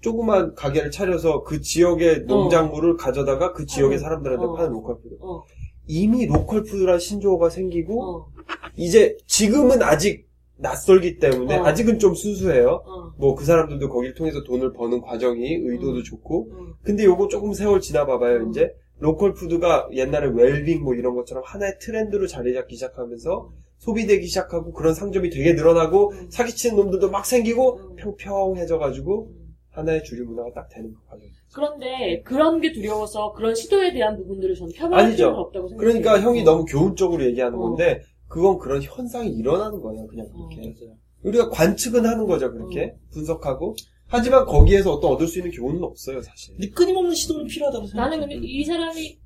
조그만 0.00 0.54
가게를 0.54 0.90
차려서 0.90 1.44
그 1.44 1.60
지역의 1.60 2.24
농작물을 2.26 2.96
가져다가 2.96 3.52
그 3.52 3.64
지역의 3.64 3.96
어. 3.96 4.00
사람들한테 4.00 4.44
어. 4.44 4.52
파는 4.52 4.72
로컬 4.72 5.00
푸드. 5.00 5.16
어, 5.20 5.42
이미 5.86 6.26
로컬 6.26 6.62
푸드란 6.62 6.98
신조어가 6.98 7.48
생기고 7.50 8.02
어, 8.02 8.28
이제 8.76 9.16
지금은 9.26 9.82
아직 9.82 10.28
낯설기 10.56 11.18
때문에 11.18 11.58
어. 11.58 11.64
아직은 11.64 11.98
좀 11.98 12.14
순수해요. 12.14 12.82
어, 12.84 13.14
뭐그 13.18 13.44
사람들도 13.44 13.88
거기를 13.88 14.14
통해서 14.14 14.42
돈을 14.44 14.72
버는 14.72 15.00
과정이 15.00 15.54
의도도 15.54 15.98
음. 15.98 16.02
좋고 16.02 16.48
어. 16.52 16.74
근데 16.82 17.04
요거 17.04 17.28
조금 17.28 17.52
세월 17.52 17.80
지나 17.80 18.06
봐봐요 18.06 18.40
음. 18.40 18.50
이제 18.50 18.74
로컬 18.98 19.34
푸드가 19.34 19.88
옛날에 19.92 20.28
웰빙 20.28 20.82
뭐 20.82 20.94
이런 20.94 21.14
것처럼 21.14 21.42
하나의 21.46 21.78
트렌드로 21.80 22.26
자리 22.26 22.54
잡기 22.54 22.76
시작하면서 22.76 23.50
소비되기 23.78 24.26
시작하고 24.26 24.72
그런 24.72 24.94
상점이 24.94 25.30
되게 25.30 25.52
늘어나고 25.52 26.12
음. 26.12 26.30
사기치는 26.30 26.76
놈들도 26.76 27.10
막 27.10 27.26
생기고 27.26 27.76
음. 27.76 27.96
평평해져가지고 27.96 29.26
음. 29.28 29.56
하나의 29.70 30.04
주류 30.04 30.24
문화가 30.24 30.52
딱 30.54 30.68
되는 30.68 30.92
그 30.92 31.00
과정. 31.06 31.26
그런데 31.52 32.22
그런 32.24 32.60
게 32.60 32.72
두려워서 32.72 33.32
그런 33.32 33.54
시도에 33.54 33.92
대한 33.92 34.16
부분들을 34.16 34.54
저는 34.54 34.72
폄하할 34.72 35.04
아니죠. 35.06 35.16
필요는 35.16 35.38
없다고 35.38 35.68
생각해요. 35.68 36.02
그러니까 36.02 36.20
형이 36.20 36.42
너무 36.44 36.64
교훈적으로 36.64 37.24
얘기하는 37.24 37.58
어. 37.58 37.60
건데 37.60 38.02
그건 38.28 38.58
그런 38.58 38.82
현상이 38.82 39.28
일어나는 39.30 39.80
거예요 39.80 40.06
그냥 40.06 40.26
어. 40.32 40.48
그렇게 40.48 40.74
우리가 41.22 41.50
관측은 41.50 42.04
하는 42.04 42.26
거죠 42.26 42.50
그렇게 42.52 42.96
분석하고 43.12 43.76
하지만 44.06 44.44
거기에서 44.44 44.92
어떤 44.92 45.12
얻을 45.12 45.26
수 45.26 45.38
있는 45.38 45.50
교훈은 45.52 45.82
없어요 45.82 46.20
사실. 46.22 46.54
근데 46.56 46.70
끊임없는 46.70 47.14
시도는 47.14 47.46
필요하다고 47.46 47.86
생각해요. 47.86 48.10
나는 48.20 48.28
근데 48.28 48.46
이 48.46 48.64
사람이 48.64 49.18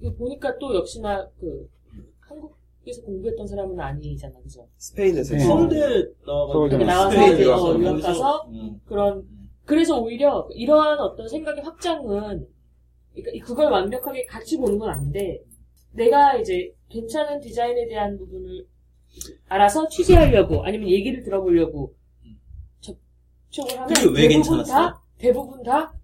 그 0.00 0.14
보니까 0.16 0.58
또 0.58 0.74
역시나 0.74 1.28
그 1.40 1.68
한국에서 2.86 3.02
공부했던 3.02 3.46
사람은 3.46 3.78
아니잖아, 3.78 4.34
그죠? 4.42 4.68
스페인에서 4.78 5.34
네. 5.34 5.40
서울대 5.40 5.80
서울대 6.24 6.76
나와가지고 6.78 6.84
나와서 6.84 7.32
이제 7.32 7.42
유학 7.44 7.58
어, 7.60 8.00
가서 8.00 8.48
음. 8.48 8.80
그런 8.86 9.24
그래서 9.64 10.00
오히려 10.00 10.48
이러한 10.52 10.98
어떤 11.00 11.28
생각의 11.28 11.64
확장은 11.64 12.46
그러니까 13.14 13.46
그걸 13.46 13.70
완벽하게 13.72 14.26
같이 14.26 14.56
보는 14.56 14.78
건 14.78 14.90
아닌데 14.90 15.42
내가 15.92 16.36
이제 16.36 16.72
괜찮은 16.88 17.40
디자인에 17.40 17.88
대한 17.88 18.16
부분을 18.16 18.66
알아서 19.48 19.88
취재하려고 19.88 20.64
아니면 20.64 20.88
얘기를 20.88 21.22
들어보려고 21.22 21.94
접촉을 22.80 23.80
하면 23.80 23.86
근데 23.88 24.02
왜 24.10 24.28
대부분 24.28 24.28
괜찮았어요? 24.28 24.74
다 24.74 25.02
대부분 25.18 25.62
다 25.62 25.96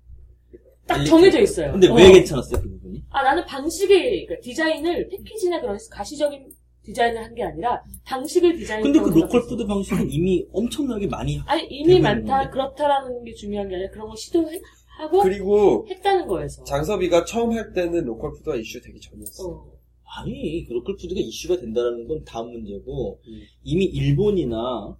딱 0.86 1.04
정해져 1.04 1.40
있어요. 1.40 1.72
근데 1.72 1.88
어. 1.88 1.94
왜 1.94 2.10
괜찮았어요 2.12 2.60
그 2.60 2.68
부분이? 2.68 3.04
아 3.10 3.22
나는 3.22 3.44
방식의 3.46 4.26
그러니까 4.26 4.42
디자인을 4.42 5.08
패키지나 5.08 5.60
그런 5.60 5.78
가시적인 5.90 6.50
디자인을 6.84 7.22
한 7.22 7.34
게 7.34 7.42
아니라 7.44 7.82
방식을 8.04 8.56
디자인. 8.56 8.82
근데 8.82 8.98
그 9.00 9.08
로컬 9.10 9.42
푸드 9.42 9.64
방식은 9.66 10.10
이미 10.10 10.44
엄청나게 10.52 11.06
많이 11.06 11.40
아니 11.46 11.64
이미 11.70 12.00
많다. 12.00 12.50
그렇다라는 12.50 13.24
게 13.24 13.32
중요한 13.34 13.68
게 13.68 13.76
아니라 13.76 13.90
그런 13.90 14.08
걸 14.08 14.16
시도하고 14.16 15.22
그리고 15.22 15.86
했다는 15.88 16.26
거에서. 16.26 16.64
장섭이가 16.64 17.24
처음 17.24 17.52
할 17.52 17.72
때는 17.72 18.04
로컬 18.04 18.32
푸드가 18.32 18.56
이슈 18.56 18.80
되기 18.80 19.00
전이었어. 19.00 19.48
어. 19.48 19.72
아니 20.20 20.64
그 20.68 20.74
로컬 20.74 20.96
푸드가 20.96 21.20
이슈가 21.20 21.58
된다는 21.58 22.06
건 22.06 22.22
다음 22.24 22.52
문제고 22.52 23.18
음. 23.26 23.40
이미 23.62 23.84
일본이나 23.86 24.96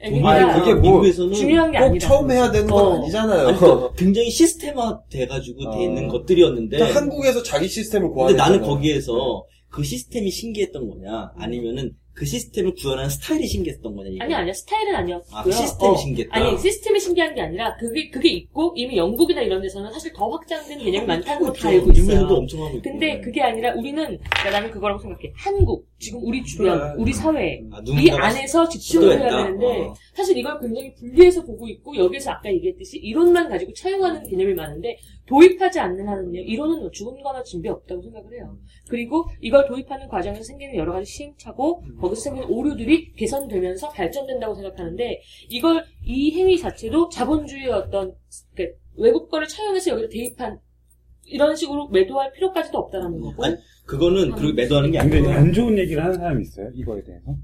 그러니까 0.00 0.28
아니, 0.30 0.60
그게 0.60 0.74
뭐 0.74 0.82
미국에서는 0.82 1.34
중요한 1.34 1.72
게꼭 1.72 1.86
아니다. 1.86 2.08
처음 2.08 2.30
해야 2.30 2.50
되는 2.50 2.68
건 2.68 2.86
어. 2.86 2.94
아니잖아요. 3.02 3.48
아니, 3.48 3.58
그 3.58 3.92
굉장히 3.96 4.30
시스템화 4.30 5.00
돼가지고 5.10 5.70
돼 5.72 5.76
어. 5.78 5.82
있는 5.82 6.08
것들이었는데 6.08 6.76
그러니까 6.76 7.00
한국에서 7.00 7.42
자기 7.42 7.68
시스템을 7.68 8.08
근데 8.08 8.14
구하는 8.14 8.36
나는 8.36 8.60
거기에서 8.62 9.44
그 9.70 9.82
시스템이 9.82 10.30
신기했던 10.30 10.88
거냐 10.88 11.32
아니면은 11.36 11.94
그 12.14 12.26
시스템을 12.26 12.74
구현하는 12.74 13.08
스타일이 13.10 13.46
신기했던 13.46 13.94
거냐 13.94 14.10
이거. 14.10 14.24
아니 14.24 14.34
아니야 14.34 14.52
스타일은 14.52 14.92
아니었고요. 14.96 15.38
아, 15.38 15.44
그 15.44 15.52
시스템이 15.52 15.92
어. 15.92 15.96
신기했다. 15.96 16.36
아니 16.36 16.58
시스템이 16.58 16.98
신기한 16.98 17.32
게 17.36 17.42
아니라 17.42 17.76
그게 17.76 18.10
그게 18.10 18.28
있고 18.30 18.72
이미 18.76 18.96
영국이나 18.96 19.40
이런 19.40 19.62
데서는 19.62 19.92
사실 19.92 20.12
더 20.12 20.28
확장된 20.28 20.78
개념이 20.80 21.06
많다는 21.06 21.46
거 21.46 21.52
다 21.52 21.68
알고 21.68 21.92
있어요. 21.92 22.26
엄청 22.26 22.60
하고 22.64 22.78
있고 22.78 22.82
근데 22.90 23.20
그게 23.20 23.40
아니라 23.40 23.72
우리는 23.74 24.02
그러니까 24.04 24.50
나는 24.50 24.70
그거라고 24.72 25.00
생각해. 25.00 25.32
한국 25.36 25.86
지금 26.00 26.18
우리 26.24 26.42
주변 26.42 26.76
그래. 26.76 26.92
우리 26.98 27.12
사회 27.12 27.62
아, 27.70 27.80
이 27.86 28.10
안에서 28.10 28.68
집중을 28.68 29.20
해야? 29.20 29.44
되는데 29.44 29.66
어. 29.66 29.94
사실 30.14 30.36
이걸 30.36 30.58
굉장히 30.58 30.92
분리해서 30.94 31.44
보고 31.44 31.68
있고 31.68 31.96
여기서 31.96 32.32
아까 32.32 32.52
얘기했듯이 32.52 32.98
이론만 32.98 33.48
가지고 33.48 33.72
차용하는 33.74 34.28
개념이 34.28 34.54
많은데 34.54 34.96
도입하지 35.28 35.78
않는 35.78 36.08
한은요 36.08 36.40
이론은 36.40 36.90
죽은 36.90 37.22
거나 37.22 37.42
진배 37.42 37.68
없다고 37.68 38.02
생각을 38.02 38.32
해요. 38.34 38.58
그리고 38.88 39.26
이걸 39.40 39.66
도입하는 39.66 40.08
과정에서 40.08 40.42
생기는 40.42 40.74
여러 40.74 40.92
가지 40.92 41.10
시행착오 41.10 41.82
거기서 42.00 42.20
생기는 42.22 42.48
오류들이 42.48 43.12
개선되면서 43.14 43.90
발전된다고 43.90 44.54
생각하는데 44.54 45.20
이걸 45.50 45.84
이 46.04 46.32
행위 46.32 46.58
자체도 46.58 47.10
자본주의의 47.10 47.68
어떤 47.68 48.14
그 48.56 48.66
외국 48.96 49.28
거를 49.28 49.46
차용해서 49.46 49.90
여기다 49.92 50.08
대입한 50.08 50.58
이런 51.26 51.54
식으로 51.54 51.88
매도할 51.88 52.32
필요까지도 52.32 52.78
없다라는 52.78 53.20
거고 53.20 53.44
아니, 53.44 53.54
그거는 53.86 54.32
그렇게 54.32 54.54
매도하는 54.54 54.90
게 54.90 54.98
아니고 54.98 55.28
안 55.30 55.52
좋은 55.52 55.76
얘기를 55.76 56.02
하는 56.02 56.16
사람이 56.16 56.42
있어요? 56.42 56.70
이거에 56.74 57.02
대해서? 57.02 57.36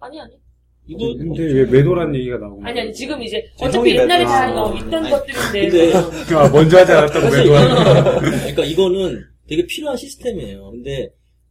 아니 0.00 0.20
아니 0.20 0.38
이거 0.88 1.14
근데 1.14 1.42
왜 1.42 1.64
매도란 1.66 2.14
얘기가 2.14 2.38
나오고 2.38 2.64
아니 2.64 2.80
아니 2.80 2.92
지금 2.92 3.22
이제 3.22 3.44
어차피 3.60 3.94
옛날에 3.94 4.24
다 4.24 4.48
아. 4.48 4.62
어, 4.62 4.74
있던 4.74 4.94
아니, 4.94 5.10
것들인데 5.10 5.68
근데 5.68 6.34
아, 6.34 6.48
먼저 6.48 6.78
하지 6.78 6.92
않았다고 6.92 7.30
사실 7.30 7.38
매도하는 7.44 8.20
그러니까 8.40 8.64
이거는 8.64 9.24
되게 9.46 9.66
필요한 9.66 9.96
시스템이에요. 9.96 10.70
근데 10.70 11.10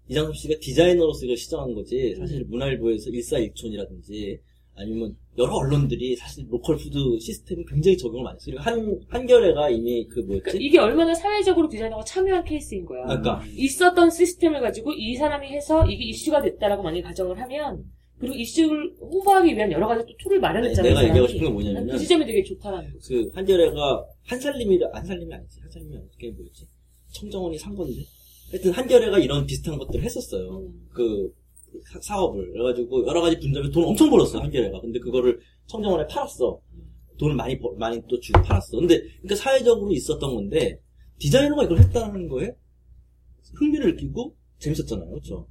이장섭 0.10 0.36
씨가 0.36 0.56
디자이너로서 0.60 1.26
이걸 1.26 1.38
시정한 1.38 1.76
거지 1.76 2.16
사실 2.18 2.46
문화일보에서 2.48 3.12
일사일촌이라든지 3.12 4.40
아니면 4.76 5.16
여러 5.38 5.54
언론들이 5.54 6.16
사실 6.16 6.46
로컬 6.50 6.78
푸드 6.78 7.20
시스템을 7.20 7.66
굉장히 7.70 7.98
적용을 7.98 8.24
많이 8.24 8.36
했어요. 8.36 8.56
그리고 8.56 8.62
한 8.62 9.00
한겨레가 9.10 9.70
이미 9.70 10.08
그 10.08 10.16
그러니까 10.26 10.52
뭐였지? 10.52 10.58
이게 10.60 10.80
얼마나 10.80 11.14
사회적으로 11.14 11.68
디자이너가 11.68 12.04
참여한 12.04 12.44
케이스인 12.44 12.86
거야. 12.86 13.04
아, 13.04 13.20
그러니까 13.20 13.44
있었던 13.56 14.10
시스템을 14.10 14.62
가지고 14.62 14.94
이 14.94 15.16
사람이 15.16 15.48
해서 15.48 15.86
이게 15.86 16.06
이슈가 16.06 16.42
됐다라고 16.42 16.84
만약에 16.84 17.02
가정을 17.02 17.40
하면 17.40 17.84
그리고 18.20 18.36
이슈를 18.36 18.95
홍보하기 18.99 19.55
위한 19.55 19.72
여러 19.72 19.88
가지 19.88 20.03
또 20.07 20.13
tool을 20.18 20.39
마련했잖아요. 20.39 20.89
내가 20.91 21.03
이 21.03 21.05
얘기하고. 21.09 21.28
싶은 21.28 21.43
건난 21.43 21.53
뭐냐면 21.53 21.88
그 21.89 21.97
지점이 21.99 22.26
되게 22.26 22.43
좋다라는 22.43 22.93
거지. 22.93 23.09
그 23.13 23.30
한겨레가 23.36 24.05
한살림이 24.26 24.80
한살림이 24.91 25.34
아니지 25.34 25.59
한살림이 25.61 25.95
아니지 25.97 26.11
그게 26.15 26.32
뭐였지? 26.32 26.65
청정원이 27.13 27.57
산 27.59 27.76
건데 27.76 28.01
하여튼 28.51 28.72
한겨레가 28.72 29.20
이런 29.20 29.45
비슷한 29.45 29.78
것들을 29.78 30.03
했었어요. 30.03 30.59
음. 30.59 30.88
그 30.93 31.32
사- 31.91 31.99
사업을 32.01 32.51
그래가지고 32.53 33.05
여러 33.05 33.22
가지 33.22 33.38
분점에 33.39 33.70
돈 33.70 33.84
엄청 33.86 34.09
벌었어 34.09 34.39
한겨레가 34.39 34.82
근데 34.82 34.97
그거를 34.99 35.39
청정원에 35.68 36.07
팔았어 36.07 36.59
돈을 37.20 37.36
많이 37.36 37.59
벌- 37.59 37.76
많이 37.78 38.01
또 38.09 38.20
주고 38.20 38.41
팔았어 38.41 38.78
근데 38.80 38.99
그러니까 39.22 39.36
사회적으로 39.36 39.91
있었던 39.93 40.34
건데 40.34 40.80
디자이너가 41.20 41.65
이걸 41.65 41.80
했다는 41.80 42.30
거에 42.30 42.51
흥미를 43.59 43.91
느끼고 43.95 44.36
재밌었잖아요 44.59 45.09
그렇죠 45.09 45.47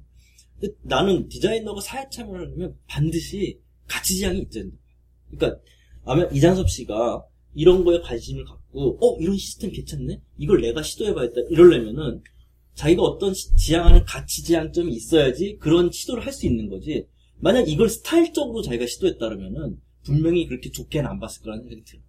나는 0.83 1.27
디자이너가 1.29 1.81
사회 1.81 2.07
참여를 2.09 2.47
하려면 2.47 2.75
반드시 2.87 3.59
가치지향이 3.87 4.49
된다 4.49 4.75
그러니까 5.29 5.61
아마 6.03 6.23
이장섭 6.25 6.69
씨가 6.69 7.23
이런 7.53 7.83
거에 7.83 7.99
관심을 8.01 8.43
갖고 8.45 8.97
어 9.01 9.17
이런 9.19 9.37
시스템 9.37 9.71
괜찮네 9.71 10.21
이걸 10.37 10.61
내가 10.61 10.81
시도해봐야겠다 10.81 11.41
이러려면은 11.49 12.21
자기가 12.75 13.01
어떤 13.01 13.33
시- 13.33 13.55
지향하는 13.55 14.03
가치 14.05 14.43
지향점이 14.43 14.93
있어야지 14.93 15.57
그런 15.59 15.91
시도를 15.91 16.23
할 16.25 16.31
수 16.31 16.45
있는 16.45 16.69
거지. 16.69 17.07
만약 17.39 17.67
이걸 17.67 17.89
스타일적으로 17.89 18.61
자기가 18.61 18.85
시도했다면은 18.85 19.79
분명히 20.03 20.45
그렇게 20.45 20.69
좋게는 20.69 21.09
안 21.09 21.19
봤을 21.19 21.41
거라는 21.41 21.63
생각이 21.63 21.83
들어요. 21.83 22.03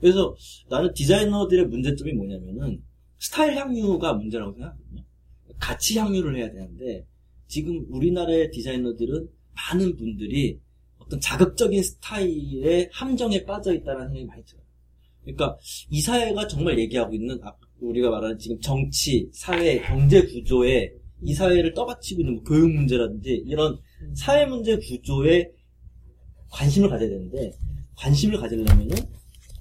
그래서 0.00 0.36
나는 0.68 0.92
디자이너들의 0.92 1.66
문제점이 1.66 2.12
뭐냐면은 2.12 2.82
스타일 3.18 3.56
향유가 3.56 4.12
문제라고 4.14 4.52
생각하거든요. 4.52 5.02
가치 5.58 5.98
향유를 5.98 6.36
해야 6.36 6.50
되는데 6.52 7.06
지금 7.52 7.84
우리나라의 7.90 8.50
디자이너들은 8.50 9.28
많은 9.54 9.96
분들이 9.96 10.58
어떤 10.96 11.20
자극적인 11.20 11.82
스타일의 11.82 12.88
함정에 12.90 13.44
빠져 13.44 13.74
있다는 13.74 14.06
생각이 14.06 14.24
많이 14.24 14.42
들어요. 14.46 14.62
그러니까 15.20 15.58
이 15.90 16.00
사회가 16.00 16.48
정말 16.48 16.78
얘기하고 16.78 17.14
있는 17.14 17.38
아, 17.42 17.52
우리가 17.78 18.08
말하는 18.08 18.38
지금 18.38 18.58
정치, 18.60 19.28
사회, 19.34 19.82
경제 19.82 20.22
구조에 20.22 20.94
이 21.24 21.34
사회를 21.34 21.74
떠받치고 21.74 22.22
있는 22.22 22.34
뭐 22.36 22.42
교육 22.42 22.70
문제라든지 22.70 23.44
이런 23.46 23.78
사회 24.14 24.46
문제 24.46 24.78
구조에 24.78 25.50
관심을 26.48 26.88
가져야 26.88 27.10
되는데 27.10 27.52
관심을 27.96 28.40
가지려면은 28.40 28.96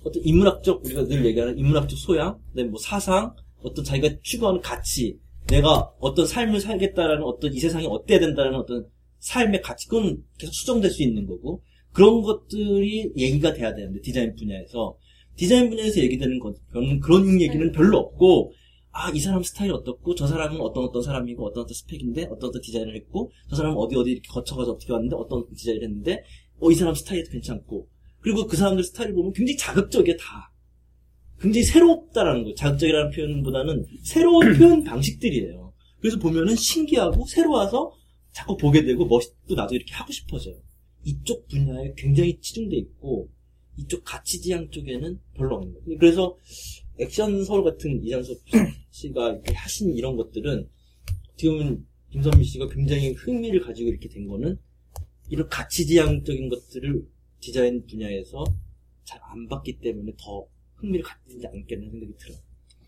어떤 0.06 0.24
인문학적 0.24 0.86
우리가 0.86 1.04
늘 1.08 1.26
얘기하는 1.26 1.58
인문학적 1.58 2.00
소양, 2.00 2.40
그다음에 2.52 2.70
뭐 2.70 2.80
사상, 2.80 3.36
어떤 3.62 3.84
자기가 3.84 4.16
추구하는 4.24 4.62
가치, 4.62 5.20
내가 5.48 5.92
어떤 6.00 6.26
삶을 6.28 6.60
살겠다라는 6.62 7.24
어떤 7.24 7.54
이 7.54 7.60
세상이 7.60 7.86
어때야 7.88 8.20
된다는 8.20 8.56
어떤 8.56 8.88
삶의 9.20 9.62
가치, 9.62 9.88
그건 9.88 10.24
계속 10.38 10.54
수정될 10.54 10.90
수 10.92 11.04
있는 11.04 11.28
거고 11.28 11.62
그런 11.92 12.22
것들이 12.22 13.12
얘기가 13.18 13.54
돼야 13.54 13.74
되는데 13.76 14.00
디자인 14.02 14.34
분야에서. 14.36 14.98
디자인 15.36 15.70
분야에서 15.70 16.02
얘기되는 16.02 16.40
것 16.40 16.56
그런 16.70 17.00
그런 17.00 17.42
얘기는 17.42 17.72
별로 17.72 17.98
없고 17.98 18.54
아 18.92 19.10
이 19.12 19.20
사람 19.20 19.42
스타일이 19.42 19.72
어떻고 19.74 20.14
저 20.16 20.28
사람은 20.28 20.60
어떤 20.60 20.84
어떤 20.84 21.02
사람이고 21.02 21.46
어떤 21.46 21.64
어떤 21.64 21.74
스펙인데 21.74 22.26
어떤 22.26 22.50
어떤 22.50 22.62
디자인을 22.62 22.96
했고 22.96 23.32
저 23.50 23.56
사람은 23.56 23.78
어디 23.78 23.96
어디 23.96 24.12
이렇게 24.12 24.28
거쳐가서 24.30 24.72
어떻게 24.74 24.92
왔는데 24.92 25.16
어떤 25.16 25.46
디자인을 25.56 25.84
했는데 25.84 26.24
어 26.60 26.70
이 26.72 26.76
사람 26.76 26.94
스타일도 26.94 27.32
괜찮고. 27.32 27.88
그리고 28.20 28.46
그 28.46 28.56
사람들 28.58 28.84
스타일을 28.84 29.16
보면 29.16 29.34
굉장히 29.34 29.58
자극적이야 29.58 30.16
다 30.18 30.51
굉장히 31.42 31.64
새롭다라는 31.64 32.44
거 32.44 32.54
자극적이라는 32.54 33.12
표현보다는 33.12 33.86
새로운 34.04 34.54
표현 34.58 34.84
방식들이에요 34.84 35.74
그래서 36.00 36.20
보면은 36.20 36.56
신기하고 36.56 37.26
새로워서 37.28 37.92
자꾸 38.32 38.56
보게 38.58 38.84
되고 38.84 39.06
멋있고 39.06 39.56
나도 39.56 39.76
이렇게 39.76 39.94
하고 39.94 40.12
싶어져요 40.12 40.56
이쪽 41.04 41.48
분야에 41.48 41.94
굉장히 41.98 42.40
치중돼 42.40 42.78
있고 42.78 43.30
이쪽 43.78 44.04
가치 44.04 44.40
지향 44.42 44.70
쪽에는 44.70 45.20
별로 45.36 45.56
없는 45.58 45.74
거예요. 45.74 45.98
그래서 45.98 46.38
액션 47.00 47.44
서울 47.44 47.64
같은 47.64 48.04
이장섭 48.04 48.38
씨가 48.92 49.32
이렇게 49.32 49.54
하신 49.54 49.96
이런 49.96 50.16
것들은 50.16 50.70
지금 51.38 51.86
김선미 52.12 52.44
씨가 52.44 52.68
굉장히 52.70 53.14
흥미를 53.14 53.62
가지고 53.62 53.90
이렇게 53.90 54.10
된 54.10 54.28
거는 54.28 54.60
이런 55.30 55.48
가치 55.48 55.86
지향적인 55.88 56.50
것들을 56.50 57.08
디자인 57.40 57.86
분야에서 57.88 58.44
잘 59.04 59.20
안 59.24 59.48
봤기 59.48 59.80
때문에 59.80 60.12
더 60.18 60.46
흥미를 60.82 61.04
갖지 61.04 61.40
않겠는 61.48 61.90
생각이 61.92 62.14
들어요. 62.18 62.38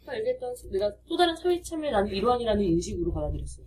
아까 0.02 0.18
얘기했던 0.20 0.54
내가 0.72 0.94
또 1.08 1.16
다른 1.18 1.36
사회 1.36 1.62
참여의 1.62 1.92
나는 1.92 2.12
일환이라는 2.12 2.64
인식으로 2.64 3.14
받아들였어요. 3.14 3.66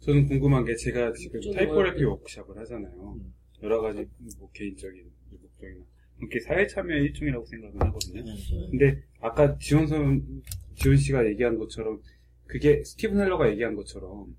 저는 0.00 0.26
궁금한 0.26 0.64
게 0.64 0.74
제가 0.74 1.12
지금 1.12 1.40
어렵게. 1.70 2.04
워크샵을 2.04 2.56
하잖아요. 2.58 3.16
음. 3.18 3.34
여러 3.62 3.80
가지 3.82 4.06
뭐 4.38 4.50
개인적인 4.52 5.04
목적이나 5.30 5.84
이렇게 6.18 6.40
사회 6.40 6.66
참여의 6.66 7.02
일종이라고 7.04 7.44
생각을 7.44 7.80
하거든요. 7.80 8.22
네. 8.24 8.68
근데 8.70 9.02
아까 9.20 9.56
지원 9.58 9.86
선 9.86 10.42
지원 10.74 10.96
씨가 10.96 11.26
얘기한 11.26 11.58
것처럼 11.58 12.00
그게 12.46 12.82
스티븐 12.82 13.20
헬러가 13.20 13.50
얘기한 13.50 13.76
것처럼 13.76 14.34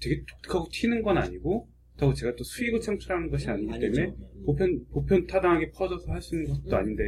되게 0.00 0.22
독특하고 0.28 0.68
튀는 0.70 1.02
건 1.02 1.16
아니고 1.18 1.66
그렇다고 1.96 2.14
제가 2.14 2.36
또 2.36 2.44
수익을 2.44 2.80
창출하는 2.80 3.30
것이 3.30 3.48
아니기 3.48 3.78
때문에 3.80 4.02
아니죠. 4.02 4.16
보편 4.44 4.86
보편 4.90 5.26
타당하게 5.26 5.70
퍼져서 5.72 6.12
할 6.12 6.20
수 6.20 6.36
있는 6.36 6.52
것도 6.52 6.68
음. 6.68 6.74
아닌데 6.74 7.02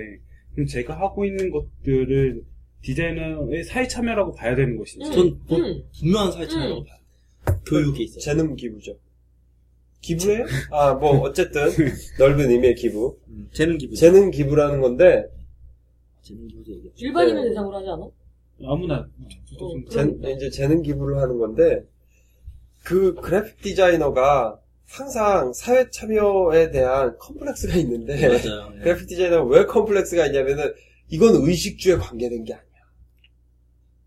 그럼 0.55 0.67
제가 0.67 0.99
하고 0.99 1.25
있는 1.25 1.51
것들을 1.51 2.43
디자이너의 2.83 3.65
사회 3.65 3.87
참여라고 3.87 4.35
봐야 4.35 4.55
되는 4.57 4.77
것인지 4.77 5.07
음. 5.09 5.13
전 5.13 5.39
보- 5.47 5.57
음. 5.57 5.83
분명한 5.99 6.33
사회 6.33 6.47
참여라고 6.49 6.85
봐요. 6.85 6.99
교육에 7.67 8.05
있어서. 8.05 8.21
재능 8.21 8.57
기부죠. 8.57 8.97
기부예요? 10.01 10.47
아, 10.71 10.95
뭐, 10.95 11.19
어쨌든, 11.21 11.63
넓은 12.19 12.51
의미의 12.51 12.75
기부. 12.75 13.19
음, 13.29 13.49
재능 13.53 13.77
기부. 13.77 13.95
재능 13.95 14.31
기부라는 14.31 14.81
건데, 14.81 15.27
재능 16.23 16.47
기부도 16.49 16.73
얘기해. 16.73 16.93
일반인을 16.97 17.43
네. 17.43 17.49
대상으로 17.51 17.77
하지 17.77 17.89
않아? 17.91 18.09
아무나 18.65 19.09
어, 19.59 19.91
재, 19.91 20.33
이제 20.37 20.51
재능 20.51 20.83
기부를 20.83 21.19
하는 21.19 21.39
건데, 21.39 21.83
그 22.83 23.15
그래픽 23.15 23.61
디자이너가 23.61 24.59
항상 24.91 25.53
사회 25.53 25.89
참여에 25.89 26.73
대한 26.73 27.17
컴플렉스가 27.19 27.75
있는데, 27.77 28.29
맞아요. 28.29 28.73
예. 28.77 28.81
그래픽 28.83 29.07
디자이너가 29.07 29.45
왜 29.45 29.65
컴플렉스가 29.65 30.27
있냐면은, 30.27 30.75
이건 31.09 31.35
의식주에 31.37 31.97
관계된 31.97 32.45
게 32.45 32.55
아니야. 32.55 32.67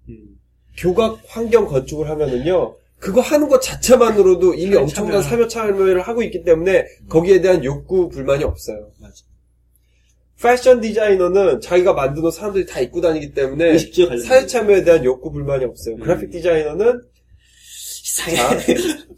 음. 0.10 0.40
교각 0.78 1.20
환경 1.26 1.68
건축을 1.68 2.10
하면은요, 2.10 2.76
그거 3.00 3.22
하는 3.22 3.48
것 3.48 3.62
자체만으로도 3.62 4.56
이미 4.56 4.74
사회 4.74 4.82
엄청난 4.84 5.22
참여. 5.22 5.22
사회 5.22 5.48
참여를 5.48 6.02
하고 6.02 6.22
있기 6.24 6.44
때문에 6.44 6.86
거기에 7.10 7.42
대한 7.42 7.64
욕구, 7.64 8.10
불만이 8.10 8.44
없어요. 8.44 8.92
맞아. 9.00 9.24
패션 10.42 10.82
디자이너는 10.82 11.62
자기가 11.62 11.94
만든 11.94 12.24
옷 12.24 12.32
사람들이 12.32 12.66
다 12.66 12.82
입고 12.82 13.00
다니기 13.00 13.34
때문에 13.34 13.72
의식주에 13.72 14.08
관련. 14.08 14.24
사회 14.24 14.46
참여에 14.46 14.84
대한 14.84 15.06
욕구, 15.06 15.32
불만이 15.32 15.64
없어요. 15.64 15.96
음. 15.96 16.00
그래픽 16.02 16.32
디자이너는 16.32 17.02
이상해. 18.14 18.36
자, 18.36 18.60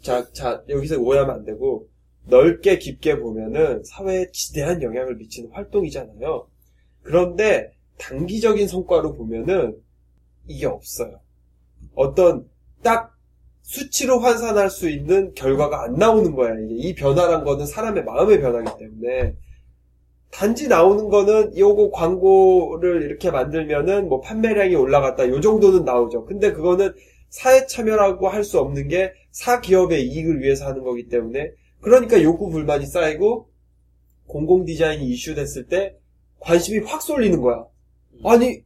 자, 0.02 0.32
자, 0.32 0.62
여기서 0.68 0.98
오해하면 0.98 1.34
안 1.34 1.44
되고 1.44 1.88
넓게 2.24 2.78
깊게 2.78 3.20
보면은 3.20 3.82
사회에 3.84 4.30
지대한 4.32 4.82
영향을 4.82 5.16
미치는 5.16 5.50
활동이잖아요. 5.52 6.48
그런데 7.02 7.72
단기적인 7.98 8.66
성과로 8.66 9.14
보면은 9.14 9.76
이게 10.46 10.66
없어요. 10.66 11.20
어떤 11.94 12.48
딱 12.82 13.14
수치로 13.62 14.20
환산할 14.20 14.70
수 14.70 14.88
있는 14.88 15.34
결과가 15.34 15.84
안 15.84 15.94
나오는 15.94 16.34
거야. 16.34 16.54
이게 16.58 16.74
이 16.74 16.94
변화란 16.94 17.44
거는 17.44 17.66
사람의 17.66 18.04
마음의 18.04 18.40
변화이기 18.40 18.70
때문에 18.78 19.34
단지 20.30 20.68
나오는 20.68 21.08
거는 21.08 21.56
요거 21.56 21.90
광고를 21.90 23.02
이렇게 23.02 23.30
만들면은 23.30 24.08
뭐 24.08 24.20
판매량이 24.20 24.74
올라갔다. 24.74 25.28
요 25.28 25.40
정도는 25.40 25.84
나오죠. 25.84 26.26
근데 26.26 26.52
그거는 26.52 26.92
사회 27.28 27.66
참여라고 27.66 28.28
할 28.28 28.44
수 28.44 28.58
없는 28.60 28.88
게 28.88 29.12
사기업의 29.32 30.06
이익을 30.06 30.40
위해서 30.42 30.66
하는 30.66 30.82
거기 30.82 31.08
때문에 31.08 31.52
그러니까 31.80 32.22
욕구 32.22 32.48
불만이 32.50 32.86
쌓이고 32.86 33.48
공공 34.26 34.64
디자인이 34.64 35.04
이슈됐을 35.08 35.66
때 35.66 35.96
관심이 36.40 36.84
확 36.86 37.02
쏠리는 37.02 37.40
거야. 37.40 37.64
아니 38.24 38.62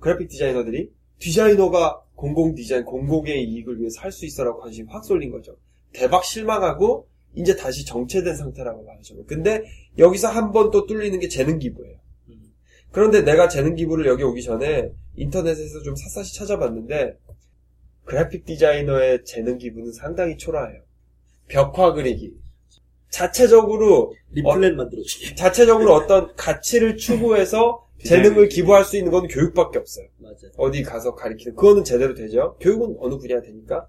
그래픽 0.00 0.28
디자이너들이 0.28 0.90
디자이너가 1.18 2.02
공공 2.14 2.54
디자인 2.54 2.84
공공의 2.84 3.42
이익을 3.44 3.80
위해서 3.80 4.00
할 4.00 4.12
수 4.12 4.24
있어라고 4.26 4.60
관심이 4.60 4.88
확 4.90 5.04
쏠린 5.04 5.30
거죠. 5.30 5.56
대박 5.92 6.24
실망하고 6.24 7.08
이제 7.34 7.56
다시 7.56 7.84
정체된 7.84 8.36
상태라고 8.36 8.86
저는. 9.02 9.26
근데 9.26 9.62
여기서 9.98 10.28
한 10.28 10.52
번 10.52 10.70
또 10.70 10.86
뚫리는 10.86 11.18
게 11.18 11.28
재능 11.28 11.58
기부예요. 11.58 11.96
음. 12.28 12.52
그런데 12.92 13.22
내가 13.22 13.48
재능 13.48 13.74
기부를 13.74 14.06
여기 14.06 14.22
오기 14.22 14.42
전에 14.42 14.90
인터넷에서 15.16 15.82
좀 15.82 15.94
샅샅이 15.96 16.34
찾아봤는데 16.34 17.16
그래픽 18.04 18.44
디자이너의 18.44 19.24
재능 19.24 19.58
기부는 19.58 19.92
상당히 19.92 20.36
초라해요. 20.36 20.82
벽화 21.48 21.92
그리기. 21.92 22.34
자체적으로 23.10 24.14
리플렛 24.32 24.74
만들어주기. 24.74 25.36
자체적으로 25.36 25.94
어떤 25.94 26.34
가치를 26.34 26.96
추구해서 26.96 27.86
재능을 28.04 28.48
기부할 28.48 28.84
수 28.84 28.96
있는 28.96 29.12
건 29.12 29.28
교육밖에 29.28 29.78
없어요. 29.78 30.06
맞아. 30.18 30.48
어디 30.56 30.82
가서 30.82 31.14
가리키는 31.14 31.54
그거는 31.56 31.84
제대로 31.84 32.14
되죠. 32.14 32.56
교육은 32.60 32.96
어느 32.98 33.16
분야 33.16 33.40
되니까. 33.40 33.86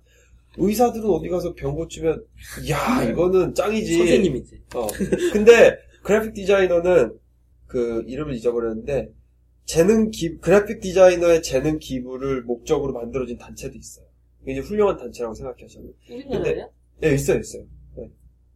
의사들은 0.58 1.06
어디 1.10 1.28
가서 1.28 1.54
병 1.54 1.76
고치면 1.76 2.24
야 2.70 3.04
이거는 3.04 3.54
짱이지. 3.56 3.98
선생님이지. 3.98 4.62
어. 4.76 4.88
근데 5.34 5.78
그래픽 6.04 6.34
디자이너는 6.34 7.18
그 7.68 8.04
이름을 8.08 8.36
잊어버렸는데 8.36 9.10
재능 9.66 10.12
기 10.12 10.38
그래픽 10.38 10.80
디자이너의 10.80 11.42
재능 11.42 11.80
기부를 11.80 12.44
목적으로 12.44 12.94
만들어진 12.94 13.38
단체도 13.38 13.76
있어요. 13.78 14.05
굉장히 14.46 14.68
훌륭한 14.68 14.96
단체라고 14.98 15.34
생각해요 15.34 15.68
저는. 15.68 15.94
우리나라요? 16.10 16.70
네 17.00 17.14
있어요 17.14 17.40
있어요. 17.40 17.64
네. 17.96 18.10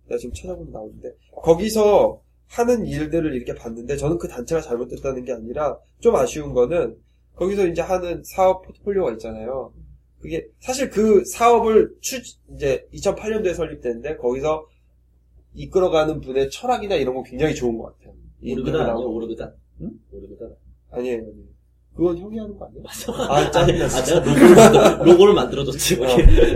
내가 0.08 0.18
지금 0.18 0.34
찾아보면 0.34 0.72
나오는데 0.72 1.14
거기서 1.42 2.22
하는 2.48 2.86
일들을 2.86 3.34
이렇게 3.34 3.54
봤는데 3.54 3.98
저는 3.98 4.18
그 4.18 4.28
단체가 4.28 4.62
잘못됐다는 4.62 5.24
게 5.26 5.34
아니라 5.34 5.78
좀 6.00 6.16
아쉬운 6.16 6.54
거는 6.54 6.98
거기서 7.36 7.68
이제 7.68 7.82
하는 7.82 8.24
사업 8.24 8.66
포트폴리오가 8.66 9.12
있잖아요. 9.14 9.74
그게 10.20 10.48
사실 10.60 10.90
그 10.90 11.24
사업을 11.26 11.96
추 12.02 12.22
이제 12.54 12.86
2008년도에 12.94 13.54
설립됐는데 13.56 14.18
거기서 14.18 14.68
이끌어가는 15.54 16.22
분의 16.22 16.50
철학이나 16.50 16.96
이런 16.96 17.16
거 17.16 17.24
굉장히 17.24 17.56
좋은 17.56 17.78
것 17.78 17.98
같아요. 17.98 18.14
나오고. 18.88 19.16
오르그단. 19.16 19.56
응? 19.82 19.92
아니에요, 20.92 21.20
아니에요. 21.20 21.49
그건 21.96 22.18
형이 22.18 22.38
하는 22.38 22.58
거 22.58 22.66
아니야? 22.66 22.84
아, 23.30 23.36
아, 23.36 23.52
짜증나. 23.52 23.86
아, 23.86 24.04
내가 24.04 24.20
로고를, 24.20 24.56
만들, 24.56 25.08
로고를 25.12 25.34
만들어줬지. 25.34 25.96
어. 25.96 26.08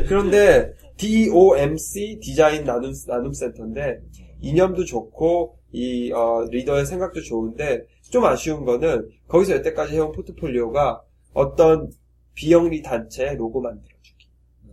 그런데 0.08 0.74
DOMC 0.98 2.20
디자인 2.22 2.64
나눔 2.64 2.94
나눔 3.08 3.34
센터인데 3.34 4.00
이념도 4.42 4.86
좋고 4.86 5.58
이 5.72 6.12
어, 6.12 6.46
리더의 6.50 6.86
생각도 6.86 7.22
좋은데 7.22 7.86
좀 8.10 8.26
아쉬운 8.26 8.64
거는 8.64 9.10
거기서 9.28 9.56
여태까지 9.56 9.96
해온 9.96 10.12
포트폴리오가 10.12 11.02
어떤 11.34 11.90
비영리 12.36 12.82
단체 12.82 13.34
로고 13.34 13.62
만들어주기 13.62 14.28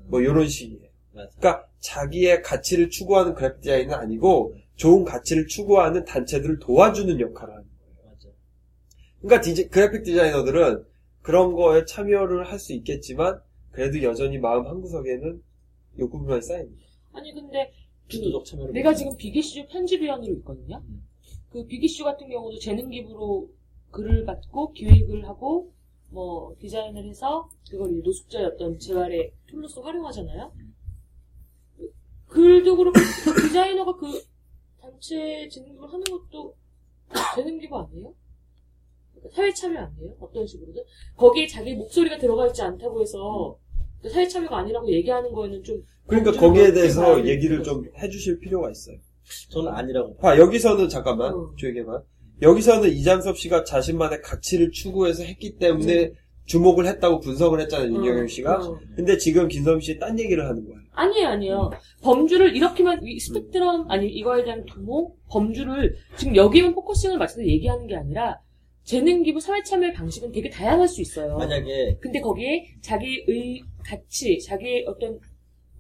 뭐 0.08 0.20
이런 0.20 0.46
식이에요. 0.46 0.90
맞아. 1.14 1.30
그러니까 1.38 1.66
자기의 1.80 2.42
가치를 2.42 2.90
추구하는 2.90 3.34
그래픽 3.34 3.62
디자인은 3.62 3.94
아니고 3.94 4.54
좋은 4.76 5.04
가치를 5.04 5.46
추구하는 5.46 6.04
단체들을 6.04 6.58
도와주는 6.58 7.18
역할을 7.20 7.54
하는. 7.54 7.69
그러니까 9.20 9.40
디지- 9.42 9.70
그래픽 9.70 10.02
디자이너들은 10.04 10.84
그런 11.22 11.52
거에 11.54 11.84
참여를 11.84 12.50
할 12.50 12.58
수 12.58 12.72
있겠지만 12.72 13.40
그래도 13.72 14.02
여전히 14.02 14.38
마음 14.38 14.66
한 14.66 14.80
구석에는 14.80 15.42
욕구불만이 15.98 16.42
쌓입니다. 16.42 16.82
아니 17.12 17.32
근데 17.34 17.72
주도적 18.08 18.44
참여를. 18.44 18.72
내가. 18.72 18.94
지금 18.94 19.16
비기슈 19.16 19.66
편집위원으로 19.68 20.32
있거든요. 20.38 20.82
음. 20.88 21.04
그 21.50 21.66
비기슈 21.66 22.04
같은 22.04 22.28
경우도 22.28 22.58
재능 22.58 22.88
기부로 22.90 23.48
글을 23.90 24.24
받고 24.24 24.72
기획을 24.72 25.26
하고 25.26 25.72
뭐 26.10 26.54
디자인을 26.60 27.04
해서 27.08 27.48
그걸 27.70 28.02
노숙자의 28.02 28.46
어떤 28.46 28.78
재활의 28.78 29.32
툴로서 29.46 29.80
활용하잖아요. 29.82 30.52
글도 32.28 32.76
그렇고 32.76 32.98
디자이너가 33.42 33.96
그 33.96 34.22
단체 34.80 35.48
재능 35.48 35.72
기부를 35.72 35.92
하는 35.92 36.04
것도 36.04 36.54
재능 37.34 37.58
기부 37.58 37.78
아니에요? 37.78 38.14
그러니까 39.20 39.28
사회 39.36 39.52
참여 39.52 39.78
아니에요? 39.80 40.14
어떤 40.20 40.46
식으로든 40.46 40.82
거기에 41.16 41.46
자기 41.46 41.74
목소리가 41.74 42.18
들어가 42.18 42.46
있지 42.46 42.62
않다고 42.62 43.00
해서 43.00 43.56
사회 44.10 44.26
참여가 44.26 44.58
아니라고 44.58 44.90
얘기하는 44.90 45.30
거에는 45.32 45.62
좀 45.62 45.82
그러니까 46.06 46.32
좀 46.32 46.40
거기에 46.40 46.72
대해서 46.72 47.24
얘기를 47.26 47.62
좀 47.62 47.84
해주실 48.02 48.40
필요가 48.40 48.70
있어요. 48.70 48.96
저는 49.50 49.70
아니라고. 49.72 50.16
봐, 50.16 50.36
여기서는 50.38 50.88
잠깐만 50.88 51.32
어. 51.32 51.52
조용히 51.56 51.80
해봐. 51.80 52.02
여기서는 52.42 52.88
이장섭 52.90 53.36
씨가 53.38 53.64
자신만의 53.64 54.22
가치를 54.22 54.72
추구해서 54.72 55.22
했기 55.22 55.56
때문에 55.56 56.12
주목을 56.46 56.86
했다고 56.86 57.20
분석을 57.20 57.60
했잖아요, 57.60 57.92
윤영현 57.92 58.26
씨가. 58.26 58.56
어. 58.56 58.78
근데 58.96 59.18
지금 59.18 59.46
김선미 59.46 59.82
씨 59.82 59.98
딴 59.98 60.18
얘기를 60.18 60.48
하는 60.48 60.64
거예요. 60.64 60.80
아니에요, 60.92 61.28
아니에요. 61.28 61.70
범주를 62.02 62.56
이렇게만, 62.56 63.06
이 63.06 63.20
스펙트럼, 63.20 63.88
아니, 63.90 64.08
이거에 64.08 64.42
대한 64.42 64.64
두목, 64.64 65.18
범주를, 65.28 65.94
지금 66.16 66.34
여기만 66.34 66.74
focusing을 66.74 67.18
맞춰서 67.18 67.46
얘기하는 67.46 67.86
게 67.86 67.94
아니라, 67.94 68.40
재능 68.84 69.22
기부 69.22 69.40
사회 69.40 69.62
참여의 69.62 69.92
방식은 69.94 70.32
되게 70.32 70.48
다양할 70.50 70.88
수 70.88 71.00
있어요. 71.00 71.36
만약에 71.36 71.98
근데 72.00 72.20
거기에 72.20 72.76
자기의 72.80 73.62
가치, 73.84 74.40
자기의 74.40 74.84
어떤, 74.86 75.18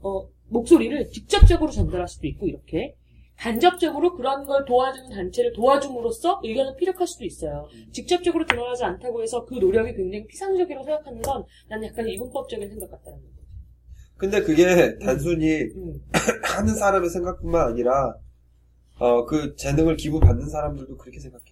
어, 0.00 0.28
목소리를 0.48 1.10
직접적으로 1.10 1.70
전달할 1.70 2.08
수도 2.08 2.26
있고, 2.26 2.46
이렇게. 2.46 2.94
간접적으로 3.36 4.14
그런 4.16 4.44
걸 4.44 4.66
도와주는 4.66 5.08
단체를 5.08 5.54
도와줌으로써 5.54 6.40
의견을 6.44 6.76
피력할 6.76 7.06
수도 7.06 7.24
있어요. 7.24 7.66
직접적으로 7.90 8.44
드러나지 8.44 8.84
않다고 8.84 9.22
해서 9.22 9.46
그 9.46 9.54
노력이 9.54 9.94
굉장히 9.94 10.26
피상적이라고 10.26 10.84
생각하는 10.84 11.22
건 11.22 11.44
나는 11.70 11.88
약간 11.88 12.06
이분법적인 12.06 12.68
생각 12.68 12.90
같다는 12.90 13.18
거죠. 13.18 13.40
근데 14.18 14.42
그게 14.42 14.98
단순히 14.98 15.62
음. 15.74 16.02
하는 16.54 16.74
사람의 16.74 17.08
생각뿐만 17.08 17.68
아니라 17.68 18.14
어, 18.98 19.24
그 19.24 19.56
재능을 19.56 19.96
기부받는 19.96 20.50
사람들도 20.50 20.98
그렇게 20.98 21.18
생각해요. 21.18 21.49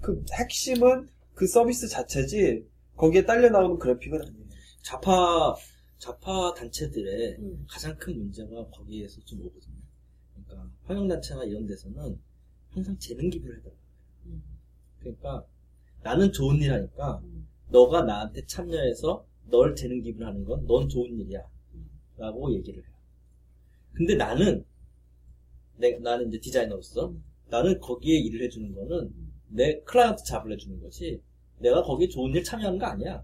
그 0.00 0.24
핵심은 0.32 1.08
그 1.34 1.46
서비스 1.46 1.88
자체지 1.88 2.66
거기에 2.96 3.24
딸려 3.24 3.50
나오는 3.50 3.78
그래픽은 3.78 4.20
아니에요. 4.20 4.48
좌파, 4.82 5.54
좌파 5.98 6.54
단체들의 6.54 7.36
음. 7.38 7.66
가장 7.68 7.96
큰 7.96 8.18
문제가 8.18 8.66
거기에서 8.68 9.20
좀 9.24 9.40
오거든요. 9.40 9.76
그러니까 10.46 10.70
환영 10.84 11.08
단체나 11.08 11.44
이런 11.44 11.66
데서는 11.66 12.18
항상 12.70 12.98
재능 12.98 13.30
기부를 13.30 13.58
해달라. 13.58 13.74
음. 14.26 14.42
그러니까 15.00 15.44
나는 16.02 16.32
좋은 16.32 16.56
일 16.60 16.72
하니까 16.72 17.20
음. 17.24 17.48
너가 17.70 18.02
나한테 18.02 18.44
참여해서 18.46 19.26
널 19.50 19.74
재능 19.74 20.02
기부를 20.02 20.26
하는 20.26 20.44
건 20.44 20.66
넌 20.66 20.88
좋은 20.88 21.18
일이야. 21.18 21.42
라고 22.16 22.52
얘기를 22.52 22.82
해요. 22.82 22.92
근데 23.92 24.16
나는, 24.16 24.64
내, 25.76 25.96
나는 25.98 26.28
이제 26.28 26.40
디자이너로서 26.40 27.08
음. 27.10 27.24
나는 27.48 27.78
거기에 27.80 28.18
일을 28.18 28.42
해주는 28.44 28.74
거는 28.74 29.12
내 29.48 29.80
client 29.80 30.24
job을 30.24 30.52
해주는 30.52 30.80
거지 30.80 31.20
내가 31.58 31.82
거기에 31.82 32.08
좋은 32.08 32.34
일 32.34 32.44
참여하는 32.44 32.78
거 32.78 32.86
아니야. 32.86 33.22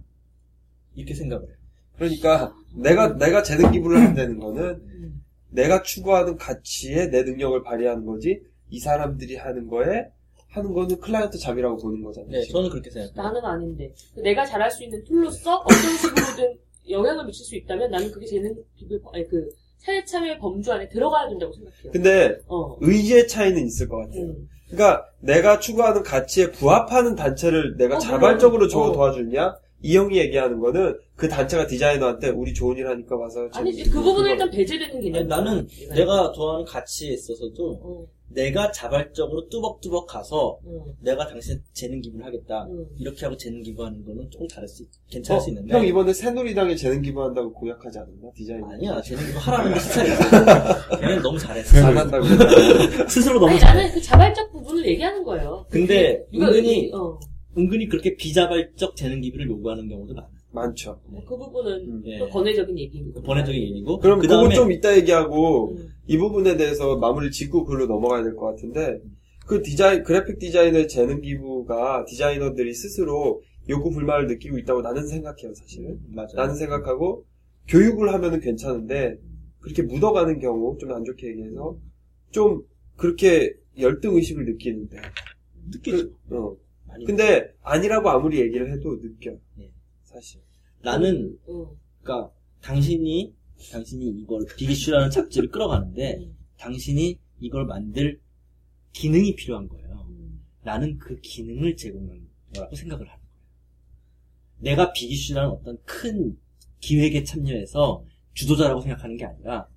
이렇게 0.94 1.14
생각을 1.14 1.48
해요. 1.48 1.56
그러니까 1.96 2.54
내가 2.74 3.16
내가 3.16 3.42
재능 3.42 3.70
기부를 3.70 4.00
한다는 4.00 4.38
거는 4.38 4.62
음. 4.62 5.24
내가 5.50 5.82
추구하는 5.82 6.36
가치에 6.36 7.08
내 7.08 7.22
능력을 7.22 7.62
발휘하는 7.62 8.04
거지 8.04 8.42
이 8.70 8.80
사람들이 8.80 9.36
하는 9.36 9.68
거에 9.68 10.08
하는 10.48 10.72
거는 10.72 10.98
client 11.00 11.38
job이라고 11.38 11.76
보는 11.78 12.02
거잖아요. 12.02 12.30
네, 12.30 12.40
지금. 12.42 12.52
저는 12.54 12.70
그렇게 12.70 12.90
생각해요. 12.90 13.14
나는 13.16 13.44
아닌데 13.44 13.92
내가 14.16 14.44
잘할 14.44 14.70
수 14.70 14.82
있는 14.84 15.02
tool로서 15.04 15.58
어떤 15.58 15.96
식으로든 15.96 16.58
영향을 16.90 17.24
미칠 17.26 17.44
수 17.44 17.56
있다면 17.56 17.90
나는 17.90 18.10
그게 18.10 18.26
재능 18.26 18.54
기부 18.76 19.00
아니 19.12 19.26
그 19.28 19.48
사회 19.84 20.04
참여 20.04 20.38
범주 20.38 20.72
안에 20.72 20.88
들어가야 20.88 21.28
된다고 21.28 21.52
생각해요. 21.52 21.92
근데 21.92 22.38
어. 22.48 22.76
의지의 22.80 23.28
차이는 23.28 23.66
있을 23.66 23.88
것 23.88 23.98
같아요. 23.98 24.22
음. 24.22 24.48
그러니까 24.70 25.04
내가 25.20 25.58
추구하는 25.60 26.02
가치에 26.02 26.50
부합하는 26.50 27.14
단체를 27.16 27.76
내가 27.76 27.96
어, 27.96 27.98
자발적으로. 27.98 28.66
줘 28.68 28.80
어. 28.80 28.92
도와주냐? 28.92 29.56
이 29.84 29.98
형이 29.98 30.16
얘기하는 30.16 30.60
거는 30.60 30.96
그 31.14 31.28
단체가 31.28 31.66
디자이너한테 31.66 32.30
우리 32.30 32.54
좋은 32.54 32.74
일 32.78 32.88
하니까 32.88 33.16
와서 33.16 33.46
아니 33.52 33.70
그 33.82 34.00
부분은 34.02 34.30
일단 34.30 34.50
배제되는 34.50 34.98
개념. 34.98 35.16
아니, 35.20 35.28
나는 35.28 35.68
내가 35.94 36.32
좋아하는 36.32 36.64
가치에 36.64 37.12
있어서도 37.12 37.80
어. 37.82 38.06
내가 38.30 38.72
자발적으로 38.72 39.46
뚜벅뚜벅 39.50 40.06
가서 40.06 40.58
어. 40.64 40.86
내가 41.02 41.26
당신 41.28 41.62
재능 41.74 42.00
기부를 42.00 42.24
하겠다. 42.24 42.64
음. 42.64 42.86
이렇게 42.98 43.26
하고 43.26 43.36
재능 43.36 43.60
기부하는 43.62 44.02
거는 44.06 44.30
조금 44.30 44.48
다를 44.48 44.66
수, 44.66 44.84
있- 44.84 44.88
괜찮을 45.10 45.40
수 45.42 45.50
있는데. 45.50 45.74
어, 45.74 45.78
형 45.78 45.86
이번에 45.86 46.14
새누리당에 46.14 46.74
재능 46.76 47.02
기부한다고 47.02 47.52
공약하지 47.52 47.98
않았나? 47.98 48.30
디자이너. 48.34 48.66
아니야, 48.72 49.02
재능 49.02 49.26
기부 49.26 49.38
하라는 49.38 49.74
게 49.74 49.80
스타일이야. 49.80 50.16
걔는 50.98 51.22
너무 51.22 51.38
잘했어. 51.38 51.86
안 51.86 51.98
한다고. 51.98 52.24
스스로 53.06 53.34
너무 53.38 53.50
아니 53.50 53.60
잘해. 53.60 53.82
나는 53.82 53.94
그 53.94 54.00
자발적 54.00 54.50
부분을 54.50 54.86
얘기하는 54.86 55.22
거예요. 55.22 55.66
근데 55.68 56.24
누가 56.32 56.46
은근히 56.48 56.90
어. 56.94 57.20
은근히 57.56 57.88
그렇게 57.88 58.16
비자발적 58.16 58.96
재능 58.96 59.20
기부를 59.20 59.48
요구하는 59.48 59.88
경우도 59.88 60.14
많아. 60.14 60.28
많죠. 60.52 61.00
그 61.26 61.36
부분은 61.36 61.72
음. 61.88 62.02
예. 62.06 62.18
또 62.18 62.28
번외적인 62.28 62.78
얘기입니다. 62.78 63.20
번외적인 63.22 63.60
얘기고. 63.60 63.98
그럼 63.98 64.20
그 64.20 64.26
그거 64.28 64.36
다음에 64.42 64.54
좀 64.54 64.70
이따 64.70 64.96
얘기하고 64.96 65.72
음. 65.72 65.88
이 66.06 66.16
부분에 66.16 66.56
대해서 66.56 66.96
마무리 66.96 67.30
짓고 67.32 67.64
글로 67.64 67.86
넘어가야 67.86 68.22
될 68.22 68.36
것 68.36 68.46
같은데 68.46 69.00
그 69.46 69.62
디자인 69.62 70.04
그래픽 70.04 70.38
디자이너의 70.38 70.86
재능 70.88 71.20
기부가 71.20 72.04
디자이너들이 72.08 72.72
스스로 72.72 73.42
욕구 73.68 73.90
불만을 73.90 74.26
느끼고 74.28 74.58
있다고 74.58 74.82
나는 74.82 75.06
생각해요 75.06 75.52
사실은 75.54 75.98
맞아. 76.12 76.36
나는 76.36 76.54
생각하고 76.54 77.24
교육을 77.68 78.12
하면은 78.12 78.40
괜찮은데 78.40 79.16
그렇게 79.60 79.82
묻어가는 79.82 80.38
경우 80.38 80.76
좀 80.78 80.92
안 80.92 81.02
좋게 81.04 81.28
얘기해서 81.28 81.76
좀 82.30 82.62
그렇게 82.96 83.54
열등 83.78 84.14
의식을 84.14 84.44
느끼는데. 84.44 84.98
느끼죠. 85.72 86.10
그, 86.28 86.36
어. 86.36 86.56
많이. 86.94 87.04
근데 87.04 87.52
아니라고 87.62 88.08
아무리 88.08 88.40
얘기를 88.40 88.72
해도 88.72 89.00
느껴. 89.00 89.36
네. 89.56 89.70
사실. 90.02 90.40
나는 90.82 91.38
응. 91.48 91.66
그러니까 92.02 92.32
당신이 92.62 93.34
당신이 93.72 94.06
이걸 94.20 94.44
비기슈라는 94.56 95.10
잡지를 95.10 95.48
끌어가는데 95.50 96.18
응. 96.20 96.36
당신이 96.58 97.18
이걸 97.40 97.66
만들 97.66 98.20
기능이 98.92 99.34
필요한 99.34 99.68
거예요. 99.68 100.06
응. 100.08 100.40
나는 100.62 100.98
그 100.98 101.18
기능을 101.20 101.76
제공한 101.76 102.28
거라고 102.54 102.76
생각을 102.76 103.06
하는 103.08 103.22
거예요. 103.22 103.34
내가 104.58 104.92
비기슈라는 104.92 105.50
어떤 105.50 105.78
큰 105.84 106.36
기획에 106.80 107.24
참여해서 107.24 108.04
주도자라고 108.34 108.80
생각하는 108.82 109.16
게 109.16 109.24
아니라 109.24 109.68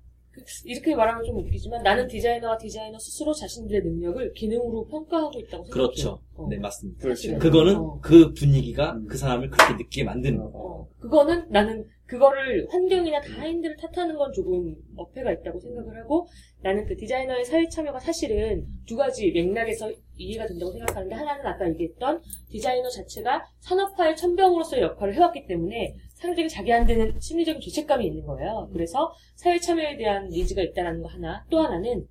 이렇게 0.64 0.94
말하면 0.94 1.24
좀 1.24 1.38
웃기지만 1.38 1.82
나는 1.82 2.06
디자이너와 2.06 2.58
디자이너 2.58 2.98
스스로 2.98 3.32
자신들의 3.32 3.82
능력을 3.82 4.32
기능으로 4.32 4.86
평가하고 4.86 5.38
있다고 5.40 5.64
생각해요. 5.64 5.70
그렇죠. 5.72 6.20
어. 6.34 6.46
네 6.48 6.58
맞습니다. 6.58 7.00
그렇지. 7.00 7.34
그거는 7.36 7.76
어. 7.76 7.98
그 8.00 8.32
분위기가 8.32 8.92
음. 8.92 9.06
그 9.06 9.16
사람을 9.16 9.50
그렇게 9.50 9.74
느끼게 9.74 10.04
만드는 10.04 10.38
거예요. 10.38 10.52
어, 10.54 10.88
그거는 11.00 11.46
나는 11.50 11.84
그거를 12.08 12.66
환경이나 12.70 13.20
타인들을 13.20 13.76
탓하는 13.76 14.16
건 14.16 14.32
조금 14.32 14.74
어폐가 14.96 15.30
있다고 15.30 15.60
생각을 15.60 16.00
하고 16.00 16.26
나는 16.62 16.86
그 16.86 16.96
디자이너의 16.96 17.44
사회 17.44 17.68
참여가 17.68 18.00
사실은 18.00 18.66
두 18.86 18.96
가지 18.96 19.30
맥락에서 19.30 19.92
이해가 20.16 20.46
된다고 20.46 20.72
생각하는데 20.72 21.14
하나는 21.14 21.46
아까 21.46 21.68
얘기했던 21.68 22.22
디자이너 22.48 22.88
자체가 22.88 23.44
산업화의 23.60 24.16
천병으로서의 24.16 24.82
역할을 24.82 25.14
해왔기 25.14 25.46
때문에 25.46 25.94
상대적인 26.18 26.48
자기한테는 26.48 27.20
심리적인 27.20 27.60
죄책감이 27.60 28.06
있는 28.06 28.26
거예요. 28.26 28.68
그래서 28.72 29.12
사회 29.36 29.58
참여에 29.58 29.96
대한 29.96 30.28
니즈가 30.28 30.62
있다는 30.62 31.00
거 31.00 31.08
하나 31.08 31.44
또 31.48 31.60
하나는 31.60 32.06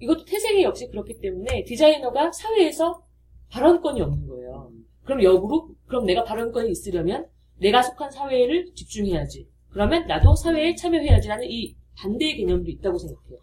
이것도 0.00 0.24
태생이 0.24 0.64
역시 0.64 0.88
그렇기 0.88 1.20
때문에 1.20 1.62
디자이너가 1.64 2.32
사회에서 2.32 3.04
발언권이 3.50 4.00
없는 4.00 4.26
거예요. 4.26 4.72
그럼 5.04 5.22
역으로 5.22 5.70
그럼 5.86 6.04
내가 6.04 6.24
발언권이 6.24 6.70
있으려면 6.70 7.28
내가 7.58 7.80
속한 7.82 8.10
사회를 8.10 8.74
집중해야지. 8.74 9.48
그러면 9.70 10.06
나도 10.08 10.34
사회에 10.34 10.74
참여해야지라는 10.74 11.46
이 11.48 11.76
반대의 11.96 12.38
개념도 12.38 12.70
있다고 12.70 12.98
생각해요. 12.98 13.38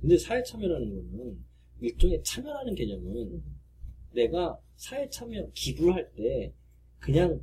근데 0.00 0.16
사회 0.16 0.42
참여라는 0.42 0.94
거는 0.94 1.47
일종의 1.80 2.22
참여라는 2.24 2.74
개념은 2.74 3.42
내가 4.14 4.58
사회 4.76 5.08
참여 5.08 5.50
기부를 5.54 5.94
할때 5.94 6.52
그냥 6.98 7.40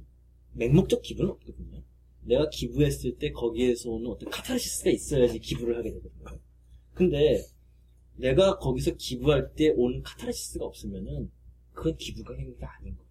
맹목적 0.54 1.02
기부는 1.02 1.32
없거든요. 1.32 1.82
내가 2.22 2.50
기부했을 2.50 3.18
때 3.18 3.32
거기에서 3.32 3.92
오는 3.92 4.10
어떤 4.10 4.30
카타르시스가 4.30 4.90
있어야지 4.90 5.40
기부를 5.40 5.78
하게 5.78 5.94
되거든요. 5.94 6.40
근데 6.94 7.42
내가 8.16 8.58
거기서 8.58 8.96
기부할 8.96 9.54
때 9.54 9.70
오는 9.76 10.02
카타르시스가 10.02 10.66
없으면은 10.66 11.30
그건 11.74 11.96
기부가 11.98 12.34
행위가 12.34 12.78
아닌 12.80 12.96
거예요. 12.96 13.06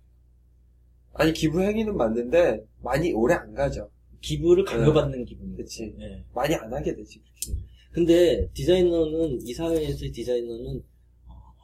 아니, 1.12 1.33
기부 1.33 1.62
행위는 1.62 1.97
맞는데, 1.97 2.64
많이 2.83 3.12
오래 3.12 3.35
안 3.35 3.55
가죠. 3.55 3.91
기부를 4.20 4.64
강요받는 4.64 5.25
기분이에요. 5.25 5.57
그치. 5.59 5.95
예. 6.01 6.25
많이 6.35 6.55
안 6.55 6.72
하게 6.72 6.95
되지. 6.95 7.22
근데 7.93 8.49
디자이너는 8.53 9.47
이 9.47 9.53
사회에서의 9.53 10.11
디자이너는 10.11 10.79
어, 10.79 10.83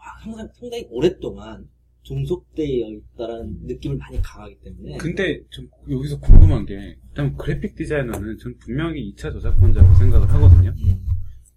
항상 0.01 0.49
상당히 0.55 0.87
오랫동안 0.91 1.69
종속되어 2.03 2.89
있다라는 2.89 3.67
느낌을 3.67 3.97
많이 3.99 4.21
강하기 4.23 4.61
때문에 4.61 4.97
근데 4.97 5.43
좀 5.51 5.69
여기서 5.89 6.19
궁금한 6.21 6.65
게 6.65 6.97
일단 7.09 7.37
그래픽 7.37 7.75
디자이너는 7.77 8.39
전 8.39 8.57
분명히 8.59 9.13
2차 9.13 9.33
저작권자라고 9.33 9.95
생각을 9.97 10.29
하거든요. 10.29 10.75
음, 10.83 11.07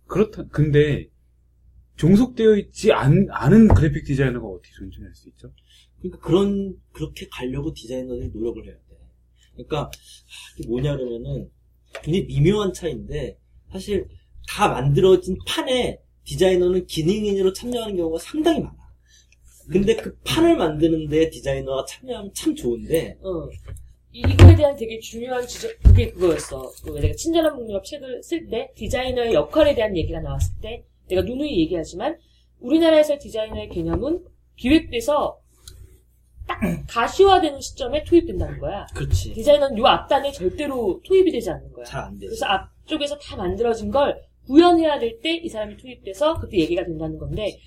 그렇다. 0.07 0.45
근데 0.49 1.07
종속되어 1.95 2.57
있지 2.57 2.91
않, 2.91 3.27
않은 3.29 3.69
그래픽 3.69 4.03
디자이너가 4.05 4.45
어떻게 4.45 4.71
존재할 4.73 5.13
수 5.15 5.29
있죠? 5.29 5.51
그러니까 5.99 6.19
그런 6.19 6.75
그렇게 6.91 7.27
가려고 7.31 7.73
디자이너들이 7.73 8.29
노력을 8.33 8.65
해야 8.65 8.73
돼. 8.73 8.81
그러니까 9.53 9.89
이게 10.57 10.67
뭐냐 10.67 10.97
그러면은 10.97 11.49
굉장히 12.01 12.25
미묘한 12.25 12.73
차이인데 12.73 13.37
사실 13.71 14.07
다 14.47 14.67
만들어진 14.67 15.37
판에 15.47 16.01
디자이너는 16.25 16.85
기능인으로 16.87 17.53
참여하는 17.53 17.95
경우가 17.97 18.19
상당히 18.19 18.59
많아. 18.61 18.75
근데 19.71 19.95
그 19.95 20.17
판을 20.25 20.57
만드는데 20.57 21.29
디자이너가 21.29 21.85
참여하면 21.85 22.33
참 22.33 22.55
좋은데 22.55 23.17
어. 23.21 23.47
이- 24.11 24.19
이거에 24.19 24.55
대한 24.55 24.75
되게 24.75 24.99
중요한 24.99 25.45
지적, 25.47 25.71
그게 25.83 26.11
그거였어. 26.11 26.71
그 26.83 26.91
내가 26.99 27.15
친절한 27.15 27.55
북유럽 27.55 27.83
책을 27.85 28.21
쓸 28.21 28.47
때 28.47 28.71
디자이너의 28.75 29.33
역할에 29.33 29.73
대한 29.73 29.95
얘기가 29.97 30.19
나왔을 30.19 30.53
때 30.61 30.83
내가 31.07 31.21
누누이 31.23 31.59
얘기하지만 31.61 32.17
우리나라에서의 32.59 33.19
디자이너의 33.19 33.69
개념은 33.69 34.23
기획돼서 34.57 35.39
딱 36.45 36.59
가시화되는 36.89 37.59
시점에 37.61 38.03
투입된다는 38.03 38.59
거야. 38.59 38.85
그렇지 38.93 39.33
디자이너는 39.33 39.77
요 39.79 39.85
앞단에 39.87 40.31
절대로 40.31 40.99
투입이 41.03 41.31
되지 41.31 41.49
않는 41.49 41.71
거야. 41.73 41.85
잘안 41.85 42.13
되지. 42.19 42.27
그래서 42.27 42.45
앞쪽에서 42.45 43.17
다 43.17 43.35
만들어진 43.37 43.89
걸 43.89 44.21
구현해야 44.47 44.99
될 44.99 45.19
때 45.21 45.35
이 45.37 45.47
사람이 45.49 45.77
투입돼서 45.77 46.39
그때 46.39 46.57
얘기가 46.59 46.83
된다는 46.85 47.17
건데 47.17 47.57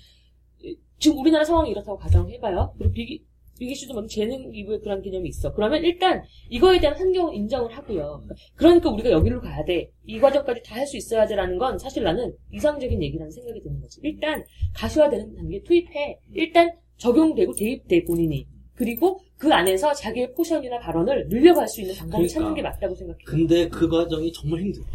이- 0.63 0.75
지금 0.99 1.19
우리나라 1.19 1.43
상황이 1.43 1.71
이렇다고 1.71 1.97
가정해봐요. 1.97 2.73
그리고 2.77 2.93
비기 2.93 3.23
비기 3.59 3.73
씨도 3.73 3.95
먼저 3.95 4.07
재능 4.13 4.51
기부의 4.51 4.79
그런 4.81 5.01
개념이 5.01 5.29
있어. 5.29 5.51
그러면 5.51 5.83
일단 5.83 6.21
이거에 6.49 6.79
대한 6.79 6.95
환경을 6.95 7.33
인정을 7.33 7.75
하고요. 7.75 8.23
그러니까 8.55 8.91
우리가 8.91 9.09
여기로 9.09 9.41
가야 9.41 9.65
돼. 9.65 9.89
이 10.05 10.19
과정까지 10.19 10.61
다 10.63 10.75
할 10.75 10.85
수 10.85 10.95
있어야 10.95 11.25
돼라는 11.25 11.57
건 11.57 11.79
사실 11.79 12.03
나는 12.03 12.31
이상적인 12.53 13.01
얘기라는 13.01 13.31
생각이 13.31 13.59
드는 13.63 13.81
거지. 13.81 13.99
일단 14.03 14.43
가시화되는 14.75 15.35
단계 15.35 15.63
투입해. 15.63 16.19
일단 16.35 16.69
적용되고 16.97 17.53
대입돼 17.53 18.03
본인이. 18.03 18.45
그리고 18.75 19.19
그 19.39 19.51
안에서 19.51 19.91
자기의 19.91 20.33
포션이나 20.35 20.77
발언을 20.79 21.27
늘려갈 21.27 21.67
수 21.67 21.81
있는 21.81 21.95
방법을 21.95 22.27
그러니까. 22.27 22.33
찾는 22.39 22.53
게 22.53 22.61
맞다고 22.61 22.93
생각해요. 22.93 23.25
근데 23.25 23.67
그 23.69 23.87
과정이 23.89 24.31
정말 24.31 24.59
힘들어. 24.61 24.85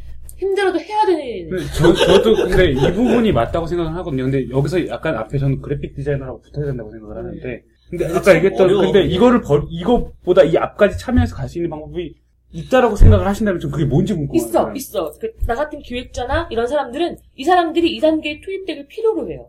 힘들어도 0.42 0.78
해야 0.80 1.06
되는 1.06 1.50
근데 1.50 1.64
저, 1.74 1.94
저도 1.94 2.34
근데 2.34 2.72
이 2.72 2.92
부분이 2.92 3.32
맞다고 3.32 3.66
생각을 3.66 3.94
하거든요. 3.96 4.24
근데 4.24 4.48
여기서 4.50 4.86
약간 4.88 5.16
앞에 5.16 5.38
저는 5.38 5.60
그래픽 5.62 5.94
디자이너라고 5.94 6.40
붙어야 6.40 6.66
된다고 6.66 6.90
생각을 6.90 7.16
하는데. 7.16 7.62
근데 7.90 8.06
아까 8.06 8.22
참 8.22 8.36
얘기했던, 8.36 8.66
어려워, 8.66 8.82
근데. 8.84 9.04
이거를 9.04 9.40
벌, 9.42 9.62
이거보다 9.68 10.42
이 10.44 10.56
앞까지 10.56 10.98
참여해서 10.98 11.36
갈 11.36 11.48
수 11.48 11.58
있는 11.58 11.70
방법이 11.70 12.14
있다라고 12.54 12.96
생각을 12.96 13.26
하신다면 13.26 13.60
좀 13.60 13.70
그게 13.70 13.84
뭔지 13.84 14.14
궁금해요. 14.14 14.36
있어, 14.46 14.72
있어. 14.74 15.12
그, 15.18 15.30
나 15.46 15.54
같은 15.54 15.78
기획자나 15.80 16.48
이런 16.50 16.66
사람들은 16.66 17.16
이 17.36 17.44
사람들이 17.44 17.94
이 17.94 18.00
단계에 18.00 18.40
투입되길 18.40 18.88
필요로 18.88 19.30
해요. 19.30 19.48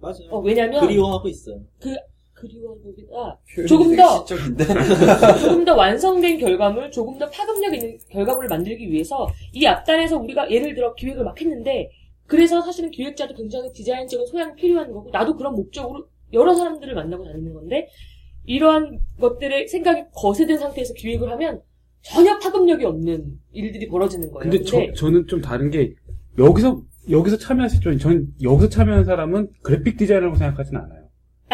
맞아요. 0.00 0.28
어, 0.30 0.40
왜냐면 0.40 0.80
그리워하고 0.86 1.28
있어요. 1.28 1.60
그 1.80 1.94
리워보기가 2.44 3.38
표현이 3.54 3.68
조금 3.68 3.96
더- 3.96 4.26
시적인데. 4.26 4.64
조금 5.42 5.64
더 5.64 5.74
완성된 5.74 6.38
결과물, 6.38 6.90
조금 6.90 7.18
더 7.18 7.28
파급력 7.30 7.74
있는 7.74 7.98
결과물을 8.10 8.48
만들기 8.48 8.90
위해서 8.90 9.28
이 9.52 9.64
앞단에서 9.66 10.18
우리가 10.18 10.50
예를 10.50 10.74
들어 10.74 10.94
기획을 10.94 11.24
막 11.24 11.40
했는데 11.40 11.90
그래서 12.26 12.60
사실은 12.62 12.90
기획자도 12.90 13.34
굉장히 13.34 13.72
디자인적인 13.72 14.26
소양이 14.26 14.54
필요한 14.54 14.90
거고 14.92 15.10
나도 15.10 15.36
그런 15.36 15.54
목적으로 15.54 16.06
여러 16.32 16.54
사람들을 16.54 16.94
만나고 16.94 17.24
다니는 17.24 17.52
건데 17.52 17.88
이러한 18.46 18.98
것들의 19.20 19.68
생각이 19.68 20.04
거세된 20.12 20.58
상태에서 20.58 20.94
기획을 20.94 21.30
하면 21.32 21.60
전혀 22.02 22.38
파급력이 22.38 22.84
없는 22.84 23.38
일들이 23.52 23.88
벌어지는 23.88 24.30
거예요. 24.30 24.50
근데 24.50 24.62
저, 24.64 24.92
저는 24.92 25.26
좀 25.26 25.40
다른 25.40 25.70
게, 25.70 25.94
여기서, 26.38 26.82
여기서 27.10 27.38
참여하실 27.38 27.80
줄, 27.80 27.98
전 27.98 28.26
여기서 28.42 28.68
참여한 28.68 29.04
사람은 29.06 29.48
그래픽 29.62 29.96
디자이너라고 29.96 30.36
생각하진 30.36 30.76
않아요. 30.76 31.03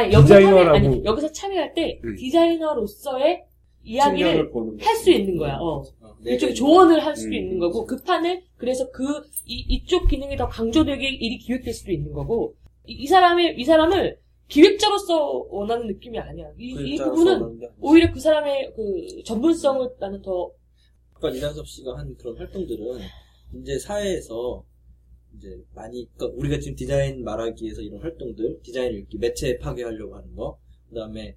아니, 0.01 0.13
여기서 0.13 0.35
참여, 0.35 0.41
디자이너라고. 0.47 0.77
아니, 0.77 1.05
여기서 1.05 1.33
참여할 1.33 1.75
때 1.75 2.01
음. 2.05 2.15
디자이너로서의 2.17 3.45
이야기를 3.83 4.51
할 4.81 4.97
수 4.97 5.11
있는 5.11 5.37
거야. 5.39 5.57
어. 5.57 5.79
어, 6.01 6.17
일종의 6.25 6.55
내가 6.55 6.55
조언을 6.55 7.05
할 7.05 7.17
수도 7.17 7.29
음. 7.31 7.35
있는 7.35 7.59
거고 7.59 7.87
그 7.87 8.03
판을 8.03 8.43
그래서 8.57 8.91
그 8.91 9.05
이, 9.47 9.65
이쪽 9.69 10.07
기능이 10.09 10.37
더 10.37 10.47
강조되게 10.49 11.09
일이 11.09 11.39
기획될 11.39 11.73
수도 11.73 11.91
있는 11.93 12.13
거고 12.13 12.55
이, 12.87 12.93
이 12.93 13.07
사람의 13.07 13.59
이 13.59 13.65
사람을 13.65 14.19
기획자로서 14.49 15.47
원하는 15.49 15.87
느낌이 15.87 16.19
아니야. 16.19 16.47
이, 16.59 16.73
이 16.73 16.97
부분은. 16.99 17.61
오히려 17.81 18.13
그 18.13 18.21
사람의 18.21 18.73
그 18.77 19.23
전문성을 19.25 19.89
나는 19.99 20.21
더 20.23 20.51
아까 21.15 21.31
이상섭 21.31 21.67
씨가 21.67 21.97
한 21.97 22.15
그런 22.19 22.37
활동들은 22.37 22.99
이제 23.63 23.79
사회에서 23.79 24.63
이제 25.37 25.63
많이 25.75 26.09
그러니까 26.15 26.39
우리가 26.39 26.59
지금 26.59 26.77
디자인 26.77 27.25
말하기에서 27.25 27.83
이런 27.83 28.01
활동들 28.01 28.61
디자인 28.63 28.95
읽기 28.95 29.19
매체 29.19 29.59
파괴하려고 29.59 30.17
하는 30.17 30.35
거 30.35 30.59
그다음에 30.89 31.37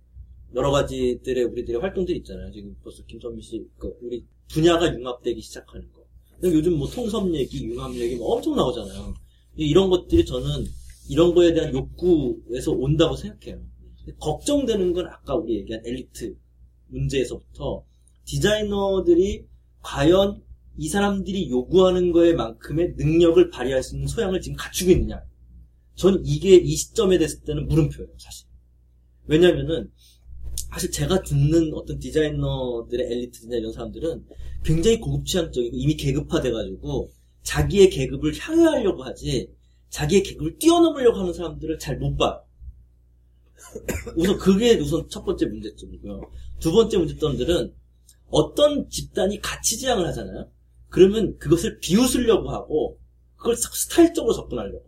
여러 0.56 0.72
가지들의 0.72 1.44
우리들의 1.46 1.82
활동들이 1.82 2.20
있잖아요. 2.20 2.52
지금 2.52 2.76
벌써 2.84 3.04
김선미 3.06 3.42
씨그 3.42 3.98
우리 4.02 4.26
분야가 4.50 4.94
융합되기 4.94 5.42
시작하는 5.42 5.92
거. 5.92 6.04
요즘 6.44 6.78
뭐 6.78 6.88
통섭 6.88 7.34
얘기 7.34 7.66
융합 7.66 7.96
얘기 7.96 8.16
뭐 8.16 8.36
엄청 8.36 8.56
나오잖아요. 8.56 9.14
이런 9.56 9.90
것들이 9.90 10.26
저는 10.26 10.66
이런 11.10 11.34
거에 11.34 11.54
대한 11.54 11.74
욕구에서 11.74 12.72
온다고 12.72 13.16
생각해요. 13.16 13.62
걱정되는 14.20 14.94
건 14.94 15.08
아까 15.08 15.36
우리 15.36 15.58
얘기한 15.58 15.82
엘리트 15.86 16.36
문제에서부터 16.88 17.86
디자이너들이 18.26 19.46
과연 19.82 20.44
이 20.78 20.88
사람들이 20.88 21.50
요구하는 21.50 22.12
거에 22.12 22.34
만큼의 22.34 22.94
능력을 22.98 23.50
발휘할 23.50 23.84
수 23.84 23.96
있는 23.96 24.08
소양을 24.08 24.42
지금 24.42 24.56
갖추고 24.58 24.92
있느냐. 24.92 25.24
전 25.96 26.22
이게 26.26 26.56
이 26.56 26.76
시점에 26.76 27.18
됐을 27.18 27.42
때는 27.42 27.68
물음표예요, 27.68 28.10
사실. 28.18 28.48
왜냐면은, 29.26 29.92
사실 30.72 30.90
제가 30.92 31.22
듣는 31.22 31.72
어떤 31.76 32.00
디자이너들의 32.00 33.06
엘리트나 33.06 33.58
이런 33.58 33.72
사람들은 33.72 34.26
굉장히 34.64 35.00
고급 35.00 35.26
취향적이고 35.26 35.76
이미 35.78 35.96
계급화돼가지고 35.96 37.12
자기의 37.44 37.90
계급을 37.92 38.34
향유하려고 38.40 39.04
하지 39.04 39.50
자기의 39.90 40.24
계급을 40.24 40.58
뛰어넘으려고 40.58 41.20
하는 41.20 41.34
사람들을 41.34 41.78
잘 41.78 42.00
못 42.00 42.16
봐요. 42.18 42.44
우선 44.18 44.38
그게 44.38 44.76
우선 44.80 45.08
첫 45.10 45.24
번째 45.24 45.46
문제점이고요. 45.46 46.22
두 46.60 46.72
번째 46.72 46.98
문제점들은 46.98 47.74
어떤 48.30 48.90
집단이 48.90 49.40
가치 49.42 49.78
지향을 49.78 50.08
하잖아요. 50.08 50.50
그러면 50.94 51.36
그것을 51.40 51.80
비웃으려고 51.80 52.52
하고 52.52 53.00
그걸 53.36 53.56
스타일적으로 53.56 54.32
접근하려고. 54.32 54.86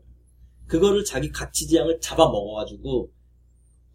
그거를 0.67 1.03
자기 1.03 1.31
가치 1.31 1.65
지향을 1.65 1.99
잡아먹어가지고 1.99 3.11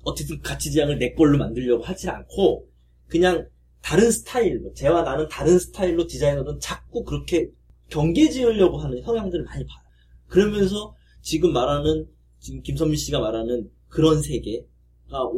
어쨌든 0.03 0.41
가치 0.41 0.73
지향을 0.73 0.99
내 0.99 1.15
걸로 1.15 1.39
만들려고 1.39 1.85
하지 1.85 2.11
않고 2.11 2.69
그냥 3.07 3.49
다른 3.81 4.11
스타일로 4.11 4.75
쟤와 4.75 5.03
나는 5.03 5.29
다른 5.29 5.57
스타일로 5.57 6.09
디자이너는 6.09 6.59
자꾸 6.59 7.05
그렇게 7.05 7.49
경계 7.89 8.29
지으려고 8.29 8.79
하는 8.79 9.01
성향들을 9.03 9.45
많이 9.45 9.65
봐요. 9.65 9.79
그러면서 10.27 10.97
지금 11.23 11.53
말하는 11.53 12.09
지금 12.41 12.61
김선미 12.63 12.97
씨가 12.97 13.21
말하는 13.21 13.71
그런 13.89 14.21
세계가 14.21 15.29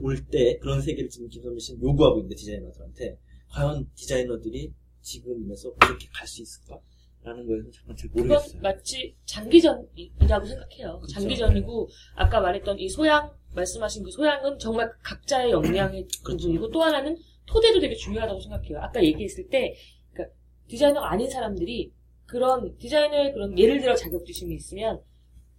올때 0.00 0.58
그런 0.58 0.80
세계를 0.80 1.10
지금 1.10 1.28
김선미 1.28 1.58
씨는 1.58 1.82
요구하고 1.82 2.18
있는데 2.20 2.36
디자이너들한테 2.36 3.18
과연 3.48 3.90
디자이너들이 3.96 4.72
지금에서 5.04 5.72
그렇게 5.74 6.08
갈 6.12 6.26
수 6.26 6.42
있을까? 6.42 6.78
라는 7.22 7.46
거에서 7.46 7.70
잠깐 7.70 7.96
잘 7.96 8.10
그건 8.10 8.28
모르겠어요. 8.28 8.60
마치 8.60 9.16
장기전이라고 9.24 10.46
생각해요. 10.46 11.00
그쵸. 11.00 11.12
장기전이고 11.14 11.88
아까 12.16 12.40
말했던 12.40 12.78
이 12.78 12.88
소양 12.88 13.30
말씀하신 13.54 14.02
그 14.02 14.10
소양은 14.10 14.58
정말 14.58 14.90
각자의 15.02 15.50
역량의 15.52 16.06
부분이고 16.24 16.70
또 16.70 16.82
하나는 16.82 17.16
토대도 17.46 17.80
되게 17.80 17.94
중요하다고 17.94 18.40
생각해요. 18.40 18.78
아까 18.80 19.02
얘기했을 19.02 19.48
때 19.48 19.74
그러니까 20.12 20.34
디자이너가 20.68 21.10
아닌 21.12 21.30
사람들이 21.30 21.92
그런 22.26 22.76
디자이너의 22.78 23.32
그런 23.32 23.58
예를 23.58 23.80
들어 23.80 23.94
자격지심이 23.94 24.54
있으면 24.56 25.00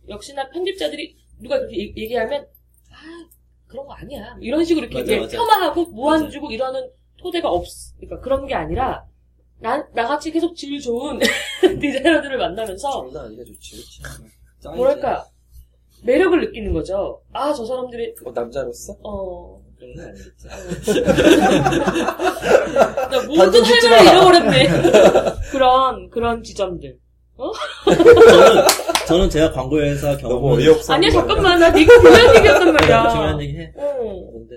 역시나 0.07 0.49
편집자들이 0.49 1.17
누가 1.41 1.57
그렇게 1.57 1.79
얘- 1.79 1.93
얘기하면 1.97 2.43
아 2.91 3.29
그런 3.67 3.85
거 3.87 3.93
아니야 3.93 4.37
이런 4.41 4.63
식으로 4.63 4.85
이렇게 4.85 4.99
맞아, 4.99 5.13
이제 5.25 5.37
맞아. 5.37 5.37
폄하하고 5.37 5.85
모안 5.91 6.21
맞아. 6.21 6.31
주고 6.31 6.51
이러는 6.51 6.91
토대가 7.17 7.49
없 7.49 7.65
그러니까 7.97 8.19
그런 8.19 8.45
게 8.45 8.53
아니라 8.53 9.05
나, 9.59 9.83
나같이 9.93 10.31
계속 10.31 10.55
질 10.55 10.79
좋은 10.79 11.19
디자이너들을 11.81 12.37
만나면서 12.37 13.05
장난 13.11 13.25
아니게 13.27 13.43
좋지. 13.45 13.81
짱이지. 14.61 14.77
뭐랄까 14.77 15.25
매력을 16.03 16.39
느끼는 16.41 16.73
거죠. 16.73 17.21
아 17.33 17.53
저 17.53 17.65
사람들이 17.65 18.13
어, 18.25 18.31
남자로서? 18.31 18.95
어 19.03 19.59
그런 19.77 19.95
건 19.95 20.05
아니겠죠. 20.05 20.49
나 23.09 23.21
모든 23.27 23.37
반전 23.37 23.63
짓지 23.63 23.87
할 23.87 24.05
말을 24.05 24.05
마. 24.05 24.11
잃어버렸네. 24.11 24.67
그런 25.51 26.09
그런 26.09 26.43
지점들. 26.43 26.97
저는, 27.85 28.63
저는 29.07 29.29
제가 29.29 29.51
광고 29.51 29.81
회사 29.81 30.15
너무 30.17 30.21
경험은 30.21 30.53
어이없어. 30.59 30.93
아니야 30.93 31.09
잠깐만 31.11 31.59
나 31.59 31.69
네가 31.69 31.99
중요한 31.99 32.35
얘기였단 32.37 32.73
말이야. 32.73 33.09
중요한 33.09 33.41
얘기 33.41 33.57
해. 33.57 33.73
어, 33.75 34.03
뭔데? 34.31 34.55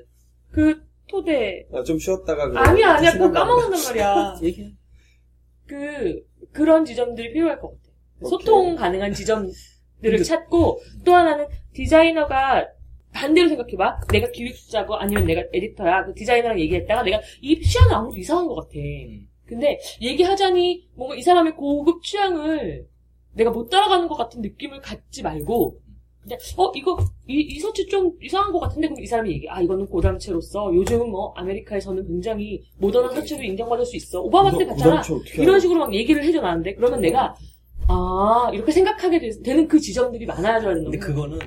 그 0.53 0.76
토대. 1.11 1.66
아, 1.72 1.82
좀 1.82 1.99
쉬었다가. 1.99 2.49
그래. 2.49 2.61
아니야 2.61 2.90
아니야 2.94 3.12
그거. 3.12 3.30
까먹는단 3.32 3.82
말이야. 3.84 4.34
얘기해. 4.42 4.68
그 5.68 6.26
그런 6.52 6.84
지점들이 6.84 7.32
필요할 7.32 7.60
것 7.60 7.68
같아. 7.68 7.82
오케이. 8.20 8.30
소통 8.30 8.74
가능한 8.74 9.12
지점들을 9.12 10.22
찾고 10.24 10.80
또 11.04 11.14
하나는 11.14 11.46
디자이너가 11.72 12.66
반대로 13.12 13.48
생각해봐. 13.48 14.00
내가 14.10 14.30
기획자고 14.30 14.96
아니면 14.96 15.26
내가 15.26 15.42
에디터야. 15.52 16.06
그 16.06 16.14
디자이너랑 16.14 16.58
얘기했다가 16.60 17.02
내가 17.02 17.20
이 17.40 17.60
취향은 17.60 17.94
아무도 17.94 18.16
이상한 18.16 18.46
것 18.46 18.54
같아. 18.56 18.74
근데 19.46 19.78
얘기하자니 20.00 20.88
뭔가 20.94 21.16
이 21.16 21.22
사람의 21.22 21.54
고급 21.56 22.02
취향을 22.02 22.86
내가 23.34 23.50
못 23.50 23.68
따라가는 23.68 24.08
것 24.08 24.16
같은 24.16 24.42
느낌을 24.42 24.80
갖지 24.80 25.22
말고 25.22 25.80
근데 26.29 26.37
어 26.59 26.70
이거 26.74 26.99
이, 27.26 27.41
이 27.41 27.59
서치 27.59 27.87
좀 27.87 28.12
이상한 28.20 28.53
것 28.53 28.61
같은데 28.61 28.89
그럼 28.89 29.03
이 29.03 29.07
사람이 29.07 29.31
얘기 29.31 29.49
아 29.49 29.62
이거는 29.62 29.87
고담체로서 29.87 30.74
요즘은 30.74 31.11
뭐 31.11 31.33
아메리카에서는 31.37 32.07
굉장히 32.07 32.61
모던한 32.76 33.14
서치로 33.14 33.43
인정받을 33.43 33.87
수 33.87 33.97
있어. 33.97 34.20
오바마 34.20 34.59
때 34.59 34.66
봤잖아. 34.66 35.03
이런 35.39 35.59
식으로 35.59 35.81
막 35.81 35.95
얘기를 35.95 36.22
해줘 36.22 36.43
나는데 36.43 36.74
그러면 36.74 37.01
내가 37.01 37.35
아 37.89 38.51
이렇게 38.53 38.70
생각하게 38.70 39.20
되, 39.20 39.31
되는 39.43 39.66
그 39.66 39.81
지점들이 39.81 40.26
많아져야 40.26 40.74
된다. 40.74 40.91
근데 40.91 40.99
그거는 40.99 41.39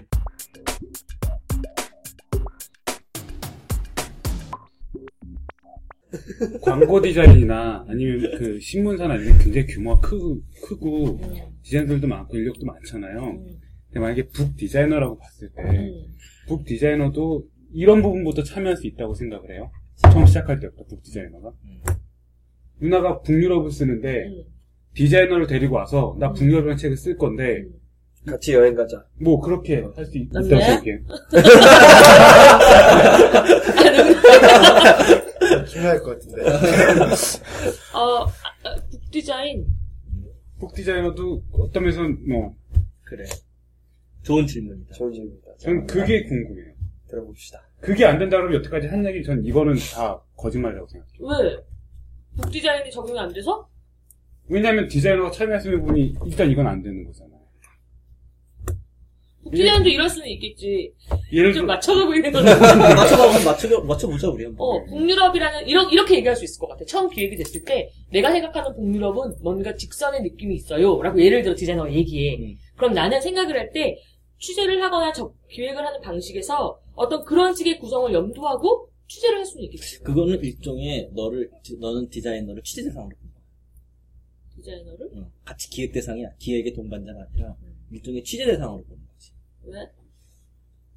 광고 6.61 7.01
디자인이나 7.01 7.85
아니면 7.87 8.31
그 8.37 8.59
신문사나 8.59 9.15
이런 9.15 9.37
게 9.37 9.43
굉장히 9.43 9.67
규모가 9.67 10.01
크고, 10.01 10.41
크고 10.65 11.05
음, 11.21 11.33
디자인들도 11.61 12.07
많고 12.07 12.35
인력도 12.35 12.65
많잖아요. 12.65 13.39
음, 13.91 13.93
근데 13.93 13.99
만약에 13.99 14.27
북 14.29 14.55
디자이너라고 14.55 15.17
봤을 15.17 15.49
때, 15.49 15.61
음. 15.63 16.05
북 16.47 16.63
디자이너도 16.65 17.43
이런 17.73 18.01
부분부터 18.01 18.43
참여할 18.43 18.77
수 18.77 18.87
있다고 18.87 19.13
생각을 19.13 19.51
해요. 19.51 19.71
처음 20.01 20.25
시작할 20.25 20.59
때부터 20.59 20.83
북 20.89 21.03
디자이너가. 21.03 21.51
음. 21.65 21.81
누나가 22.79 23.21
북유럽을 23.21 23.71
쓰는데 23.71 24.25
음. 24.25 24.43
디자이너를 24.95 25.47
데리고 25.47 25.75
와서 25.75 26.15
나 26.19 26.29
음. 26.29 26.33
북유럽이라는 26.33 26.77
책을 26.77 26.97
쓸 26.97 27.17
건데 27.17 27.63
같이 28.25 28.53
여행 28.53 28.75
가자. 28.75 29.03
뭐 29.19 29.39
그렇게 29.39 29.83
할 29.95 30.05
수 30.05 30.17
있다고 30.17 30.47
맞네. 30.47 30.63
생각해. 30.63 30.99
중요할 35.67 36.01
것 36.03 36.19
같은데. 36.19 36.41
어, 37.93 38.25
아, 38.25 38.27
아, 38.63 38.75
북 38.89 39.11
디자인 39.11 39.65
북 40.59 40.73
디자이너도 40.73 41.43
어떤 41.53 41.83
면에서는 41.83 42.27
뭐 42.29 42.55
그래. 43.03 43.23
좋은 44.23 44.45
질문이다. 44.45 44.93
좋은 44.93 45.11
질문이다. 45.11 45.47
저는 45.59 45.87
그게 45.87 46.23
궁금해요. 46.23 46.73
들어봅시다. 47.09 47.61
그게 47.79 48.05
안 48.05 48.19
된다 48.19 48.37
그러면 48.37 48.59
여태까지 48.59 48.87
한 48.87 49.05
얘기 49.05 49.23
전 49.23 49.43
이거는 49.43 49.75
다 49.93 50.21
거짓말이라고 50.37 50.87
생각해요. 50.87 51.43
왜? 51.45 51.57
북 52.41 52.51
디자인이 52.51 52.89
적용이 52.91 53.19
안 53.19 53.33
돼서? 53.33 53.67
왜냐하면 54.47 54.87
디자이너가 54.87 55.31
참여하시는 55.31 55.83
분이 55.85 56.15
일단 56.25 56.49
이건 56.49 56.67
안 56.67 56.81
되는 56.81 57.03
거잖아요. 57.05 57.41
북 59.43 59.51
디자인도 59.53 59.89
이럴 59.89 60.07
수는 60.07 60.27
있겠지. 60.29 60.93
예를 61.33 61.53
좀 61.53 61.65
맞춰가고 61.65 62.13
있는 62.13 62.31
거는. 62.31 62.59
맞춰봐, 62.59 63.43
맞춰, 63.43 63.81
맞춰보자, 63.81 64.29
우리 64.29 64.45
한번. 64.45 64.67
어, 64.67 64.85
북유럽이라는, 64.85 65.67
이런, 65.67 65.89
이렇게 65.89 66.17
얘기할 66.17 66.35
수 66.35 66.43
있을 66.45 66.59
것 66.59 66.67
같아. 66.67 66.85
처음 66.85 67.09
기획이 67.09 67.35
됐을 67.37 67.63
때, 67.65 67.89
내가 68.11 68.31
생각하는 68.31 68.73
북유럽은 68.75 69.37
뭔가 69.41 69.73
직선의 69.75 70.21
느낌이 70.21 70.55
있어요. 70.55 71.01
라고 71.01 71.19
예를 71.21 71.41
들어 71.41 71.55
디자이너가 71.55 71.91
얘기해. 71.91 72.37
음. 72.37 72.55
그럼 72.77 72.93
나는 72.93 73.19
생각을 73.19 73.57
할 73.57 73.71
때, 73.73 73.97
취재를 74.41 74.81
하거나 74.83 75.13
저, 75.13 75.31
기획을 75.49 75.85
하는 75.85 76.01
방식에서 76.01 76.81
어떤 76.95 77.23
그런 77.23 77.53
식의 77.53 77.79
구성을 77.79 78.11
염두하고 78.11 78.89
취재를 79.07 79.37
할 79.37 79.45
수는 79.45 79.65
있겠지. 79.65 79.99
그거는 80.01 80.41
일종의 80.43 81.11
너를, 81.13 81.49
디- 81.63 81.77
너는 81.77 82.09
디자이너를 82.09 82.63
취재 82.63 82.83
대상으로 82.83 83.15
본 83.15 83.29
거야. 83.33 83.43
디자이너를? 84.55 85.09
응. 85.15 85.31
같이 85.45 85.69
기획 85.69 85.91
대상이야. 85.93 86.27
기획의 86.39 86.73
동반자가 86.73 87.19
아니라 87.31 87.55
일종의 87.91 88.23
취재 88.23 88.45
대상으로 88.45 88.83
보는 88.83 89.03
거지. 89.07 89.31
왜? 89.63 89.87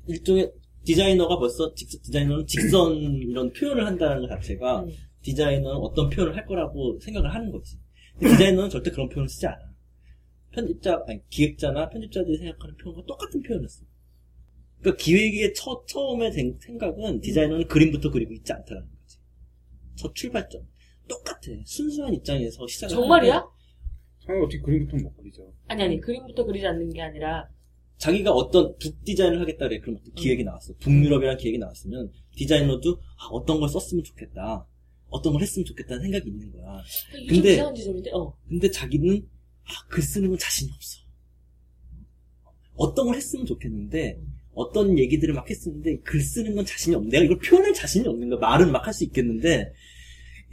일종의 0.08 0.52
디자이너가 0.84 1.38
벌써 1.38 1.72
직, 1.74 1.88
디자이너는 2.02 2.46
직선 2.46 2.94
이런 2.94 3.52
표현을 3.52 3.86
한다는 3.86 4.22
것 4.22 4.28
자체가 4.28 4.82
음. 4.84 4.90
디자이너는 5.22 5.76
어떤 5.80 6.08
표현을 6.10 6.36
할 6.36 6.46
거라고 6.46 6.98
생각을 7.00 7.34
하는 7.34 7.50
거지. 7.50 7.78
디자이너는 8.20 8.70
절대 8.70 8.90
그런 8.90 9.08
표현을 9.08 9.28
쓰지 9.28 9.46
않아. 9.46 9.73
편집자, 10.54 11.02
아니, 11.08 11.20
기획자나 11.28 11.88
편집자들이 11.90 12.36
생각하는 12.38 12.76
표현과 12.76 13.04
똑같은 13.06 13.42
표현을 13.42 13.68
써. 13.68 13.82
그러니까 14.80 15.02
기획의 15.02 15.54
첫, 15.54 15.86
처음에 15.86 16.30
된 16.30 16.56
생각은 16.60 17.20
디자이너는 17.20 17.66
그림부터 17.68 18.10
그리고 18.10 18.32
있지 18.34 18.52
않다는 18.52 18.82
거지. 18.82 19.18
첫 19.96 20.14
출발점. 20.14 20.62
똑같아. 21.08 21.40
순수한 21.64 22.14
입장에서 22.14 22.66
시작을 22.66 22.94
정말이야? 22.94 23.44
저는 24.20 24.42
어떻게 24.42 24.60
그림부터 24.60 24.96
못 25.02 25.16
그리죠. 25.16 25.52
아니, 25.66 25.82
아니, 25.82 26.00
그림부터 26.00 26.44
그리지 26.44 26.66
않는 26.66 26.90
게 26.92 27.02
아니라, 27.02 27.48
자기가 27.98 28.32
어떤 28.32 28.76
북 28.78 29.04
디자인을 29.04 29.40
하겠다 29.40 29.68
그래. 29.68 29.80
그럼 29.80 29.96
어떤 30.00 30.14
기획이 30.14 30.44
나왔어. 30.44 30.74
북유럽이라는 30.80 31.38
기획이 31.38 31.58
나왔으면 31.58 32.10
디자이너도 32.36 33.00
아, 33.18 33.26
어떤 33.30 33.60
걸 33.60 33.68
썼으면 33.68 34.02
좋겠다. 34.04 34.66
어떤 35.08 35.32
걸 35.32 35.42
했으면 35.42 35.64
좋겠다는 35.64 36.02
생각이 36.02 36.28
있는 36.28 36.50
거야. 36.52 36.82
근데- 37.28 37.52
이상한 37.54 37.74
지점인데, 37.74 38.10
어. 38.12 38.36
근데 38.48 38.68
자기는 38.70 39.28
아, 39.66 39.86
글 39.88 40.02
쓰는 40.02 40.28
건 40.28 40.38
자신이 40.38 40.70
없어. 40.74 41.00
어떤 42.76 43.06
걸 43.06 43.16
했으면 43.16 43.46
좋겠는데 43.46 44.20
어떤 44.52 44.98
얘기들을 44.98 45.34
막 45.34 45.48
했었는데 45.48 46.00
글 46.00 46.20
쓰는 46.20 46.54
건 46.54 46.64
자신이 46.64 46.94
없는 46.94 47.10
내가 47.10 47.24
이걸 47.24 47.38
표현할 47.38 47.74
자신이 47.74 48.06
없는 48.08 48.30
거야. 48.30 48.40
말은 48.40 48.72
막 48.72 48.86
할 48.86 48.92
수 48.92 49.04
있겠는데 49.04 49.72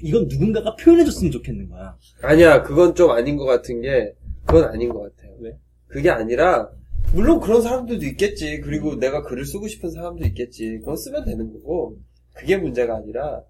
이건 0.03 0.27
누군가가 0.27 0.75
표현해줬으면 0.75 1.31
좋겠는 1.31 1.69
거야. 1.69 1.97
아니야, 2.21 2.63
그건 2.63 2.95
좀 2.95 3.11
아닌 3.11 3.37
것 3.37 3.45
같은 3.45 3.81
게, 3.81 4.13
그건 4.45 4.65
아닌 4.65 4.89
것 4.89 5.01
같아요. 5.01 5.35
왜? 5.39 5.55
그게 5.87 6.09
아니라, 6.09 6.71
물론 7.13 7.39
그런 7.39 7.61
사람들도 7.61 8.03
있겠지. 8.07 8.61
그리고 8.61 8.95
내가 8.95 9.21
글을 9.21 9.45
쓰고 9.45 9.67
싶은 9.67 9.91
사람도 9.91 10.25
있겠지. 10.25 10.79
그건 10.79 10.97
쓰면 10.97 11.25
되는 11.25 11.53
거고, 11.53 11.99
그게 12.33 12.57
문제가 12.57 12.95
아니라, 12.95 13.43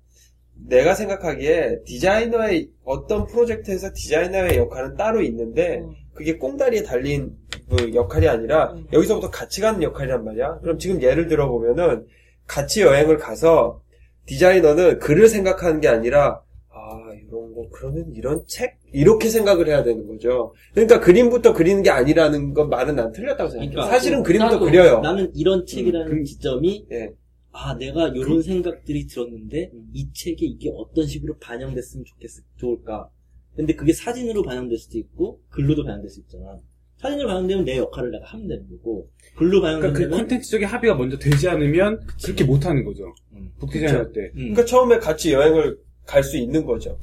내가 0.67 0.93
생각하기에 0.93 1.79
디자이너의 1.85 2.69
어떤 2.83 3.25
프로젝트에서 3.27 3.89
디자이너의 3.93 4.57
역할은 4.57 4.95
따로 4.95 5.21
있는데, 5.21 5.79
음. 5.79 5.91
그게 6.13 6.37
꽁다리에 6.37 6.83
달린 6.83 7.31
그 7.69 7.93
역할이 7.93 8.27
아니라, 8.27 8.73
음. 8.73 8.85
여기서부터 8.93 9.29
같이 9.29 9.61
가는 9.61 9.81
역할이란 9.81 10.23
말이야. 10.23 10.59
그럼 10.61 10.77
지금 10.77 11.01
예를 11.01 11.27
들어 11.27 11.49
보면은, 11.49 12.05
같이 12.47 12.81
여행을 12.81 13.17
가서, 13.17 13.81
디자이너는 14.25 14.99
글을 14.99 15.27
생각하는 15.27 15.81
게 15.81 15.87
아니라, 15.87 16.41
아, 16.69 16.99
이런 17.27 17.53
거, 17.53 17.67
그러면 17.71 18.11
이런 18.13 18.43
책? 18.47 18.77
이렇게 18.93 19.29
생각을 19.29 19.67
해야 19.67 19.83
되는 19.83 20.05
거죠. 20.07 20.53
그러니까 20.73 20.99
그림부터 20.99 21.53
그리는 21.53 21.81
게 21.81 21.89
아니라는 21.89 22.53
건 22.53 22.69
말은 22.69 22.95
난 22.95 23.11
틀렸다고 23.11 23.49
생각해 23.49 23.67
요. 23.67 23.71
그러니까 23.71 23.93
사실은 23.93 24.21
그림부터 24.23 24.59
나도- 24.59 24.65
그려요. 24.65 24.99
나는 24.99 25.31
이런 25.35 25.65
책이라는 25.65 26.07
그- 26.09 26.23
지점이 26.25 26.85
예. 26.91 27.09
아 27.53 27.75
내가 27.75 28.07
이런 28.09 28.41
생각들이 28.41 29.07
들었는데 29.07 29.71
이 29.93 30.07
책에 30.13 30.45
이게 30.45 30.71
어떤 30.73 31.05
식으로 31.05 31.37
반영됐으면 31.39 32.05
좋겠 32.05 32.29
좋을까. 32.57 33.09
근데 33.55 33.75
그게 33.75 33.91
사진으로 33.93 34.43
반영될 34.43 34.77
수도 34.77 34.97
있고 34.97 35.41
글로도 35.49 35.83
반영될 35.83 36.09
수 36.09 36.21
있잖아. 36.21 36.57
사진으로 36.97 37.27
반영되면 37.27 37.65
내 37.65 37.77
역할을 37.77 38.11
내가 38.11 38.25
하면 38.27 38.47
되는 38.47 38.69
거고 38.69 39.09
글로 39.35 39.59
그러니까 39.61 39.87
그 39.87 39.93
반영되면 39.93 40.17
콘텐츠적인 40.19 40.67
합의가 40.67 40.95
먼저 40.95 41.17
되지 41.17 41.49
않으면 41.49 41.99
그렇게 42.23 42.43
못 42.45 42.65
하는 42.65 42.85
거죠. 42.85 43.13
음. 43.33 43.51
북디자인 43.59 43.95
할 43.95 44.11
때. 44.13 44.21
음. 44.35 44.53
그러니까 44.53 44.65
처음에 44.65 44.99
같이 44.99 45.33
여행을 45.33 45.77
갈 46.05 46.23
수 46.23 46.37
있는 46.37 46.65
거죠. 46.65 46.97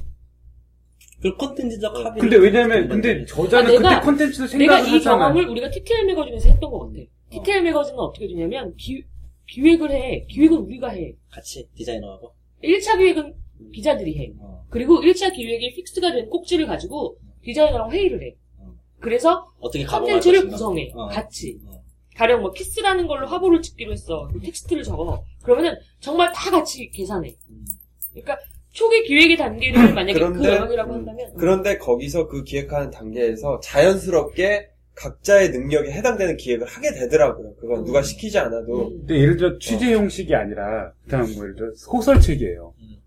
그 1.21 1.35
컨텐츠적 1.35 1.95
합의. 2.05 2.21
근데 2.21 2.37
왜냐면 2.37 2.87
근데 2.87 3.25
저자는 3.25 3.67
아, 3.67 3.71
내가- 3.71 3.89
그때 3.99 4.05
콘텐츠도 4.05 4.57
내가 4.57 4.77
생각을 4.77 4.87
이 4.89 4.91
하잖아. 4.93 5.17
경험을 5.17 5.49
우리가 5.49 5.69
TTL 5.69 6.05
매거진에서 6.07 6.49
했던 6.49 6.71
것 6.71 6.79
같아. 6.79 6.99
TTL 7.29 7.61
매거진은 7.63 7.99
어떻게 7.99 8.27
되냐면 8.27 8.73
기, 8.77 9.03
기획을 9.51 9.91
해. 9.91 10.25
기획은 10.29 10.57
우리가 10.57 10.89
해. 10.89 11.13
같이 11.31 11.67
디자이너하고. 11.75 12.33
1차 12.63 12.97
기획은 12.97 13.33
기자들이 13.73 14.17
해. 14.19 14.31
어. 14.39 14.63
그리고 14.69 14.99
1차 15.01 15.33
기획이 15.33 15.73
fix가 15.75 16.11
된 16.13 16.29
꼭지를 16.29 16.67
가지고 16.67 17.17
디자이너랑 17.43 17.91
회의를 17.91 18.21
해. 18.23 18.35
어. 18.59 18.73
그래서 18.99 19.47
어떻게 19.59 19.83
컨텐츠를. 19.85 20.47
구성해. 20.49 20.91
어. 20.93 21.07
같이. 21.07 21.59
어. 21.65 21.79
가령 22.15 22.41
뭐 22.41 22.51
키스라는 22.51 23.07
걸로 23.07 23.27
화보를 23.27 23.61
찍기로 23.61 23.93
했어. 23.93 24.27
그 24.31 24.39
텍스트를 24.41 24.83
적어. 24.83 25.23
그러면은 25.41 25.77
정말 25.99 26.31
다 26.33 26.51
같이 26.51 26.89
계산해. 26.91 27.33
음. 27.49 27.65
그러니까 28.11 28.37
초기 28.71 29.03
기획의 29.03 29.37
단계를 29.37 29.73
만약에 29.95 30.13
그 30.13 30.19
그런데- 30.19 30.49
영역이라고 30.55 30.91
음. 30.91 30.97
한다면 30.97 31.33
그런데 31.37 31.77
거기서 31.77 32.27
그 32.27 32.43
기획하는 32.43 32.91
단계에서 32.91 33.59
자연스럽게 33.61 34.67
각자의 34.99 35.51
능력에 35.51 35.91
해당되는 35.91 36.35
기획을 36.37 36.67
하게 36.67 36.91
되더라고요. 36.91 37.55
그건 37.55 37.79
음. 37.79 37.85
누가 37.85 38.01
시키지 38.01 38.37
않아도. 38.37 38.89
음. 38.89 38.97
근데 38.99 39.15
예를 39.19 39.37
들어 39.37 39.57
취재 39.57 39.93
형식이 39.93 40.35
아니라 40.35 40.91
그다음 41.05 41.33
뭐 41.35 41.43
예를 41.45 41.55
들어 41.55 41.71
소설책이에요. 41.75 42.73
음. 42.81 42.97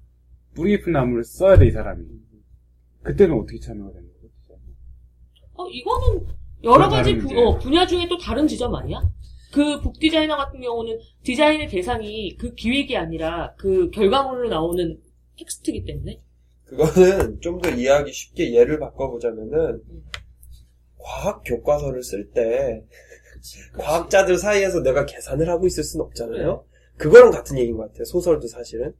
뿌리 0.54 0.76
깊은 0.78 0.92
나무를 0.92 1.22
써야 1.24 1.58
돼 1.58 1.66
이 1.66 1.70
사람이. 1.70 2.02
그때는 3.02 3.34
어떻게 3.38 3.58
참여가 3.58 3.92
되는 3.92 4.08
거죠? 4.14 4.28
어, 5.54 5.66
이거는 5.68 6.26
여러 6.64 6.88
가지 6.88 7.16
부. 7.18 7.28
어, 7.38 7.58
분야 7.58 7.86
중에 7.86 8.06
또 8.08 8.16
다른 8.16 8.46
지점 8.46 8.74
아니야? 8.74 9.00
그 9.52 9.80
북 9.82 9.98
디자이너 9.98 10.36
같은 10.36 10.60
경우는 10.62 10.98
디자인의 11.24 11.68
대상이 11.68 12.36
그 12.38 12.54
기획이 12.54 12.96
아니라 12.96 13.52
그 13.58 13.90
결과물로 13.90 14.48
나오는 14.48 14.98
텍스트이기 15.38 15.84
때문에 15.84 16.20
그거는 16.64 17.38
좀 17.40 17.60
더 17.60 17.68
이해하기 17.68 18.10
쉽게 18.12 18.54
예를 18.54 18.78
바꿔보자면은 18.78 19.82
음. 19.90 20.02
과학 21.02 21.42
교과서를 21.44 22.02
쓸 22.02 22.30
때 22.30 22.82
과학자들 23.76 24.38
사이에서 24.38 24.82
내가 24.82 25.04
계산을 25.04 25.48
하고 25.48 25.66
있을 25.66 25.82
수는 25.84 26.04
없잖아요. 26.06 26.64
그거랑 26.96 27.30
같은 27.30 27.58
얘기인 27.58 27.76
것 27.76 27.88
같아요. 27.88 28.04
소설도 28.04 28.46
사실은. 28.46 28.92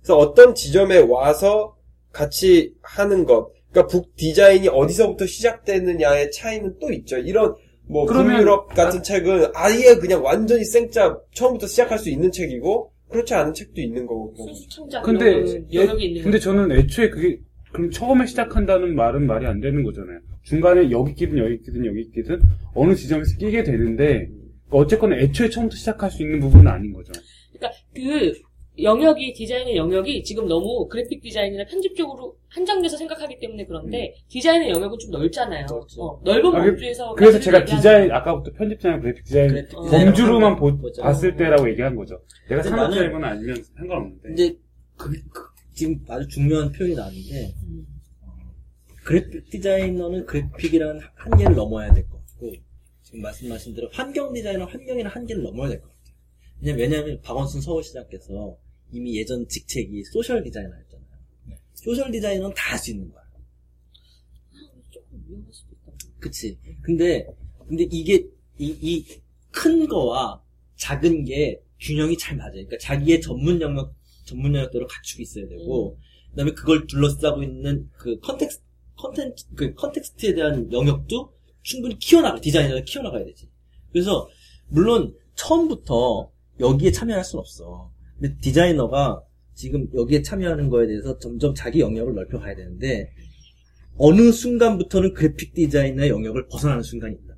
그래서 0.00 0.16
어떤 0.18 0.54
지점에 0.54 0.98
와서 0.98 1.76
같이 2.12 2.74
하는 2.82 3.24
것. 3.24 3.50
그러니까 3.70 3.90
북 3.90 4.14
디자인이 4.16 4.68
어디서부터 4.68 5.26
시작되느냐의 5.26 6.30
차이는 6.30 6.76
또 6.80 6.92
있죠. 6.92 7.18
이런 7.18 7.54
뭐 7.86 8.06
그러면- 8.06 8.36
북유럽 8.36 8.68
같은 8.74 9.02
책은 9.02 9.50
아예 9.54 9.96
그냥 9.96 10.24
완전히 10.24 10.64
생짜 10.64 11.18
처음부터 11.34 11.66
시작할 11.66 11.98
수 11.98 12.08
있는 12.08 12.30
책이고 12.30 12.92
그렇지 13.10 13.34
않은 13.34 13.52
책도 13.52 13.80
있는 13.80 14.06
거고. 14.06 14.32
그런 14.32 14.46
거죠. 14.46 14.54
순수 14.54 14.68
창작 14.76 15.02
근데 15.02 15.64
예- 15.72 15.86
근데 15.86 16.22
거죠. 16.22 16.38
저는 16.38 16.72
애초에 16.72 17.10
그게 17.10 17.38
그럼 17.72 17.90
처음에 17.90 18.24
시작한다는 18.26 18.94
말은 18.94 19.26
말이 19.26 19.44
안 19.46 19.60
되는 19.60 19.82
거잖아요. 19.82 20.20
중간에 20.44 20.90
여기 20.90 21.14
끼든 21.14 21.38
여기 21.38 21.58
끼든 21.60 21.84
여기 21.86 22.10
끼든 22.10 22.40
어느 22.74 22.94
지점에서 22.94 23.36
끼게 23.38 23.64
되는데 23.64 24.28
어쨌거나 24.70 25.16
애초에 25.16 25.48
처음부터 25.50 25.76
시작할 25.76 26.10
수 26.10 26.22
있는 26.22 26.40
부분은 26.40 26.66
아닌 26.70 26.92
거죠. 26.92 27.12
그러니까 27.52 27.78
그 27.94 28.32
영역이 28.82 29.32
디자인의 29.34 29.76
영역이 29.76 30.24
지금 30.24 30.48
너무 30.48 30.88
그래픽 30.88 31.22
디자인이나 31.22 31.64
편집적으로 31.66 32.36
한정돼서 32.48 32.96
생각하기 32.96 33.38
때문에 33.38 33.64
그런데 33.66 34.12
디자인의 34.28 34.70
영역은 34.70 34.98
좀 34.98 35.10
넓잖아요. 35.12 35.66
넓죠. 35.68 36.02
어, 36.02 36.20
넓은 36.24 36.54
아, 36.54 36.60
그- 36.64 36.70
범주에서 36.70 37.14
그래서 37.14 37.38
제가 37.38 37.64
디자인 37.64 38.10
아까부터 38.10 38.50
편집자나 38.52 39.00
그래픽 39.00 39.24
디자인 39.24 39.48
그래픽 39.48 39.78
어. 39.78 39.84
디자이너 39.84 40.04
범주로만 40.06 40.56
보-. 40.56 40.76
봤을 41.00 41.36
때라고 41.36 41.68
얘기한 41.70 41.94
거죠. 41.94 42.20
내가 42.48 42.62
근데 42.62 42.68
산업 42.76 42.90
디자이너는 42.90 43.24
아니면 43.28 43.56
상관없는데. 43.76 44.32
이제 44.32 44.58
그, 44.96 45.10
그- 45.32 45.42
지금 45.72 46.00
아주 46.08 46.26
중요한 46.28 46.70
표현이 46.72 46.94
나왔는데 46.96 47.52
음. 47.68 47.86
그래픽 49.04 49.50
디자이너는 49.50 50.26
그래픽이라는 50.26 51.00
한계를 51.14 51.54
넘어야 51.54 51.92
될 51.92 52.06
것 52.08 52.18
같고 52.26 52.52
지금 53.02 53.20
말씀하신 53.22 53.74
대로 53.74 53.88
환경 53.92 54.32
디자이너 54.32 54.64
환경이라는 54.64 55.10
한계를 55.10 55.42
넘어야 55.42 55.68
될 55.68 55.80
것 55.80 55.88
같아요. 55.88 56.14
왜냐면, 56.60 56.80
왜냐면 56.80 57.20
박원순 57.22 57.60
서울시장께서 57.60 58.56
이미 58.92 59.16
예전 59.18 59.46
직책이 59.48 60.04
social 60.04 60.42
designer였잖아요. 60.42 61.04
social 61.74 62.10
designer는 62.10 62.54
다 62.54 62.72
할 62.72 62.78
수 62.78 62.90
있는 62.92 63.10
거야. 63.12 63.22
조금 64.90 65.22
위험할 65.28 65.52
수도 65.52 65.74
있다. 65.74 65.92
그치. 66.20 66.58
근데, 66.82 67.26
근데 67.68 67.86
이게, 67.90 68.26
이, 68.58 68.76
이 68.80 69.04
큰 69.50 69.86
거와 69.86 70.42
작은 70.76 71.24
게 71.26 71.62
균형이 71.80 72.18
잘 72.18 72.36
맞아요. 72.36 72.54
그러니까 72.54 72.76
자기의 72.78 73.20
전문 73.20 73.60
영역, 73.60 73.94
전문 74.24 74.52
영역대로 74.54 74.86
갖추고 74.88 75.22
있어야 75.22 75.46
되고, 75.46 75.96
그 76.30 76.36
다음에 76.36 76.50
그걸 76.52 76.86
둘러싸고 76.88 77.42
있는 77.44 77.88
그 77.92 78.18
contex-, 78.18 78.60
컨텐츠, 79.04 79.46
그 79.54 79.74
context에 79.74 80.34
대한 80.34 80.72
영역도 80.72 81.32
충분히 81.62 81.98
키워나가, 81.98 82.40
디자이너가 82.40 82.82
키워나가야 82.84 83.24
되지. 83.24 83.48
그래서, 83.92 84.28
물론, 84.68 85.14
처음부터 85.34 86.30
여기에 86.60 86.92
참여할 86.92 87.24
수는 87.24 87.40
없어. 87.40 87.90
근데 88.18 88.36
디자이너가 88.38 89.22
지금 89.54 89.88
여기에 89.94 90.22
참여하는 90.22 90.68
거에 90.68 90.86
대해서 90.86 91.18
점점 91.18 91.54
자기 91.54 91.80
영역을 91.80 92.14
넓혀가야 92.14 92.56
되는데, 92.56 93.10
어느 93.96 94.32
순간부터는 94.32 95.14
그래픽 95.14 95.54
디자이너의 95.54 96.10
영역을 96.10 96.48
벗어나는 96.48 96.82
순간이 96.82 97.14
있다. 97.14 97.34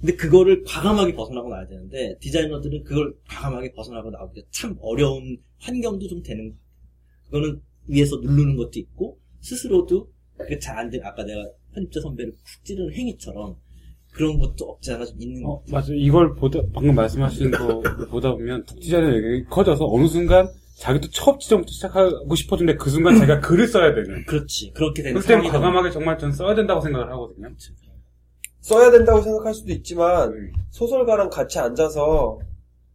근데 0.00 0.14
그거를 0.16 0.62
과감하게 0.64 1.14
벗어나고 1.14 1.48
나야 1.48 1.66
되는데 1.66 2.16
디자이너들은 2.20 2.84
그걸 2.84 3.14
과감하게 3.28 3.72
벗어나고 3.72 4.10
나오기가 4.10 4.46
참 4.50 4.76
어려운 4.80 5.38
환경도 5.58 6.06
좀 6.08 6.22
되는 6.22 6.50
것 6.50 6.56
같아요. 6.56 7.24
그거는 7.24 7.62
위에서 7.88 8.16
누르는 8.16 8.56
것도 8.56 8.78
있고 8.78 9.18
스스로도 9.40 10.10
그게 10.38 10.58
잘 10.58 10.78
안 10.78 10.90
돼. 10.90 11.00
아까 11.02 11.24
내가 11.24 11.40
편집자 11.74 12.00
선배를 12.00 12.32
쿡 12.32 12.38
찌르는 12.64 12.92
행위처럼 12.94 13.56
그런 14.12 14.38
것도 14.38 14.64
없지 14.64 14.92
않아 14.92 15.04
좀 15.04 15.20
있는 15.20 15.42
것 15.42 15.50
어, 15.50 15.58
같아요. 15.60 15.72
맞아. 15.74 15.92
이걸 15.94 16.34
보다, 16.34 16.60
방금 16.72 16.94
말씀하신 16.94 17.50
거 17.50 17.82
보다 18.10 18.32
보면 18.32 18.64
북디자인의 18.64 19.10
영역이 19.10 19.44
커져서 19.50 19.86
어느 19.86 20.06
순간 20.06 20.48
자기도 20.78 21.08
첫 21.10 21.38
지점부터 21.40 21.70
시작하고 21.72 22.34
싶어지는데 22.34 22.78
그 22.78 22.90
순간 22.90 23.16
자기가 23.16 23.40
글을 23.46 23.66
써야 23.66 23.94
되는. 23.94 24.24
그렇지. 24.26 24.72
그렇게 24.74 25.02
되는 25.02 25.20
상황이 25.20 25.48
과감하게 25.48 25.90
정말 25.90 26.18
전 26.18 26.32
써야 26.32 26.54
된다고 26.54 26.80
생각을 26.80 27.10
하거든요. 27.12 27.48
써야 28.60 28.90
된다고 28.90 29.20
생각할 29.22 29.54
수도 29.54 29.72
있지만 29.72 30.32
음. 30.32 30.52
소설가랑 30.70 31.30
같이 31.30 31.58
앉아서 31.58 32.38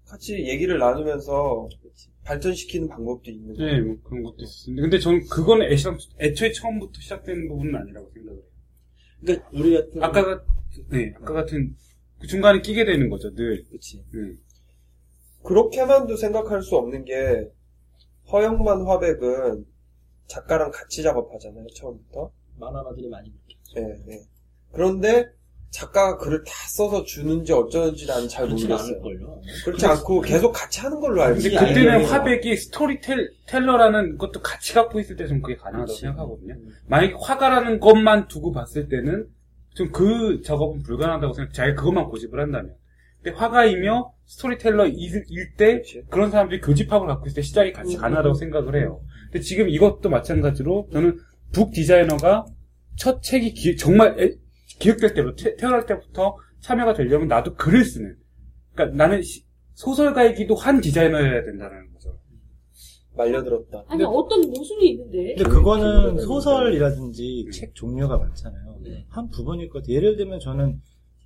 같이 0.08 0.34
얘기를 0.48 0.78
나누면서 0.78 1.70
발전시키는 2.24 2.88
방법도 2.88 3.32
있는 3.32 3.56
거예요. 3.56 3.72
네, 3.74 3.82
뭐 3.82 3.98
그런 4.04 4.24
것도 4.24 4.38
있었는데. 4.44 4.82
근데 4.82 5.00
저는 5.00 5.26
그거는 5.28 5.72
애시랑, 5.72 5.98
애초에 6.20 6.52
처음부터 6.52 7.00
시작되는 7.02 7.48
부분은 7.50 7.76
아니라고 7.76 8.10
생각을 8.14 8.38
해요. 8.40 8.46
그러니까 9.22 9.50
우리 9.54 9.74
같은 9.74 10.04
아까, 10.04 10.24
같- 10.26 10.46
네, 10.90 11.14
아까 11.18 11.34
같은 11.34 11.76
그 12.20 12.28
중간에 12.28 12.62
끼게 12.62 12.86
되는 12.86 13.10
거죠, 13.10 13.34
늘. 13.34 13.64
그렇지. 13.66 14.04
네. 14.14 14.36
그렇게만도 15.44 16.16
생각할 16.18 16.62
수 16.62 16.76
없는 16.78 17.04
게 17.06 17.50
허영만 18.32 18.86
화백은 18.86 19.66
작가랑 20.28 20.72
같이 20.72 21.02
작업하잖아요 21.04 21.66
처음부터. 21.76 22.32
만화가들이 22.58 23.10
많이 23.10 23.32
그렇게. 23.32 23.58
예, 23.78 24.14
예. 24.14 24.22
그런데 24.72 25.26
작가가 25.72 26.18
글을 26.18 26.44
다 26.44 26.52
써서 26.70 27.04
주는지 27.04 27.54
어쩌는지 27.54 28.06
나는 28.06 28.28
잘 28.28 28.46
모르겠어요. 28.48 28.78
않을걸요. 28.78 29.42
그렇지 29.66 29.86
않고 29.86 30.22
계속 30.22 30.52
같이 30.52 30.82
하는 30.82 31.00
걸로 31.00 31.22
알고 31.24 31.36
근데 31.42 31.50
그치, 31.58 31.66
그때는 31.66 32.06
화백이 32.06 32.56
storyteller라는 32.58 34.18
것도 34.18 34.42
같이 34.42 34.74
갖고 34.74 35.00
있을 35.00 35.16
때 35.16 35.28
좀 35.28 35.42
그게 35.42 35.56
가능하다고 35.56 35.88
그치. 35.88 36.02
생각하거든요. 36.02 36.56
만약에 36.88 37.14
화가라는 37.18 37.80
것만 37.80 38.28
두고 38.28 38.52
봤을 38.52 38.90
때는 38.90 39.28
좀 39.74 39.92
그 39.94 40.42
작업은 40.44 40.84
불가능하다고 40.84 41.34
생각, 41.34 41.54
자기가 41.54 41.76
그것만 41.76 42.10
고집을 42.10 42.40
한다면. 42.42 42.76
근데 43.24 43.38
화가이며 43.38 44.12
storyteller일 44.26 45.56
때. 45.58 45.82
그런 46.10 46.32
사람들이 46.32 46.60
교집합을 46.60 47.08
갖고 47.08 47.28
있을 47.28 47.36
때 47.36 47.42
시작이 47.42 47.72
같이 47.72 47.96
가능하다고 47.96 48.34
생각을 48.36 48.76
해요. 48.76 49.00
근데 49.32 49.40
지금 49.40 49.70
이것도 49.70 50.10
마찬가지로 50.10 50.90
저는 50.92 51.18
북 51.54 51.72
디자이너가 51.72 52.46
첫 52.98 53.22
책이 53.24 53.54
기- 53.54 53.78
정말 53.78 54.20
애- 54.20 54.34
기획될 54.82 55.14
때부터 55.14 55.44
태- 55.44 55.56
태어날 55.56 55.86
때부터 55.86 56.38
참여가 56.60 56.94
되려면 56.94 57.28
나도 57.28 57.56
글을 57.56 57.84
쓰는. 57.86 58.16
그러니까 58.74 58.98
나는 58.98 59.22
시- 59.22 59.46
소설가이기도 59.74 60.56
한 60.56 60.82
디자이너여야 60.82 61.44
된다는 61.46 61.92
거죠. 61.94 62.18
말려들었다. 63.16 63.84
아니 63.88 64.04
어떤 64.04 64.42
모순이 64.50 64.90
있는데. 64.92 65.36
근데 65.36 65.44
그거는 65.50 66.20
소설이라든지 66.20 67.48
책 67.52 67.74
종류가 67.76 68.18
많잖아요. 68.18 68.78
네. 68.84 69.06
한 69.10 69.30
부분일 69.30 69.70
것 69.70 69.80
같아요. 69.82 69.96
예를 69.96 70.16
들면 70.18 70.40
저는 70.40 70.82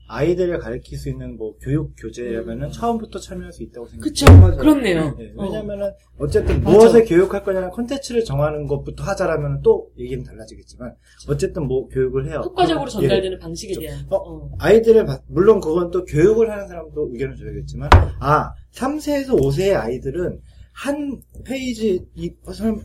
아이들을 0.07 0.59
가르칠 0.59 0.97
수 0.97 1.09
있는 1.09 1.35
뭐 1.37 1.55
교육 1.61 1.93
교재라면은 1.97 2.71
처음부터 2.71 3.19
참여할 3.19 3.51
수 3.51 3.63
있다고 3.63 3.87
생각해요. 3.87 4.01
그쵸. 4.01 4.25
그렇네요. 4.57 5.15
네, 5.17 5.33
어. 5.35 5.43
왜냐면은 5.45 5.91
어 6.19 6.27
쨌든 6.27 6.63
맞아. 6.63 6.77
무엇을 6.77 7.05
교육할 7.05 7.43
거냐는 7.43 7.69
콘텐츠를 7.71 8.23
정하는 8.23 8.67
것부터 8.67 9.03
하자라면 9.03 9.61
또 9.63 9.89
얘기는 9.97 10.23
달라지겠지만 10.23 10.93
어쨌든 11.27 11.67
뭐 11.67 11.87
교육을 11.89 12.29
해요. 12.29 12.41
효과적으로 12.45 12.85
예. 12.87 12.91
전달되는 12.91 13.39
방식에 13.39 13.79
대한. 13.79 14.05
어, 14.09 14.15
어. 14.17 14.51
아이들을 14.59 15.05
봐- 15.05 15.19
물론 15.27 15.59
그건 15.59 15.89
또 15.91 16.05
교육을 16.05 16.51
하는 16.51 16.67
사람도 16.67 17.09
의견을 17.11 17.35
줘야겠지만 17.37 17.89
아 18.19 18.53
3세에서 18.73 19.39
5세의 19.39 19.75
아이들은 19.75 20.39
한 20.71 21.21
페이지 21.45 22.05
이 22.15 22.31
설마 22.53 22.79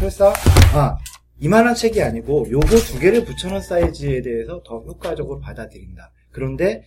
설사 0.00 0.32
아 0.74 0.96
이만한 1.38 1.74
책이 1.74 2.02
아니고 2.02 2.46
요거 2.50 2.66
두 2.66 2.98
개를 2.98 3.24
붙여놓은 3.24 3.60
사이즈에 3.60 4.22
대해서 4.22 4.62
더 4.64 4.78
효과적으로 4.80 5.38
받아들인다. 5.40 6.10
그런데 6.36 6.84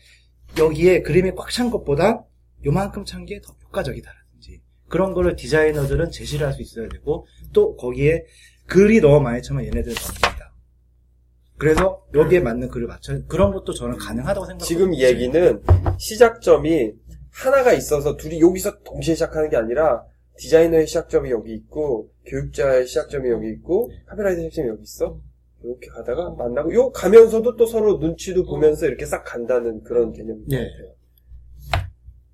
여기에 0.60 1.02
그림이 1.02 1.32
꽉 1.36 1.50
찬 1.50 1.72
것보다 1.72 2.24
요만큼 2.66 3.04
찬 3.04 3.26
게 3.26 3.42
더 3.42 3.54
효과적이다라든지 3.66 4.62
그런 4.88 5.14
거를 5.14 5.36
디자이너들은 5.36 6.12
제시를 6.12 6.46
할 6.46 6.54
수 6.54 6.62
있어야 6.62 6.88
되고 6.88 7.26
또 7.52 7.76
거기에 7.76 8.26
글이 8.68 9.02
너무 9.02 9.22
많이 9.22 9.42
차면 9.42 9.66
얘네들은 9.66 9.96
넘긴다. 9.96 10.54
그래서 11.58 12.06
여기에 12.14 12.40
맞는 12.42 12.70
글을 12.70 12.86
맞춰 12.88 13.20
그런 13.28 13.52
것도 13.52 13.74
저는 13.74 13.98
가능하다고 13.98 14.46
생각합니다. 14.46 14.66
지금 14.66 14.94
이 14.94 15.04
얘기는 15.04 15.64
시작점이 15.98 16.94
하나가 17.32 17.74
있어서 17.74 18.16
둘이 18.18 18.40
여기서 18.40 18.84
동시에 18.84 19.16
시작하는 19.16 19.50
게 19.50 19.58
아니라 19.58 20.04
디자이너의 20.38 20.86
시작점이 20.88 21.32
여기 21.32 21.54
있고 21.54 22.12
교육자의 22.28 22.86
시작점이 22.88 23.30
여기 23.30 23.50
있고 23.50 23.92
카메라의 24.08 24.36
시작점이 24.38 24.70
여기 24.70 24.84
있어. 24.84 25.20
이렇게 25.64 25.88
가다가 25.88 26.30
만나고 26.32 26.74
요 26.74 26.92
가면서도 26.92 27.56
또 27.58 27.66
서로 27.66 27.98
눈치도 27.98 28.44
보면서 28.46 28.86
이렇게 28.86 29.06
싹 29.06 29.24
간다는 29.24 29.84
그런 29.84 30.12
개념인 30.14 30.46
것 30.48 30.54
예. 30.54 30.58
같아요. 30.70 30.94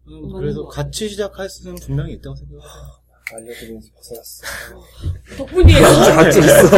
음, 0.07 0.33
그래서 0.33 0.65
같이 0.67 1.09
시작할 1.09 1.49
수는 1.49 1.75
분명히 1.75 2.13
있다고 2.13 2.35
생각해요. 2.35 2.61
알려드리면서 3.33 3.87
벗어났어. 3.95 4.43
덕분이에요. 5.37 5.81
같이 6.15 6.37
있어. 6.39 6.77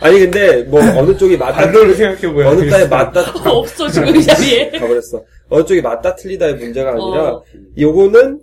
아니 0.00 0.18
근데 0.20 0.62
뭐 0.62 0.80
어느 0.80 1.14
쪽이 1.14 1.36
맞다 1.36 1.56
반대로 1.56 1.92
생각해보야 1.92 2.48
어느 2.48 2.70
딸에 2.70 2.86
맞다 2.88 3.20
없어 3.52 3.86
지금 3.90 4.16
이 4.16 4.22
자리에. 4.24 4.70
가버렸어. 4.70 5.22
어느 5.50 5.64
쪽이 5.66 5.82
맞다 5.82 6.14
틀리다의 6.14 6.54
문제가 6.56 6.92
아니라 6.92 7.34
어. 7.34 7.44
요거는 7.78 8.40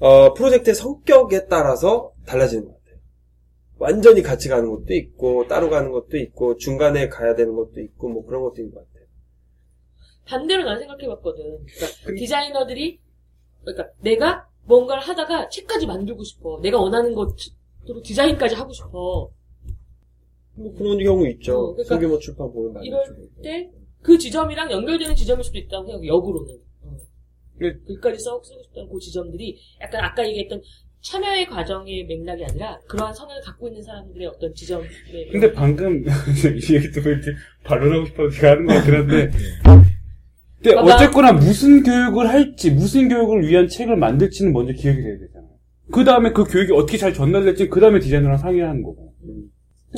어, 0.00 0.32
프로젝트의 0.32 0.74
성격에 0.74 1.48
따라서 1.48 2.12
달라지는 2.24 2.64
것 2.64 2.68
같아요. 2.70 2.77
완전히 3.78 4.22
같이 4.22 4.48
가는 4.48 4.68
것도 4.70 4.94
있고 4.94 5.46
따로 5.46 5.70
가는 5.70 5.90
것도 5.90 6.16
있고 6.16 6.56
중간에 6.56 7.08
가야 7.08 7.34
되는 7.34 7.54
것도 7.54 7.80
있고 7.80 8.08
뭐 8.08 8.24
그런 8.26 8.42
것도 8.42 8.56
있는 8.60 8.74
것 8.74 8.86
같아요. 8.86 9.06
반대로 10.24 10.64
난 10.64 10.78
생각해봤거든. 10.78 11.64
그러니까 11.64 12.14
디자이너들이 12.16 13.00
그러니까 13.64 13.88
내가 14.00 14.48
뭔가를 14.64 15.02
하다가 15.02 15.48
책까지 15.48 15.86
만들고 15.86 16.22
싶어. 16.24 16.60
내가 16.60 16.78
원하는 16.78 17.14
것으로 17.14 18.02
디자인까지 18.02 18.54
하고 18.54 18.72
싶어. 18.72 19.30
뭐 20.54 20.74
그런 20.76 20.98
경우 20.98 21.26
있죠. 21.28 21.58
어, 21.58 21.72
그러니까 21.74 21.94
소규모 21.94 22.18
출판 22.18 22.52
보면 22.52 22.72
많이 22.74 22.88
이럴 22.88 23.02
있죠. 23.04 23.42
때그 23.42 24.18
지점이랑 24.18 24.70
연결되는 24.70 25.14
지점일 25.14 25.44
수도 25.44 25.58
있다고 25.58 25.86
생각해. 25.86 26.06
역으로는. 26.08 26.54
어. 26.82 26.96
네. 27.60 27.72
글까지 27.86 28.18
써 28.18 28.40
쓰고 28.42 28.62
싶다는 28.64 28.88
그 28.90 28.98
지점들이 28.98 29.58
약간 29.80 30.04
아까 30.04 30.26
얘기했던 30.26 30.60
참여의 31.00 31.46
과정의 31.46 32.04
맥락이 32.06 32.44
아니라 32.44 32.78
그러한 32.88 33.14
선을 33.14 33.40
갖고 33.44 33.68
있는 33.68 33.82
사람들의 33.82 34.26
어떤 34.26 34.52
지점의 34.54 34.88
근데 35.30 35.52
방금 35.52 36.04
이 36.04 36.74
얘기 36.74 36.90
듣고 36.90 37.08
이렇게 37.08 37.32
반론하고 37.64 38.06
싶어서 38.06 38.30
제가 38.30 38.50
하는 38.52 38.66
것 38.66 38.74
같긴 38.74 38.94
한데 38.94 39.30
근데 40.60 40.74
봐봐. 40.74 40.94
어쨌거나 40.94 41.32
무슨 41.32 41.82
교육을 41.84 42.28
할지 42.28 42.70
무슨 42.72 43.08
교육을 43.08 43.46
위한 43.46 43.68
책을 43.68 43.96
만들지는 43.96 44.52
먼저 44.52 44.72
기획이 44.72 45.00
돼야 45.02 45.18
되잖아요 45.18 45.48
그 45.92 46.04
다음에 46.04 46.32
그 46.32 46.44
교육이 46.44 46.72
어떻게 46.72 46.98
잘 46.98 47.14
전달될지 47.14 47.68
그 47.68 47.80
다음에 47.80 48.00
디자이너랑 48.00 48.36
상의를 48.38 48.68
하는 48.68 48.82
거고 48.82 49.08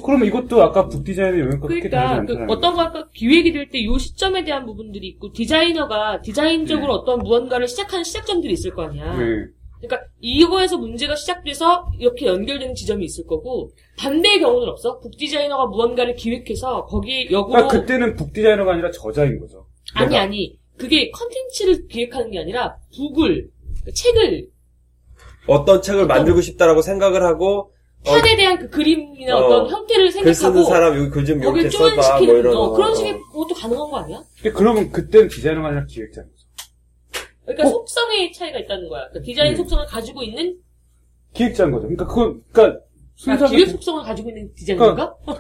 그러면 0.05 0.28
이것도 0.28 0.62
아까 0.62 0.86
북디자인의 0.89 1.40
영역과 1.40 1.66
그렇게 1.66 1.89
다르지 1.89 2.12
그러니까 2.12 2.27
그 2.27 2.32
않잖아요 2.32 2.47
어떤 2.56 2.74
거가 2.77 3.09
기획이 3.12 3.52
될 3.52 3.68
때 3.70 3.78
이 3.81 3.98
시점에 3.98 4.44
대한 4.44 4.64
부분들이 4.66 5.09
있고 5.09 5.32
디자이너가 5.32 6.20
디자인적으로 6.20 6.93
어떤 6.93 7.18
무언가를 7.20 7.66
시작하는 7.66 8.05
시작점들이 8.05 8.52
있을 8.52 8.72
거 8.72 8.82
아니야. 8.85 9.16
네. 9.18 9.47
그러니까 9.81 10.09
이거에서 10.20 10.77
문제가 10.77 11.16
시작돼서 11.16 11.86
이렇게 11.98 12.27
연결되는 12.27 12.74
지점이 12.74 13.05
있을 13.05 13.27
거고 13.27 13.73
반대의 13.98 14.40
경우는 14.40 14.69
없어. 14.69 14.98
북 15.01 15.16
디자이너가 15.16 15.66
무언가를 15.66 16.15
기획해서 16.15 16.85
거기에 16.85 17.31
역으로 17.31 17.48
그러니까 17.48 17.69
그때는 17.81 18.15
북 18.16 18.32
디자이너가 18.32 18.73
아니라 18.73 18.90
저자인 18.90 19.40
거죠 19.40 19.66
아니 19.94 20.11
내가. 20.11 20.23
아니 20.23 20.59
그게 20.77 21.11
컨텐츠를 21.11 21.89
기획하는 21.89 22.31
게 22.31 22.39
아니라 22.40 22.77
북을 22.97 23.48
그 23.85 23.93
책을 23.93 24.48
어떤 25.47 25.81
책을 25.82 26.07
만들고 26.07 26.40
싶다라고 26.43 26.82
생각을 26.82 27.23
하고 27.23 27.73
어, 28.07 28.12
판에 28.12 28.36
대한 28.36 28.59
그 28.59 28.69
그림이나 28.70 29.36
어, 29.36 29.44
어, 29.44 29.48
떤 29.48 29.70
형태를 29.70 30.05
글 30.07 30.12
쓰는 30.12 30.35
생각하고 30.35 30.65
사람 30.65 30.97
여기 30.97 31.11
글좀 31.11 31.40
거기에 31.40 31.62
이렇게 31.62 31.77
써봐 31.77 32.19
뭐 32.20 32.35
이런 32.35 32.57
어, 32.57 32.70
거. 32.70 32.77
그런 32.77 32.94
식의 32.94 33.20
것도 33.32 33.55
가능한 33.55 33.90
거 33.90 33.98
아니야? 33.98 34.23
근데 34.36 34.52
그러면 34.52 34.90
그때는 34.90 35.28
디자이너가 35.28 35.69
아니라 35.69 35.85
기획자인 35.86 36.27
거죠 36.28 36.40
그러니까 37.45 37.67
어. 37.69 37.71
속성의 37.71 38.33
차이가 38.33 38.59
있다는 38.59 38.89
거야. 38.89 39.09
그러니까 39.09 39.25
디자인 39.27 39.53
음. 39.53 39.57
속성을 39.57 39.87
가지고 39.87 40.23
있는 40.23 40.59
기획자인 41.33 41.71
거죠 41.71 41.83
그러니까 41.83 42.07
그건 42.07 42.43
그러니까 42.53 42.81
아, 42.81 42.85
순서가 43.17 43.51
기획 43.51 43.69
속성을 43.69 44.03
가지고 44.05 44.29
있는 44.31 44.53
디자이너가? 44.55 45.15
아, 45.27 45.39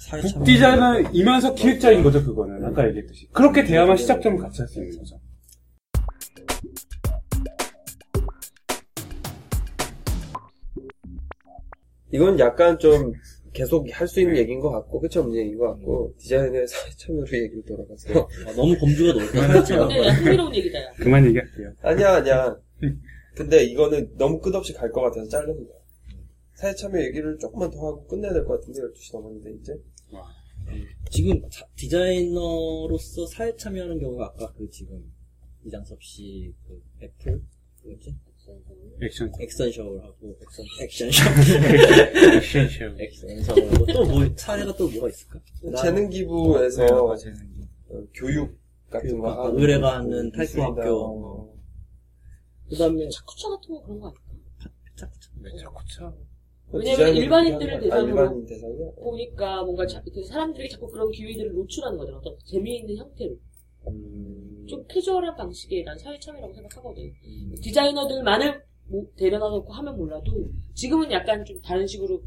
사회참 0.00 0.38
북디자이너이면서 0.38 1.54
기획자인 1.54 2.02
거죠, 2.02 2.22
그거는. 2.24 2.64
아까 2.64 2.86
얘기했듯이. 2.88 3.28
그렇게 3.32 3.64
돼야만 3.64 3.96
시작점을 3.96 4.38
같이 4.38 4.60
할 4.62 4.68
수 4.68 4.80
있는 4.80 4.98
거죠. 4.98 5.18
이건 12.12 12.38
약간 12.38 12.78
좀 12.78 13.12
계속 13.56 13.86
할 13.90 14.06
수 14.06 14.20
있는 14.20 14.36
얘기인 14.36 14.60
것 14.60 14.70
같고 14.70 15.00
끝이 15.00 15.12
없는 15.16 15.34
얘기인 15.36 15.56
것 15.58 15.66
같고 15.72 16.14
디자인의 16.18 16.66
사회 16.68 16.90
참여로 16.96 17.26
얘기를 17.32 17.62
돌아가서 17.64 18.28
아, 18.46 18.52
너무 18.54 18.76
범주가 18.78 19.12
넓다. 19.14 19.62
근데 19.88 20.08
흥미로운 20.10 20.54
얘기다, 20.54 20.78
야. 20.82 20.92
그만 20.98 21.24
얘기할게요. 21.26 21.72
아니야 21.80 22.14
아니야. 22.16 22.56
근데 23.34 23.64
이거는 23.64 24.16
너무 24.16 24.40
끝없이 24.40 24.72
갈 24.72 24.90
것 24.92 25.00
같아서 25.02 25.28
자르는 25.28 25.54
거야. 25.66 25.76
사회 26.54 26.74
참여 26.74 27.02
얘기를 27.02 27.36
조금만 27.38 27.70
더 27.70 27.78
하고 27.86 28.06
끝내야 28.06 28.32
될 28.32 28.44
것 28.44 28.60
같은데 28.60 28.80
12시 28.80 29.12
넘었는데 29.14 29.50
이제 29.60 29.74
지금 31.10 31.40
사- 31.50 31.66
디자이너로서 31.76 33.26
사회 33.26 33.54
참여하는 33.56 33.98
경우가 34.00 34.26
아까 34.26 34.52
그 34.52 34.68
지금 34.70 35.02
이장섭 35.64 36.02
씨 36.02 36.52
그 36.66 36.80
애플 37.02 37.40
뭐지 37.84 38.14
액션. 39.02 39.30
액션 39.40 39.70
서울을 39.72 40.02
하고 40.02 40.36
액션 40.42 40.66
액션 40.82 41.10
서울 41.12 42.36
액션 42.36 42.68
쇼. 42.68 42.84
액션 42.98 43.42
서울을 43.42 43.72
하고 43.74 43.86
또뭐 43.86 44.28
사례가 44.36 44.76
또 44.76 44.88
뭐가 44.88 45.08
있을까? 45.08 45.40
재능 45.82 46.08
기부에서 46.08 46.84
어, 46.84 47.16
재능. 47.16 47.36
어, 47.88 48.02
교육 48.14 48.58
같은 48.90 49.08
교육 49.10 49.20
거 49.22 49.28
같은 49.28 49.42
하고 49.44 49.60
의뢰가 49.60 49.96
하는 49.98 50.32
타이코 50.32 50.42
미술이나 50.42 50.64
학교. 50.66 51.04
어. 51.04 51.56
그다음에 52.70 53.08
차쿠차 53.08 53.48
같은 53.50 53.74
거 53.74 53.82
그런 53.82 54.00
거 54.00 54.06
아닐까? 54.08 54.22
왜 55.42 55.50
자꾸 55.60 55.78
차? 55.88 56.12
그 56.70 56.78
왜냐면 56.78 57.14
일반인들을 57.14 57.80
대상으로? 57.80 58.20
아? 58.20 59.00
보니까 59.00 59.62
뭔가 59.62 59.86
자, 59.86 60.02
그 60.02 60.24
사람들이 60.24 60.68
자꾸 60.68 60.90
그런 60.90 61.10
기회들을 61.12 61.52
노출하는 61.52 61.96
거잖아. 61.98 62.18
어떤 62.18 62.36
재미있는 62.44 62.96
형태로. 62.96 63.36
음, 63.88 64.66
좀 64.68 64.84
캐주얼한 64.88 65.36
방식의 65.36 65.84
난 65.84 65.98
사회 65.98 66.18
참여라고 66.18 66.52
생각하거든. 66.54 67.12
디자이너들만을 67.62 68.64
뭐 68.88 69.04
데려다 69.16 69.48
놓고 69.48 69.72
하면 69.72 69.96
몰라도 69.96 70.50
지금은 70.74 71.10
약간 71.12 71.44
좀 71.44 71.60
다른 71.62 71.86
식으로 71.86 72.22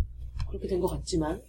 그렇게 0.49 0.68
된 0.68 0.80
것 0.81 0.88
같지만 0.88 1.41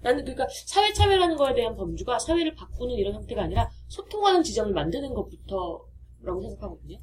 나는 0.00 0.22
그러니까 0.24 0.46
사회 0.66 0.92
참여라는 0.92 1.36
거에 1.36 1.54
대한 1.54 1.74
범주가 1.76 2.18
사회를 2.18 2.54
바꾸는 2.54 2.94
이런 2.94 3.14
형태가 3.14 3.42
아니라 3.42 3.68
소통하는 3.88 4.42
지점을 4.42 4.72
만드는 4.72 5.12
것부터라고 5.12 6.40
생각하거든요. 6.42 6.98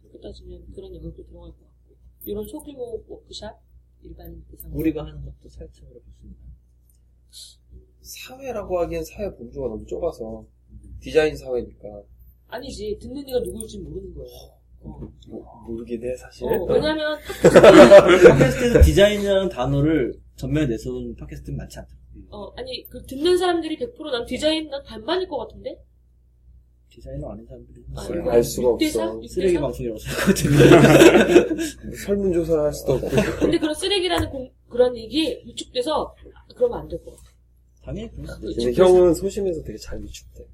그렇게 0.00 0.18
따지면 0.20 0.66
그런 0.74 0.94
영역도 0.94 1.24
들어갈 1.24 1.50
것 1.52 1.58
같고 1.58 1.94
이런 2.24 2.46
소규모 2.46 3.02
워크샵 3.06 3.60
일반 4.02 4.44
대상 4.50 4.70
우리가 4.74 5.06
하는 5.06 5.24
것도 5.24 5.48
사회 5.48 5.68
참여로 5.70 6.00
볼수 6.00 6.24
있나요? 6.24 6.50
사회라고 8.00 8.80
하기엔 8.80 9.04
사회 9.04 9.34
범주가 9.36 9.68
너무 9.68 9.86
좁아서 9.86 10.44
디자인 11.00 11.36
사회니까 11.36 12.02
아니지 12.48 12.98
듣는 13.00 13.26
이가 13.28 13.38
누구일지 13.40 13.78
모르는 13.78 14.14
거예요. 14.14 14.28
어. 14.82 14.98
뭐, 15.28 15.62
모르긴 15.68 16.02
해 16.02 16.16
사실. 16.16 16.46
어, 16.46 16.64
왜냐면 16.64 17.18
팟캐스트에서 18.28 18.80
디자인이라는 18.82 19.48
단어를 19.50 20.14
전면에 20.36 20.66
내세운 20.66 21.14
팟캐스트는 21.16 21.56
많지 21.56 21.78
않다. 21.78 21.90
어, 22.30 22.50
아니 22.56 22.84
그 22.88 23.04
듣는 23.06 23.36
사람들이 23.38 23.76
설명난 23.78 24.24
디자인 24.26 24.68
난 24.68 24.82
반반일 24.84 25.28
것 25.28 25.38
같은데 25.38 25.76
디자이너 26.88 27.28
아닌 27.30 27.46
사람들이 27.46 27.84
아, 27.94 28.32
알 28.32 28.42
수가 28.42 28.70
육대 28.72 28.88
삼? 28.88 29.02
없어. 29.10 29.16
육대 29.16 29.28
쓰레기 29.28 29.54
삼? 29.54 29.62
방송이라고 29.62 29.98
생각하거든요. 30.00 31.56
설문조사를 32.06 32.62
할 32.64 32.72
수도 32.72 32.92
없고. 32.94 33.08
근데 33.38 33.58
그런 33.58 33.74
쓰레기라는 33.74 34.30
공- 34.30 34.50
그런 34.68 34.96
얘기 34.96 35.40
위축돼서 35.46 36.14
그러면 36.56 36.80
안 36.80 36.88
될 36.88 36.98
것 37.04 37.16
같아. 37.16 37.29
당연히 37.84 38.10
그런 38.12 38.26
수도 38.26 38.50
있죠. 38.50 38.84
형은 38.84 39.14
소심해서 39.14 39.62
되게 39.62 39.78
잘 39.78 40.00
위축돼. 40.02 40.44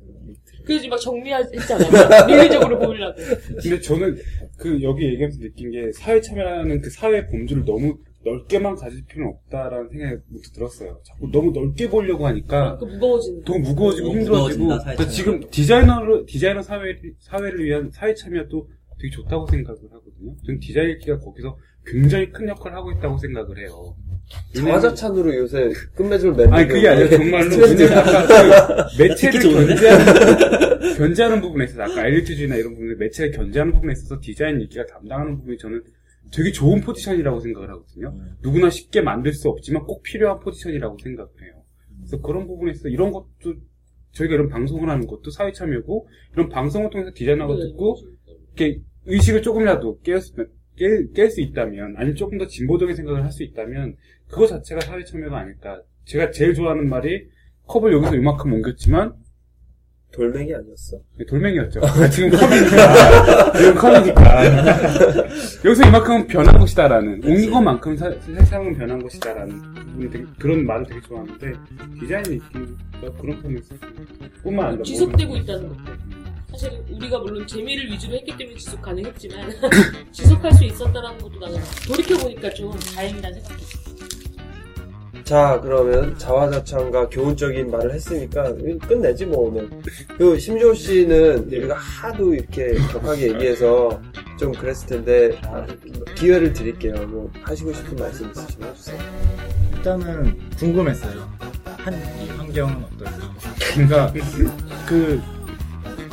그래서 0.65 0.89
막 0.89 0.97
정리했잖아. 0.99 2.27
미래적으로 2.27 2.79
보이려고. 2.79 3.15
근데 3.63 3.81
저는 3.81 4.19
그 4.57 4.83
여기 4.83 5.05
얘기하면서 5.07 5.39
느낀 5.41 5.71
게 5.71 5.91
사회 5.93 6.21
참여라는 6.21 6.81
그 6.81 6.91
사회 6.91 7.27
범주를 7.27 7.65
너무 7.65 7.99
넓게만 8.25 8.75
가질 8.75 9.05
필요는 9.07 9.33
없다라는 9.35 9.89
생각이 9.89 10.17
문득 10.29 10.53
들었어요. 10.53 11.01
자꾸 11.05 11.31
너무 11.31 11.53
넓게 11.53 11.89
보려고 11.89 12.27
하니까 12.27 12.77
그 12.79 12.85
무거워지는. 12.85 13.45
더 13.45 13.59
무거워지고 13.59 14.09
힘들어지고 14.11 14.65
무거워진다, 14.65 14.79
참여가. 14.97 15.09
지금 15.09 15.41
디자이너로 15.51 16.27
디자이너 16.27 16.63
사회 16.63 16.97
사회를 17.21 17.65
위한 17.65 17.91
사회 17.93 18.15
참여도 18.15 18.69
되게 19.01 19.11
좋다고 19.11 19.47
생각을 19.47 19.79
하거든요. 19.85 20.35
저는 20.45 20.59
디자인 20.61 20.91
읽기가 20.91 21.19
거기서 21.21 21.57
굉장히 21.85 22.31
큰 22.33 22.49
역할을 22.49 22.77
하고 22.77 22.91
있다고 22.91 23.17
생각을 23.19 23.59
해요. 23.59 23.95
자화자찬으로 24.55 25.37
요새 25.37 25.71
끝맺음을 25.95 26.35
맺는 26.35 26.53
아니 26.53 26.69
그게 26.69 26.89
아니라 26.89 27.09
정말로 27.11 27.57
왜냐면 27.57 27.99
아까 27.99 28.89
그 28.89 28.99
매체를? 29.03 29.41
견제하는, 29.41 30.97
견제하는 30.97 31.41
부분에 31.41 31.65
있어서 31.65 31.83
아까 31.83 32.07
엘리트주의나 32.07 32.57
이런 32.57 32.75
부분에 32.75 32.95
매체를 32.97 33.33
견제하는 33.33 33.73
부분에 33.75 33.93
있어서 33.93 34.19
디자인 34.21 34.61
읽기가 34.61 34.87
담당하는 34.87 35.37
부분이 35.39 35.59
저는 35.59 35.83
되게 36.33 36.51
좋은 36.51 36.81
포지션이라고 36.81 37.39
생각을 37.41 37.71
하거든요. 37.71 38.15
누구나 38.43 38.69
쉽게 38.71 39.01
만들 39.01 39.33
수 39.33 39.49
없지만 39.49 39.85
꼭 39.85 40.03
필요한 40.03 40.41
포지션이라고 40.41 40.99
생각을 40.99 41.31
해요. 41.43 41.63
그래서 42.01 42.21
그런 42.21 42.47
부분에서 42.47 42.89
이런 42.89 43.13
것도 43.13 43.55
저희가 44.13 44.35
이런 44.35 44.49
방송을 44.49 44.89
하는 44.89 45.07
것도 45.07 45.31
사회 45.31 45.53
참여고 45.53 46.09
이런 46.33 46.49
방송을 46.49 46.91
통해서 46.91 47.13
디자인하고 47.15 47.57
듣고 47.57 47.99
이렇게 48.57 48.81
의식을 49.07 49.43
조금이라도 49.43 50.01
깰 50.03 50.21
수, 50.21 50.35
깰, 50.77 51.13
깰수 51.15 51.39
있다면, 51.41 51.95
아니면 51.97 52.17
조금 52.17 52.39
더 52.39 52.47
진보적인 52.47 52.97
생각을 52.97 53.23
할 53.25 53.31
수 53.31 53.43
있다면, 53.43 53.97
그거 54.29 54.47
자체가 54.47 54.81
사회 54.83 55.05
참여가 55.05 55.39
아닐까. 55.39 55.81
제가 56.05 56.31
제일 56.31 56.55
좋아하는 56.55 56.89
말이, 56.89 57.27
컵을 57.67 57.93
여기서 57.93 58.15
이만큼 58.17 58.53
옮겼지만, 58.53 59.13
돌멩이 60.13 60.55
아니었어? 60.55 60.99
돌멩이였죠. 61.29 61.81
아, 61.85 62.09
지금 62.09 62.31
컵이니까. 62.31 63.53
지금 63.53 63.75
컵이니까. 63.75 64.45
여기서 65.65 65.89
이만큼 65.89 66.27
변한 66.27 66.59
것이다라는, 66.59 67.23
옮긴 67.25 67.51
것만큼 67.51 67.97
사- 67.97 68.13
세상은 68.21 68.77
변한 68.77 69.03
것이다라는 69.03 69.75
부분이 69.75 70.11
되게, 70.11 70.25
그런 70.39 70.65
말을 70.67 70.87
되게 70.87 71.01
좋아하는데, 71.03 71.53
디자인 72.01 72.23
느낌가 72.23 73.13
그런 73.21 73.37
부분에서 73.43 73.75
뿐만 74.43 74.67
아니라. 74.67 74.83
지속되고 74.85 75.37
있다는 75.39 75.69
것도. 75.69 75.81
사실 76.53 76.71
우리가 76.91 77.19
물론 77.19 77.47
재미를 77.47 77.91
위주로 77.91 78.15
했기 78.15 78.35
때문에 78.35 78.57
지속 78.57 78.81
가능했지만 78.81 79.51
지속할 80.13 80.51
수 80.55 80.65
있었다는 80.65 81.19
것도 81.19 81.39
나는 81.39 81.59
돌이켜 81.87 82.17
보니까 82.17 82.49
좀 82.51 82.71
다행이라는 82.95 83.41
생각이 83.43 83.63
들어. 83.65 83.96
자, 85.27 85.59
그러면 85.61 86.17
자화자찬과 86.17 87.09
교훈적인 87.09 87.69
말을 87.69 87.95
했으니까 87.95 88.55
끝내지 88.87 89.27
뭐 89.27 89.49
오늘. 89.49 89.69
그 90.17 90.39
심지호 90.39 90.73
씨는 90.73 91.47
우리가 91.47 91.75
하도 91.75 92.33
이렇게 92.33 92.75
격하게 92.93 93.33
얘기해서 93.33 94.01
좀 94.39 94.53
그랬을 94.53 94.87
텐데 94.87 95.37
아, 95.43 95.67
기회를 96.15 96.53
드릴게요. 96.53 96.95
뭐 97.09 97.29
하시고 97.43 97.73
싶은 97.73 97.97
말씀 97.97 98.31
있으시면 98.31 98.71
해주세요. 98.71 98.99
일단은 99.75 100.39
궁금했어요. 100.59 101.29
한이 101.65 101.97
환경은 102.37 102.85
어떨까? 102.85 103.35
그러니까 103.75 104.13
그, 104.87 105.21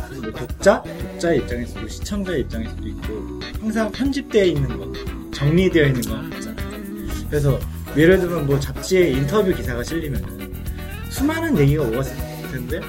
그뭐 0.09 0.31
독자, 0.31 0.81
독자의 0.81 1.37
입장에서도 1.37 1.87
시청자의 1.87 2.41
입장에서도 2.41 2.87
있고 2.87 3.39
항상 3.61 3.91
편집되어 3.91 4.43
있는 4.45 4.75
것, 4.75 5.31
정리되어 5.31 5.85
있는 5.85 6.01
건 6.01 6.33
없잖아요. 6.33 6.69
그래서 7.29 7.59
예를 7.95 8.19
들면 8.19 8.47
뭐 8.47 8.59
잡지에 8.59 9.11
인터뷰 9.11 9.53
기사가 9.53 9.83
실리면은 9.83 10.53
수많은 11.09 11.57
얘기가 11.59 11.83
오갔을 11.83 12.15
텐데 12.51 12.81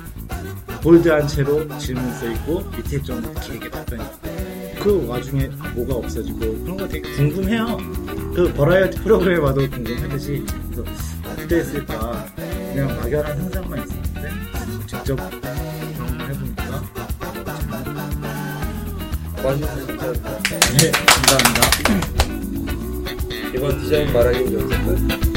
볼드한 0.83 1.29
채로 1.29 1.67
질문 1.79 2.13
써 2.15 2.31
있고 2.31 2.63
밑에 2.77 3.01
좀 3.03 3.23
길게 3.43 3.71
답변이 3.71 4.03
그 4.83 5.07
와중에 5.07 5.49
뭐가 5.75 5.95
없어지고 5.95 6.39
그런 6.39 6.77
거 6.77 6.89
되게 6.89 7.11
궁금해요. 7.17 7.79
그 8.35 8.53
버라이어티 8.55 9.01
프로그램에 9.01 9.41
봐도 9.41 9.69
궁금하듯이 9.71 10.45
그래서 10.71 10.85
어떻게 11.27 11.57
했을까 11.57 12.27
그냥 12.37 12.89
막연한 12.97 13.39
상상만 13.41 13.83
있었는데 13.85 14.31
직접 14.87 15.17
경험을 15.17 16.31
해보니까 16.31 16.83
감사합니다. 19.43 19.75
네 20.79 20.91
감사합니다. 20.91 22.14
이번 23.55 23.79
디자인 23.79 24.13
말하기 24.13 24.53
연습은 24.53 25.34